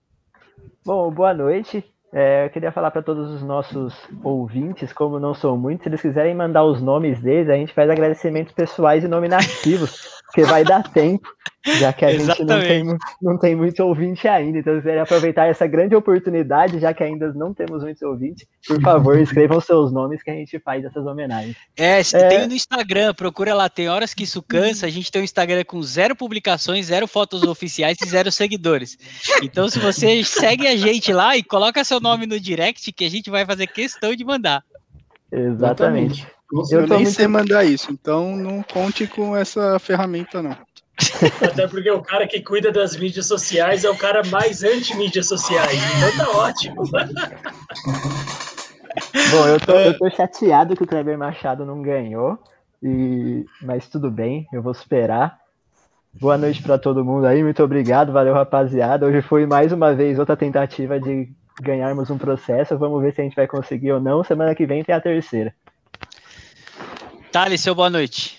[0.86, 1.84] Bom, boa noite.
[2.14, 6.02] É, eu queria falar para todos os nossos ouvintes, como não são muitos, se eles
[6.02, 10.82] quiserem mandar os nomes deles, a gente faz agradecimentos pessoais e nominativos, porque vai dar
[10.84, 11.28] tempo,
[11.78, 14.60] já que a gente não tem, não tem muito ouvinte ainda.
[14.60, 18.82] Então, se quiserem aproveitar essa grande oportunidade, já que ainda não temos muitos ouvintes, por
[18.82, 21.58] favor, escrevam seus nomes que a gente faz essas homenagens.
[21.78, 22.28] É, é...
[22.30, 25.66] tem no Instagram, procura lá, tem horas que isso cansa, a gente tem um Instagram
[25.66, 28.98] com zero publicações, zero fotos oficiais e zero seguidores.
[29.44, 33.10] Então, se você segue a gente lá e coloca seu nome no direct que a
[33.10, 34.64] gente vai fazer questão de mandar.
[35.30, 36.26] Exatamente.
[36.52, 40.58] Eu, eu nem sei mandar isso, então não conte com essa ferramenta, não.
[41.42, 45.80] Até porque o cara que cuida das mídias sociais é o cara mais anti-mídias sociais,
[45.98, 46.84] então tá ótimo.
[49.32, 52.38] Bom, eu tô, eu tô chateado que o Kleber Machado não ganhou,
[52.84, 53.46] e...
[53.62, 55.40] mas tudo bem, eu vou superar.
[56.14, 59.06] Boa noite para todo mundo aí, muito obrigado, valeu rapaziada.
[59.06, 62.78] Hoje foi mais uma vez outra tentativa de ganharmos um processo.
[62.78, 64.22] Vamos ver se a gente vai conseguir ou não.
[64.22, 65.54] Semana que vem tem a terceira.
[67.32, 68.38] Thales, seu boa noite.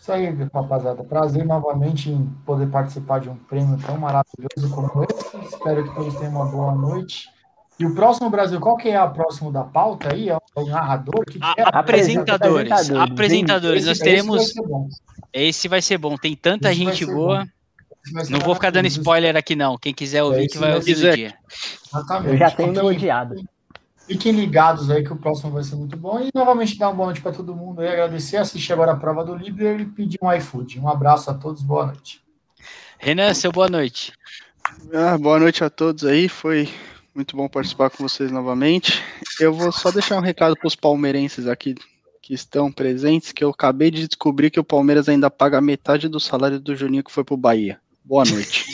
[0.00, 1.02] Isso aí, rapaziada.
[1.04, 5.36] Prazer novamente em poder participar de um prêmio tão maravilhoso como esse.
[5.54, 7.28] Espero que todos tenham uma boa noite.
[7.78, 10.28] E o próximo Brasil, qual que é o próximo da pauta aí?
[10.30, 11.24] É o narrador?
[11.26, 11.64] Que que é?
[11.72, 12.72] apresentadores.
[12.72, 13.12] Apresentadores.
[13.12, 13.80] Apresentadores.
[13.82, 14.36] Esse- Nós esse teremos.
[14.36, 14.88] vai ser bom.
[15.32, 16.16] Esse vai ser bom.
[16.16, 17.46] Tem tanta Esse vai gente boa.
[18.04, 19.76] Esse vai Não vou ficar dando spoiler aqui, não.
[19.76, 21.34] Quem quiser ouvir, esse que vai vai ouvir ser- dia.
[21.88, 22.32] Exatamente.
[22.32, 23.34] Eu já tenho meu odiado.
[24.06, 26.20] Fiquem ligados aí que o próximo vai ser muito bom.
[26.20, 29.24] E novamente dar uma boa noite para todo mundo aí, agradecer, assistir agora a prova
[29.24, 30.78] do líder e pedir um iFood.
[30.78, 32.22] Um abraço a todos, boa noite.
[32.98, 34.12] Renan, seu boa noite.
[34.94, 36.68] Ah, boa noite a todos aí, foi
[37.14, 39.02] muito bom participar com vocês novamente.
[39.40, 41.74] Eu vou só deixar um recado para os palmeirenses aqui
[42.22, 46.20] que estão presentes, que eu acabei de descobrir que o Palmeiras ainda paga metade do
[46.20, 47.80] salário do Juninho que foi pro Bahia.
[48.04, 48.66] Boa noite.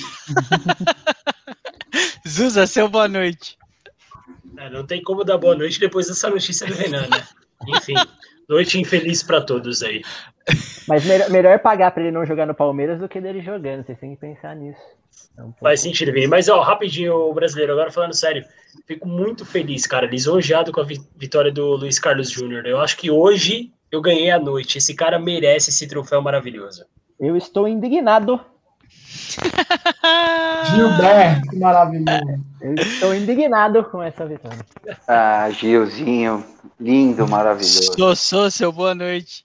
[2.28, 3.56] Zuza, seu boa noite.
[4.62, 7.22] É, não tem como dar boa noite depois dessa notícia do Renan, né?
[7.66, 7.94] Enfim,
[8.48, 10.02] noite infeliz para todos aí.
[10.86, 13.84] Mas melhor, melhor pagar pra ele não jogar no Palmeiras do que dele jogando.
[13.84, 14.80] Vocês têm que pensar nisso.
[15.36, 16.28] É um Faz sentido, Vini.
[16.28, 18.44] Mas, ó, rapidinho, o brasileiro, agora falando sério,
[18.86, 22.64] fico muito feliz, cara, lisonjeado com a vi- vitória do Luiz Carlos Júnior.
[22.64, 24.78] Eu acho que hoje eu ganhei a noite.
[24.78, 26.84] Esse cara merece esse troféu maravilhoso.
[27.18, 28.40] Eu estou indignado.
[30.74, 32.44] Gilberto, que maravilhoso.
[32.60, 34.64] Eu estou indignado com essa vitória.
[35.08, 36.44] Ah, Gilzinho,
[36.78, 37.94] lindo, maravilhoso.
[37.94, 39.44] Sou, sou, seu boa noite.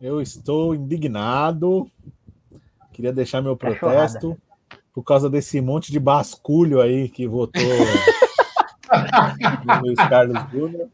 [0.00, 1.90] Eu estou indignado.
[2.92, 3.78] Queria deixar meu Cachorrada.
[3.78, 4.36] protesto
[4.92, 7.62] por causa desse monte de basculho aí que votou
[9.64, 10.88] no Luiz Carlos Júnior.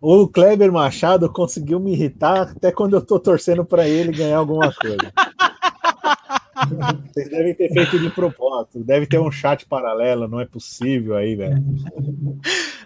[0.00, 4.72] O Kleber Machado conseguiu me irritar até quando eu tô torcendo para ele ganhar alguma
[4.72, 5.12] coisa.
[7.06, 8.82] Vocês devem ter feito de propósito.
[8.82, 11.62] Deve ter um chat paralelo, não é possível aí, velho.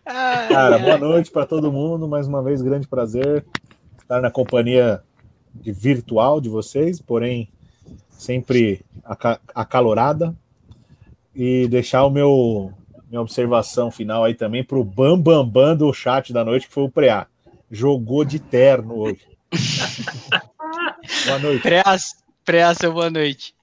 [0.05, 2.09] Cara, boa noite para todo mundo.
[2.09, 3.45] Mais uma vez, grande prazer
[4.01, 5.03] estar na companhia
[5.55, 7.49] de virtual de vocês, porém
[8.11, 10.35] sempre aca- acalorada.
[11.35, 12.73] E deixar o meu
[13.09, 16.73] minha observação final aí também para o Bam Bam Bam do chat da noite, que
[16.75, 17.27] foi o Preá.
[17.71, 19.21] Jogou de terno hoje.
[21.27, 21.63] boa noite.
[22.45, 23.55] Preas, seu boa noite.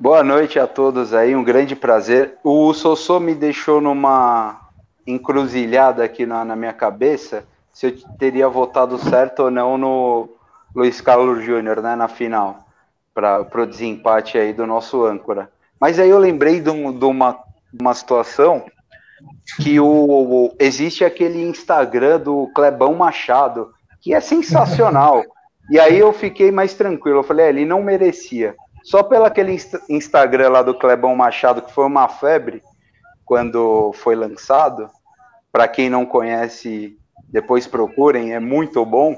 [0.00, 2.36] Boa noite a todos aí, um grande prazer.
[2.44, 4.60] O Sossô me deixou numa
[5.06, 10.28] encruzilhada aqui na, na minha cabeça se eu teria votado certo ou não no
[10.74, 12.58] Luiz Carlos Júnior, né, na final,
[13.14, 15.50] para o desempate aí do nosso âncora.
[15.80, 17.38] Mas aí eu lembrei de, um- de uma,
[17.78, 18.64] uma situação
[19.62, 25.24] que o, o- existe aquele Instagram do Clebão Machado, que é sensacional.
[25.70, 27.18] E aí eu fiquei mais tranquilo.
[27.18, 28.54] Eu falei, é, ele não merecia.
[28.88, 32.62] Só pelo aquele insta- Instagram lá do Clebão Machado, que foi uma febre
[33.22, 34.88] quando foi lançado.
[35.52, 36.96] Para quem não conhece,
[37.28, 39.14] depois procurem, é muito bom.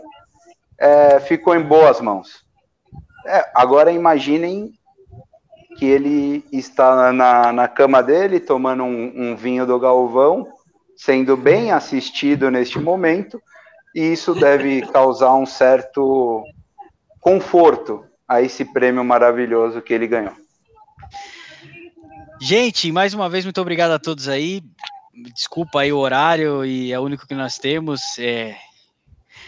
[0.77, 2.45] É, ficou em boas mãos.
[3.25, 4.73] É, agora imaginem
[5.79, 10.49] que ele está na, na cama dele, tomando um, um vinho do Galvão,
[10.97, 13.41] sendo bem assistido neste momento,
[13.95, 16.43] e isso deve causar um certo
[17.21, 20.33] conforto a esse prêmio maravilhoso que ele ganhou.
[22.41, 24.63] Gente, mais uma vez, muito obrigado a todos aí.
[25.35, 28.01] Desculpa aí o horário e é o único que nós temos.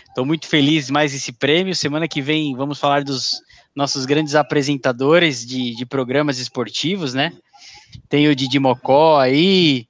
[0.08, 1.76] Estou muito feliz mais esse prêmio.
[1.76, 3.40] Semana que vem vamos falar dos
[3.72, 7.32] nossos grandes apresentadores de, de programas esportivos, né?
[8.08, 9.86] Tem o Didi Mocó aí,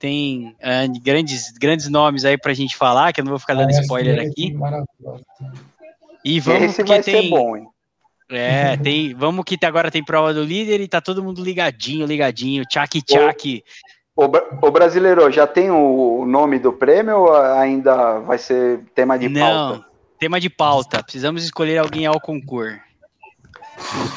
[0.00, 3.70] tem ah, grandes, grandes nomes aí pra gente falar, que eu não vou ficar dando
[3.70, 4.52] spoiler aqui.
[4.52, 5.24] Maravilhoso.
[6.24, 7.22] E vamos Esse vai tem.
[7.22, 7.71] ser bom, hein?
[8.32, 9.14] É, tem.
[9.14, 12.64] Vamos que agora tem prova do líder e tá todo mundo ligadinho, ligadinho.
[12.64, 13.62] Tchac, tchac.
[14.14, 19.18] O, Bra- o brasileiro já tem o nome do prêmio ou ainda vai ser tema
[19.18, 19.86] de Não, pauta?
[20.18, 21.02] tema de pauta.
[21.02, 22.78] Precisamos escolher alguém ao concurso.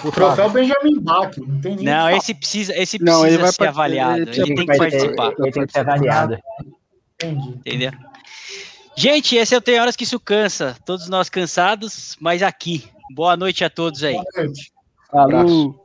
[0.04, 1.86] O troféu Benjamin Bach, não tem nem.
[1.86, 4.22] Não, o esse precisa, esse Não, precisa ele vai ser part- avaliado.
[4.22, 6.38] ele Ele, tem que ter- participar, Ele tem que ser avaliado.
[7.24, 7.50] Entendi.
[7.50, 7.92] entendeu?
[8.98, 10.76] Gente, esse é o Tem Horas que Isso Cansa.
[10.86, 12.86] Todos nós cansados, mas aqui.
[13.11, 14.15] Boa noite a todos aí.
[15.11, 15.76] Boa noite.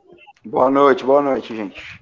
[0.43, 2.00] Boa noite, boa noite, gente.